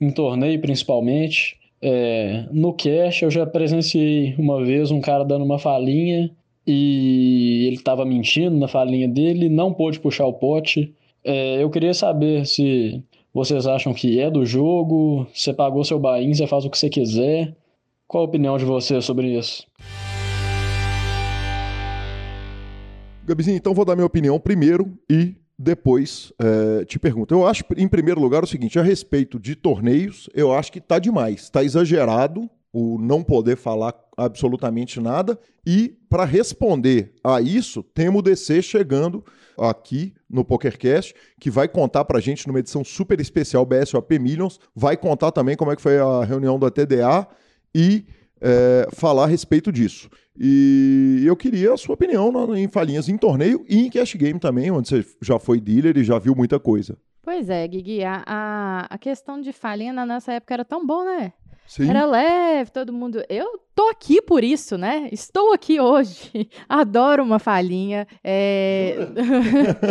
em 0.00 0.10
torneio 0.10 0.58
principalmente. 0.60 1.59
É, 1.82 2.44
no 2.52 2.74
cash 2.74 3.22
eu 3.22 3.30
já 3.30 3.46
presenciei 3.46 4.34
uma 4.36 4.62
vez 4.62 4.90
um 4.90 5.00
cara 5.00 5.24
dando 5.24 5.44
uma 5.44 5.58
falinha 5.58 6.30
e 6.66 7.64
ele 7.66 7.76
estava 7.76 8.04
mentindo 8.04 8.56
na 8.56 8.68
falinha 8.68 9.08
dele, 9.08 9.48
não 9.48 9.72
pôde 9.72 9.98
puxar 9.98 10.26
o 10.26 10.34
pote. 10.34 10.94
É, 11.24 11.62
eu 11.62 11.70
queria 11.70 11.94
saber 11.94 12.46
se 12.46 13.02
vocês 13.32 13.66
acham 13.66 13.94
que 13.94 14.20
é 14.20 14.30
do 14.30 14.44
jogo, 14.44 15.26
você 15.32 15.54
pagou 15.54 15.82
seu 15.84 15.98
bain, 15.98 16.34
você 16.34 16.46
faz 16.46 16.64
o 16.64 16.70
que 16.70 16.78
você 16.78 16.90
quiser. 16.90 17.56
Qual 18.06 18.24
a 18.24 18.26
opinião 18.26 18.58
de 18.58 18.64
vocês 18.64 19.04
sobre 19.04 19.38
isso? 19.38 19.66
Gabizinho, 23.24 23.56
então 23.56 23.72
vou 23.72 23.84
dar 23.84 23.94
minha 23.94 24.06
opinião 24.06 24.38
primeiro 24.38 24.92
e 25.08 25.34
depois 25.62 26.32
é, 26.38 26.86
te 26.86 26.98
pergunto. 26.98 27.34
Eu 27.34 27.46
acho, 27.46 27.62
em 27.76 27.86
primeiro 27.86 28.18
lugar, 28.18 28.42
o 28.42 28.46
seguinte: 28.46 28.78
a 28.78 28.82
respeito 28.82 29.38
de 29.38 29.54
torneios, 29.54 30.30
eu 30.34 30.54
acho 30.54 30.72
que 30.72 30.78
está 30.78 30.98
demais, 30.98 31.42
está 31.42 31.62
exagerado 31.62 32.48
o 32.72 32.98
não 32.98 33.22
poder 33.22 33.56
falar 33.56 33.94
absolutamente 34.16 34.98
nada. 34.98 35.38
E 35.66 35.94
para 36.08 36.24
responder 36.24 37.12
a 37.22 37.42
isso, 37.42 37.82
temos 37.82 38.20
o 38.20 38.22
DC 38.22 38.62
chegando 38.62 39.22
aqui 39.58 40.14
no 40.30 40.42
PokerCast, 40.42 41.14
que 41.38 41.50
vai 41.50 41.68
contar 41.68 42.06
para 42.06 42.16
a 42.16 42.22
gente 42.22 42.46
numa 42.46 42.60
edição 42.60 42.82
super 42.82 43.20
especial 43.20 43.66
BSOP 43.66 44.18
Millions, 44.18 44.58
vai 44.74 44.96
contar 44.96 45.30
também 45.30 45.56
como 45.56 45.70
é 45.70 45.76
que 45.76 45.82
foi 45.82 45.98
a 45.98 46.24
reunião 46.24 46.58
da 46.58 46.70
TDA 46.70 47.28
e 47.74 48.06
é, 48.40 48.88
falar 48.92 49.24
a 49.24 49.26
respeito 49.26 49.70
disso. 49.70 50.08
E 50.38 51.22
eu 51.24 51.36
queria 51.36 51.74
a 51.74 51.76
sua 51.76 51.94
opinião 51.94 52.56
em 52.56 52.68
falinhas 52.68 53.08
em 53.08 53.16
torneio 53.16 53.64
e 53.68 53.86
em 53.86 53.90
cash 53.90 54.14
game 54.14 54.38
também, 54.38 54.70
onde 54.70 54.88
você 54.88 55.04
já 55.20 55.38
foi 55.38 55.60
dealer 55.60 55.96
e 55.96 56.04
já 56.04 56.18
viu 56.18 56.34
muita 56.34 56.58
coisa. 56.58 56.96
Pois 57.22 57.50
é, 57.50 57.68
Guigui, 57.68 58.02
a, 58.02 58.86
a, 58.88 58.98
questão 58.98 59.40
de 59.40 59.52
falinha 59.52 59.92
na 59.92 60.06
nossa 60.06 60.32
época 60.32 60.54
era 60.54 60.64
tão 60.64 60.86
bom, 60.86 61.04
né? 61.04 61.32
Sim. 61.66 61.88
Era 61.88 62.04
leve, 62.04 62.72
todo 62.72 62.92
mundo. 62.92 63.22
Eu 63.28 63.60
tô 63.76 63.88
aqui 63.90 64.20
por 64.20 64.42
isso, 64.42 64.76
né? 64.76 65.08
Estou 65.12 65.52
aqui 65.52 65.78
hoje. 65.78 66.48
Adoro 66.68 67.22
uma 67.22 67.38
falinha. 67.38 68.08
É... 68.24 68.96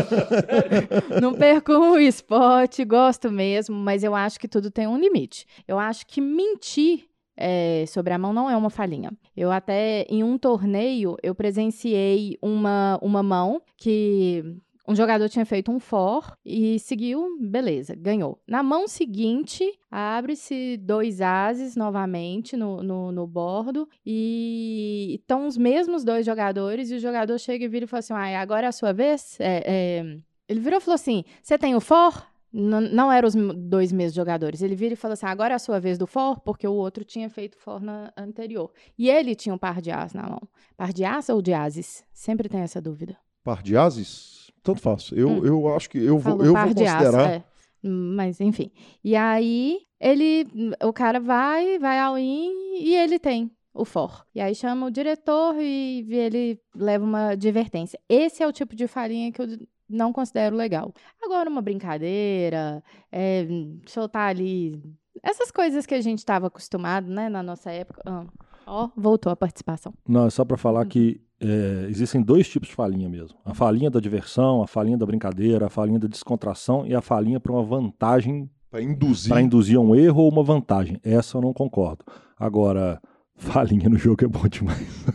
Não 1.21 1.33
perco 1.33 1.71
um 1.71 1.97
spot, 1.99 2.79
gosto 2.85 3.31
mesmo, 3.31 3.77
mas 3.77 4.03
eu 4.03 4.13
acho 4.13 4.37
que 4.39 4.47
tudo 4.47 4.69
tem 4.69 4.87
um 4.87 4.97
limite. 4.97 5.45
Eu 5.65 5.79
acho 5.79 6.05
que 6.05 6.19
mentir 6.19 7.08
é, 7.39 7.85
sobre 7.87 8.13
a 8.13 8.17
mão 8.17 8.33
não 8.33 8.49
é 8.49 8.57
uma 8.57 8.69
falhinha. 8.69 9.11
Eu 9.35 9.49
até, 9.49 10.05
em 10.09 10.23
um 10.23 10.37
torneio, 10.37 11.15
eu 11.23 11.33
presenciei 11.33 12.37
uma, 12.41 12.99
uma 13.01 13.23
mão 13.23 13.61
que 13.77 14.43
um 14.85 14.95
jogador 14.95 15.29
tinha 15.29 15.45
feito 15.45 15.71
um 15.71 15.79
for 15.79 16.35
e 16.43 16.79
seguiu, 16.79 17.37
beleza, 17.39 17.95
ganhou. 17.95 18.41
Na 18.47 18.63
mão 18.63 18.87
seguinte, 18.87 19.71
abre-se 19.89 20.77
dois 20.77 21.21
ases 21.21 21.75
novamente 21.75 22.57
no, 22.57 22.81
no, 22.81 23.11
no 23.11 23.27
bordo 23.27 23.87
e 24.03 25.17
estão 25.21 25.47
os 25.47 25.57
mesmos 25.57 26.03
dois 26.03 26.25
jogadores 26.25 26.89
e 26.89 26.95
o 26.95 26.99
jogador 26.99 27.37
chega 27.37 27.63
e 27.63 27.67
vira 27.67 27.85
e 27.85 27.87
fala 27.87 27.99
assim, 27.99 28.13
ah, 28.13 28.41
agora 28.41 28.65
é 28.65 28.69
a 28.69 28.73
sua 28.73 28.91
vez? 28.91 29.37
É, 29.39 29.63
é... 29.65 30.17
Ele 30.47 30.59
virou 30.59 30.79
e 30.79 30.81
falou 30.81 30.95
assim, 30.95 31.23
você 31.43 31.55
tem 31.55 31.75
o 31.75 31.79
for? 31.79 32.28
Não, 32.51 32.81
não 32.81 33.11
eram 33.11 33.27
os 33.27 33.35
dois 33.35 33.91
mesmos 33.91 34.15
jogadores. 34.15 34.61
Ele 34.61 34.75
vira 34.75 34.93
e 34.93 34.97
fala 34.97 35.13
assim: 35.13 35.25
agora 35.25 35.53
é 35.53 35.55
a 35.55 35.59
sua 35.59 35.79
vez 35.79 35.97
do 35.97 36.07
for, 36.07 36.39
porque 36.39 36.67
o 36.67 36.73
outro 36.73 37.03
tinha 37.03 37.29
feito 37.29 37.57
for 37.57 37.81
na 37.81 38.11
anterior. 38.17 38.71
E 38.97 39.09
ele 39.09 39.35
tinha 39.35 39.53
um 39.53 39.57
par 39.57 39.81
de 39.81 39.91
as 39.91 40.13
na 40.13 40.23
mão. 40.23 40.41
Par 40.75 40.91
de 40.91 41.05
as 41.05 41.29
ou 41.29 41.41
de 41.41 41.53
ases? 41.53 42.03
Sempre 42.11 42.49
tem 42.49 42.61
essa 42.61 42.81
dúvida. 42.81 43.15
Par 43.43 43.61
de 43.61 43.77
ases? 43.77 44.51
Tanto 44.63 44.81
faço. 44.81 45.15
Eu, 45.15 45.29
hum. 45.29 45.45
eu 45.45 45.75
acho 45.75 45.89
que 45.89 45.97
eu 45.97 46.17
vou, 46.17 46.43
eu 46.43 46.53
vou 46.53 46.63
considerar. 46.73 47.19
As, 47.19 47.31
é. 47.31 47.43
Mas 47.81 48.41
enfim. 48.41 48.71
E 49.03 49.15
aí 49.15 49.79
ele, 49.99 50.47
o 50.83 50.91
cara 50.91 51.19
vai, 51.19 51.77
vai 51.79 51.99
ao 51.99 52.17
in 52.17 52.51
e 52.79 52.95
ele 52.95 53.19
tem 53.19 53.51
o 53.73 53.85
for. 53.85 54.25
E 54.33 54.41
aí 54.41 54.53
chama 54.55 54.87
o 54.87 54.91
diretor 54.91 55.55
e 55.59 56.05
ele 56.09 56.59
leva 56.75 57.05
uma 57.05 57.29
advertência. 57.29 57.99
Esse 58.09 58.43
é 58.43 58.47
o 58.47 58.53
tipo 58.53 58.75
de 58.75 58.87
farinha 58.87 59.31
que 59.31 59.41
eu 59.41 59.47
não 59.89 60.13
considero 60.13 60.55
legal. 60.55 60.93
Agora, 61.21 61.49
uma 61.49 61.61
brincadeira, 61.61 62.83
é, 63.11 63.47
soltar 63.85 64.29
ali. 64.29 64.81
Essas 65.23 65.51
coisas 65.51 65.85
que 65.85 65.95
a 65.95 66.01
gente 66.01 66.19
estava 66.19 66.47
acostumado, 66.47 67.09
né, 67.09 67.27
na 67.27 67.41
nossa 67.41 67.71
época. 67.71 68.01
Ah, 68.05 68.25
ó, 68.65 68.89
voltou 68.95 69.31
a 69.31 69.35
participação. 69.35 69.93
Não, 70.07 70.27
é 70.27 70.29
só 70.29 70.45
para 70.45 70.57
falar 70.57 70.85
hum. 70.85 70.89
que 70.89 71.21
é, 71.41 71.87
existem 71.89 72.21
dois 72.21 72.47
tipos 72.49 72.69
de 72.69 72.75
falinha 72.75 73.09
mesmo: 73.09 73.37
a 73.45 73.53
falinha 73.53 73.89
da 73.89 73.99
diversão, 73.99 74.61
a 74.61 74.67
falinha 74.67 74.97
da 74.97 75.05
brincadeira, 75.05 75.67
a 75.67 75.69
falinha 75.69 75.99
da 75.99 76.07
descontração 76.07 76.85
e 76.85 76.93
a 76.93 77.01
falinha 77.01 77.39
para 77.39 77.51
uma 77.51 77.63
vantagem. 77.63 78.49
Para 78.69 78.83
induzir. 78.83 79.29
Para 79.29 79.41
induzir 79.41 79.79
um 79.79 79.95
erro 79.95 80.21
ou 80.21 80.31
uma 80.31 80.43
vantagem. 80.43 80.99
Essa 81.03 81.37
eu 81.37 81.41
não 81.41 81.53
concordo. 81.53 82.05
Agora, 82.37 83.01
Falinha 83.39 83.87
no 83.89 83.97
jogo 83.97 84.25
é 84.25 84.27
bom 84.27 84.47
demais. 84.47 85.05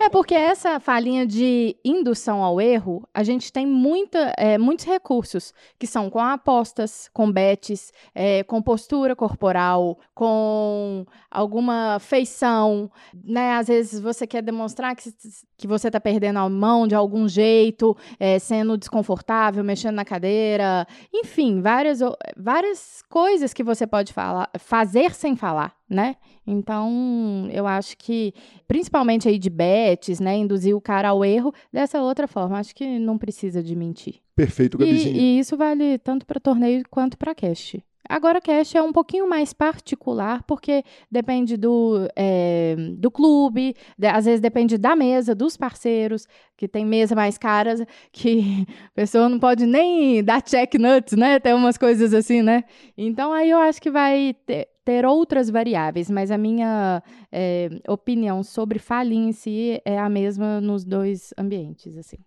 é 0.00 0.08
porque 0.08 0.34
essa 0.34 0.80
falinha 0.80 1.24
de 1.24 1.76
indução 1.84 2.42
ao 2.42 2.60
erro, 2.60 3.08
a 3.14 3.22
gente 3.22 3.52
tem 3.52 3.64
muita, 3.64 4.34
é, 4.36 4.58
muitos 4.58 4.84
recursos, 4.84 5.54
que 5.78 5.86
são 5.86 6.10
com 6.10 6.18
apostas, 6.18 7.08
com 7.14 7.30
bets, 7.30 7.92
é, 8.14 8.42
com 8.42 8.60
postura 8.60 9.14
corporal, 9.14 9.98
com 10.12 11.06
alguma 11.30 11.98
feição, 12.00 12.90
né? 13.24 13.52
Às 13.52 13.68
vezes 13.68 14.00
você 14.00 14.26
quer 14.26 14.42
demonstrar 14.42 14.96
que, 14.96 15.10
que 15.56 15.68
você 15.68 15.86
está 15.86 16.00
perdendo 16.00 16.40
a 16.40 16.48
mão 16.48 16.86
de 16.86 16.96
algum 16.96 17.28
jeito, 17.28 17.96
é, 18.18 18.40
sendo 18.40 18.76
desconfortável, 18.76 19.62
mexendo 19.62 19.94
na 19.94 20.04
cadeira, 20.04 20.84
enfim, 21.14 21.62
várias, 21.62 22.00
várias 22.36 23.02
coisas 23.08 23.54
que 23.54 23.62
você 23.62 23.86
pode 23.86 24.12
falar, 24.12 24.50
fazer 24.58 25.14
sem 25.14 25.36
falar 25.36 25.79
né? 25.90 26.14
Então, 26.46 27.48
eu 27.52 27.66
acho 27.66 27.96
que, 27.96 28.32
principalmente 28.68 29.28
aí 29.28 29.38
de 29.38 29.50
bets, 29.50 30.20
né, 30.20 30.36
induzir 30.36 30.74
o 30.74 30.80
cara 30.80 31.08
ao 31.08 31.24
erro, 31.24 31.52
dessa 31.72 32.00
outra 32.00 32.28
forma, 32.28 32.58
acho 32.58 32.74
que 32.74 32.98
não 32.98 33.18
precisa 33.18 33.62
de 33.62 33.74
mentir. 33.74 34.20
Perfeito, 34.36 34.78
Gabizinha. 34.78 35.14
E, 35.14 35.36
e 35.36 35.38
isso 35.40 35.56
vale 35.56 35.98
tanto 35.98 36.24
para 36.24 36.38
torneio 36.38 36.84
quanto 36.88 37.18
para 37.18 37.34
cast. 37.34 37.82
Agora, 38.10 38.40
cash 38.40 38.74
é 38.74 38.82
um 38.82 38.92
pouquinho 38.92 39.28
mais 39.28 39.52
particular, 39.52 40.42
porque 40.42 40.82
depende 41.08 41.56
do, 41.56 42.08
é, 42.16 42.74
do 42.98 43.08
clube, 43.08 43.76
de, 43.96 44.08
às 44.08 44.24
vezes 44.24 44.40
depende 44.40 44.76
da 44.76 44.96
mesa, 44.96 45.32
dos 45.32 45.56
parceiros, 45.56 46.26
que 46.56 46.66
tem 46.66 46.84
mesa 46.84 47.14
mais 47.14 47.38
caras, 47.38 47.80
que 48.10 48.66
a 48.88 48.90
pessoa 48.96 49.28
não 49.28 49.38
pode 49.38 49.64
nem 49.64 50.24
dar 50.24 50.42
check 50.42 50.74
nuts, 50.74 51.16
né? 51.16 51.38
Tem 51.38 51.54
umas 51.54 51.78
coisas 51.78 52.12
assim, 52.12 52.42
né? 52.42 52.64
Então, 52.98 53.32
aí 53.32 53.48
eu 53.48 53.58
acho 53.58 53.80
que 53.80 53.92
vai 53.92 54.34
ter, 54.44 54.66
ter 54.84 55.04
outras 55.04 55.50
variáveis, 55.50 56.10
mas 56.10 56.30
a 56.30 56.38
minha 56.38 57.02
é, 57.30 57.68
opinião 57.88 58.42
sobre 58.42 58.78
falir 58.78 59.18
em 59.18 59.32
si 59.32 59.80
é 59.84 59.98
a 59.98 60.08
mesma 60.08 60.60
nos 60.60 60.84
dois 60.84 61.32
ambientes, 61.38 61.96
assim. 61.96 62.18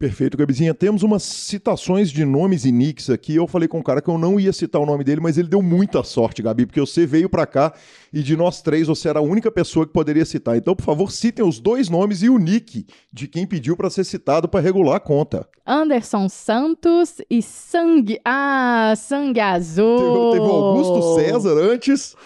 Perfeito, 0.00 0.34
Gabizinha. 0.34 0.72
Temos 0.72 1.02
umas 1.02 1.22
citações 1.22 2.10
de 2.10 2.24
nomes 2.24 2.64
e 2.64 2.72
nicks 2.72 3.10
aqui. 3.10 3.36
Eu 3.36 3.46
falei 3.46 3.68
com 3.68 3.80
um 3.80 3.82
cara 3.82 4.00
que 4.00 4.08
eu 4.08 4.16
não 4.16 4.40
ia 4.40 4.50
citar 4.50 4.80
o 4.80 4.86
nome 4.86 5.04
dele, 5.04 5.20
mas 5.20 5.36
ele 5.36 5.46
deu 5.46 5.60
muita 5.60 6.02
sorte, 6.02 6.40
Gabi, 6.40 6.64
porque 6.64 6.80
você 6.80 7.04
veio 7.04 7.28
para 7.28 7.44
cá 7.44 7.74
e 8.10 8.22
de 8.22 8.34
nós 8.34 8.62
três 8.62 8.86
você 8.86 9.10
era 9.10 9.18
a 9.18 9.22
única 9.22 9.52
pessoa 9.52 9.86
que 9.86 9.92
poderia 9.92 10.24
citar. 10.24 10.56
Então, 10.56 10.74
por 10.74 10.84
favor, 10.84 11.12
citem 11.12 11.44
os 11.44 11.60
dois 11.60 11.90
nomes 11.90 12.22
e 12.22 12.30
o 12.30 12.38
nick 12.38 12.86
de 13.12 13.28
quem 13.28 13.46
pediu 13.46 13.76
para 13.76 13.90
ser 13.90 14.04
citado 14.04 14.48
para 14.48 14.60
regular 14.60 14.96
a 14.96 15.00
conta. 15.00 15.46
Anderson 15.66 16.30
Santos 16.30 17.20
e 17.28 17.42
Sangue. 17.42 18.18
Ah, 18.24 18.94
Sangue 18.96 19.40
Azul. 19.40 19.98
Teve, 19.98 20.40
teve 20.40 20.50
o 20.50 20.56
Augusto 20.56 21.14
César 21.16 21.52
antes. 21.58 22.16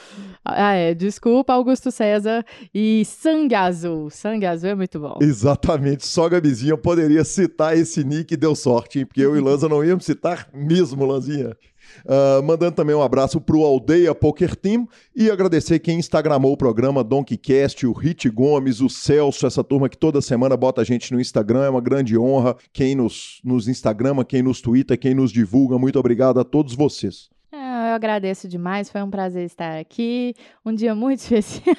Ah, 0.45 0.75
é. 0.75 0.95
Desculpa, 0.95 1.53
Augusto 1.53 1.91
César. 1.91 2.45
E 2.75 3.05
Sangue 3.05 3.55
Azul. 3.55 4.11
Sangue 4.11 4.47
Azul 4.47 4.71
é 4.71 4.75
muito 4.75 5.01
bom. 5.01 5.19
Exatamente. 5.21 6.07
Só 6.07 6.29
Gabizinha 6.29 6.77
poderia 6.77 7.25
citar 7.25 7.77
esse 7.77 8.05
nick 8.05 8.35
e 8.35 8.37
deu 8.37 8.55
sorte, 8.55 8.99
hein? 8.99 9.07
Porque 9.07 9.23
eu 9.23 9.37
e 9.37 9.41
Lanza 9.41 9.69
não 9.69 9.85
íamos 9.85 10.05
citar 10.05 10.49
mesmo, 10.53 11.07
Lanzinha. 11.07 11.57
Uh, 12.05 12.43
mandando 12.43 12.73
também 12.73 12.95
um 12.95 13.03
abraço 13.03 13.41
pro 13.41 13.62
Aldeia 13.62 14.15
Poker 14.15 14.57
Team 14.57 14.89
e 15.15 15.31
agradecer 15.31 15.79
quem 15.79 15.99
instagramou 15.99 16.53
o 16.53 16.57
programa, 16.57 17.05
DonkeyCast, 17.05 17.87
o 17.87 17.93
Rit 17.93 18.29
Gomes, 18.31 18.81
o 18.81 18.89
Celso, 18.89 19.47
essa 19.47 19.62
turma 19.62 19.89
que 19.89 19.97
toda 19.97 20.21
semana 20.21 20.57
bota 20.57 20.81
a 20.81 20.85
gente 20.85 21.12
no 21.12 21.21
Instagram, 21.21 21.65
é 21.65 21.71
uma 21.71 21.81
grande 21.81 22.19
honra. 22.19 22.57
Quem 22.73 22.95
nos, 22.95 23.41
nos 23.45 23.69
Instagrama, 23.69 24.25
quem 24.25 24.43
nos 24.43 24.61
twitta, 24.61 24.97
quem 24.97 25.15
nos 25.15 25.31
divulga, 25.31 25.79
muito 25.79 25.99
obrigado 25.99 26.41
a 26.41 26.45
todos 26.45 26.75
vocês. 26.75 27.34
Eu 27.95 27.97
agradeço 27.97 28.49
demais, 28.49 28.91
foi 28.91 29.01
um 29.03 29.11
prazer 29.11 29.45
estar 29.45 29.79
aqui. 29.79 30.35
Um 30.66 30.75
dia 30.75 30.97
muito 30.97 31.21
especial. 31.31 31.77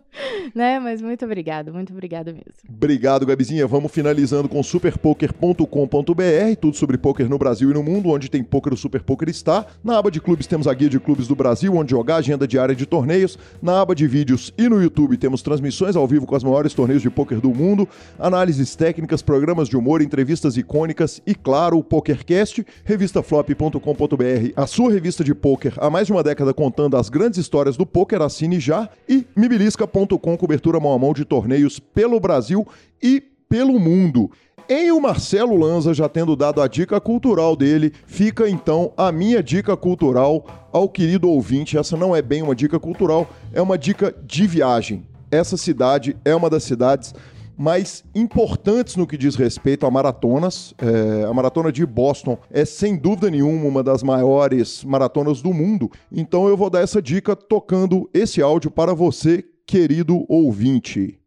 né? 0.54 0.78
Mas 0.78 1.00
muito 1.00 1.24
obrigado, 1.24 1.72
muito 1.72 1.92
obrigado 1.92 2.26
mesmo. 2.26 2.52
Obrigado, 2.68 3.26
Gabizinha. 3.26 3.66
Vamos 3.66 3.92
finalizando 3.92 4.48
com 4.48 4.62
superpoker.com.br, 4.62 6.56
tudo 6.60 6.76
sobre 6.76 6.98
poker 6.98 7.28
no 7.28 7.38
Brasil 7.38 7.70
e 7.70 7.74
no 7.74 7.82
mundo, 7.82 8.10
onde 8.10 8.30
tem 8.30 8.42
poker, 8.42 8.72
o 8.72 8.76
Super 8.76 9.02
Poker 9.02 9.28
está. 9.28 9.66
Na 9.82 9.98
aba 9.98 10.10
de 10.10 10.20
clubes 10.20 10.46
temos 10.46 10.66
a 10.66 10.74
guia 10.74 10.88
de 10.88 11.00
clubes 11.00 11.26
do 11.26 11.34
Brasil, 11.34 11.74
onde 11.74 11.90
jogar, 11.90 12.16
agenda 12.16 12.46
diária 12.46 12.74
de 12.74 12.86
torneios. 12.86 13.38
Na 13.60 13.80
aba 13.80 13.94
de 13.94 14.06
vídeos 14.06 14.52
e 14.56 14.68
no 14.68 14.82
YouTube 14.82 15.16
temos 15.16 15.42
transmissões 15.42 15.96
ao 15.96 16.06
vivo 16.06 16.26
com 16.26 16.34
as 16.34 16.44
maiores 16.44 16.74
torneios 16.74 17.02
de 17.02 17.10
poker 17.10 17.40
do 17.40 17.50
mundo, 17.54 17.88
análises 18.18 18.74
técnicas, 18.74 19.22
programas 19.22 19.68
de 19.68 19.76
humor, 19.76 20.02
entrevistas 20.02 20.56
icônicas 20.56 21.20
e, 21.26 21.34
claro, 21.34 21.78
o 21.78 21.84
PokerCast, 21.84 22.64
revistaflop.com.br, 22.84 24.52
a 24.56 24.66
sua 24.66 24.90
revista 24.90 25.22
de 25.22 25.34
poker 25.34 25.74
há 25.76 25.90
mais 25.90 26.06
de 26.06 26.12
uma 26.12 26.22
década 26.22 26.54
contando 26.54 26.96
as 26.96 27.08
grandes 27.08 27.38
histórias 27.38 27.76
do 27.76 27.84
poker, 27.84 28.22
assine 28.22 28.58
já 28.58 28.88
e 29.08 29.26
me 29.36 29.48
belisca 29.48 29.81
Busca.com, 29.86 30.36
cobertura 30.36 30.78
mão 30.78 30.92
a 30.92 30.98
mão 30.98 31.12
de 31.12 31.24
torneios 31.24 31.78
pelo 31.78 32.20
Brasil 32.20 32.66
e 33.02 33.20
pelo 33.48 33.78
mundo. 33.78 34.30
Em 34.68 34.92
o 34.92 35.00
Marcelo 35.00 35.56
Lanza 35.56 35.92
já 35.92 36.08
tendo 36.08 36.36
dado 36.36 36.62
a 36.62 36.68
dica 36.68 37.00
cultural 37.00 37.56
dele, 37.56 37.92
fica 38.06 38.48
então 38.48 38.92
a 38.96 39.10
minha 39.10 39.42
dica 39.42 39.76
cultural 39.76 40.46
ao 40.72 40.88
querido 40.88 41.28
ouvinte. 41.28 41.76
Essa 41.76 41.96
não 41.96 42.14
é 42.14 42.22
bem 42.22 42.42
uma 42.42 42.54
dica 42.54 42.78
cultural, 42.78 43.28
é 43.52 43.60
uma 43.60 43.76
dica 43.76 44.14
de 44.24 44.46
viagem. 44.46 45.04
Essa 45.30 45.56
cidade 45.56 46.16
é 46.24 46.34
uma 46.34 46.48
das 46.48 46.62
cidades 46.62 47.14
mais 47.56 48.04
importantes 48.14 48.96
no 48.96 49.06
que 49.06 49.18
diz 49.18 49.34
respeito 49.34 49.84
a 49.84 49.90
maratonas. 49.90 50.74
É, 50.78 51.24
a 51.24 51.34
maratona 51.34 51.70
de 51.70 51.84
Boston 51.84 52.38
é 52.50 52.64
sem 52.64 52.96
dúvida 52.96 53.30
nenhuma 53.30 53.66
uma 53.66 53.82
das 53.82 54.02
maiores 54.02 54.84
maratonas 54.84 55.42
do 55.42 55.52
mundo. 55.52 55.90
Então 56.10 56.48
eu 56.48 56.56
vou 56.56 56.70
dar 56.70 56.80
essa 56.80 57.02
dica 57.02 57.34
tocando 57.34 58.08
esse 58.14 58.40
áudio 58.40 58.70
para 58.70 58.94
você 58.94 59.44
querido 59.66 60.24
ouvinte. 60.28 61.18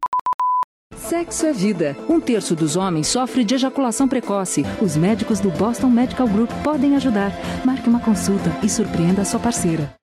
Sexo 0.96 1.46
é 1.46 1.54
vida. 1.54 1.96
Um 2.10 2.20
terço 2.20 2.56
dos 2.56 2.76
homens 2.76 3.08
sofre 3.08 3.44
de 3.44 3.56
ejaculação 3.56 4.08
precoce. 4.08 4.64
Os 4.82 4.96
médicos 4.96 5.40
do 5.40 5.52
Boston 5.52 5.90
Medical 5.90 6.28
Group 6.28 6.50
podem 6.64 6.96
ajudar. 6.96 7.32
Marque 7.66 7.90
uma 7.90 8.00
consulta 8.00 8.50
e 8.64 8.70
surpreenda 8.70 9.22
a 9.22 9.26
sua 9.26 9.40
parceira. 9.40 9.94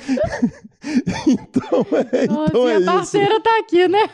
então 1.26 1.86
é, 2.12 2.24
então 2.24 2.68
é 2.68 2.76
isso. 2.76 2.84
parceira 2.86 3.40
tá 3.40 3.58
aqui, 3.58 3.88
né? 3.88 4.08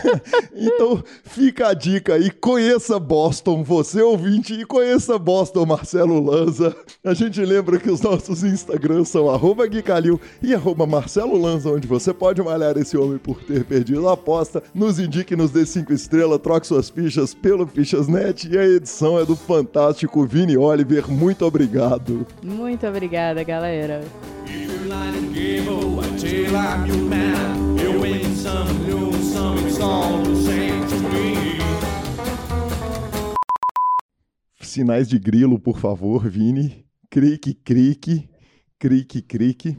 então 0.54 1.02
fica 1.24 1.68
a 1.68 1.74
dica 1.74 2.14
aí, 2.14 2.30
conheça 2.30 2.98
Boston, 2.98 3.62
você 3.62 4.02
ouvinte, 4.02 4.54
e 4.54 4.64
conheça 4.64 5.18
Boston, 5.18 5.66
Marcelo 5.66 6.20
Lanza. 6.20 6.74
A 7.04 7.14
gente 7.14 7.40
lembra 7.40 7.78
que 7.78 7.90
os 7.90 8.00
nossos 8.00 8.44
Instagrams 8.44 9.08
são 9.08 9.30
arroba 9.30 9.66
Guicalil 9.66 10.20
e 10.42 10.54
arroba 10.54 10.86
Marcelo 10.86 11.40
Lanza, 11.40 11.70
onde 11.70 11.86
você 11.86 12.12
pode 12.12 12.42
malhar 12.42 12.76
esse 12.76 12.96
homem 12.96 13.18
por 13.18 13.42
ter 13.42 13.64
perdido 13.64 14.08
a 14.08 14.12
aposta. 14.12 14.62
Nos 14.74 14.98
indique, 14.98 15.36
nos 15.36 15.50
dê 15.50 15.64
cinco 15.66 15.92
estrelas, 15.92 16.38
troque 16.40 16.66
suas 16.66 16.90
fichas 16.90 17.34
pelo 17.34 17.66
Fichasnet 17.66 18.48
e 18.48 18.58
a 18.58 18.64
edição 18.64 19.18
é 19.18 19.24
do 19.24 19.36
fantástico 19.36 20.24
Vini 20.24 20.56
Oliver. 20.56 21.10
Muito 21.10 21.44
obrigado. 21.44 22.26
Muito 22.42 22.86
obrigada, 22.86 23.42
galera. 23.42 24.00
Sinais 34.60 35.06
de 35.06 35.18
grilo, 35.18 35.60
por 35.60 35.78
favor, 35.78 36.28
Vini. 36.28 36.84
Crique, 37.08 37.54
crique, 37.54 38.28
crique, 38.80 39.22
crique. 39.22 39.78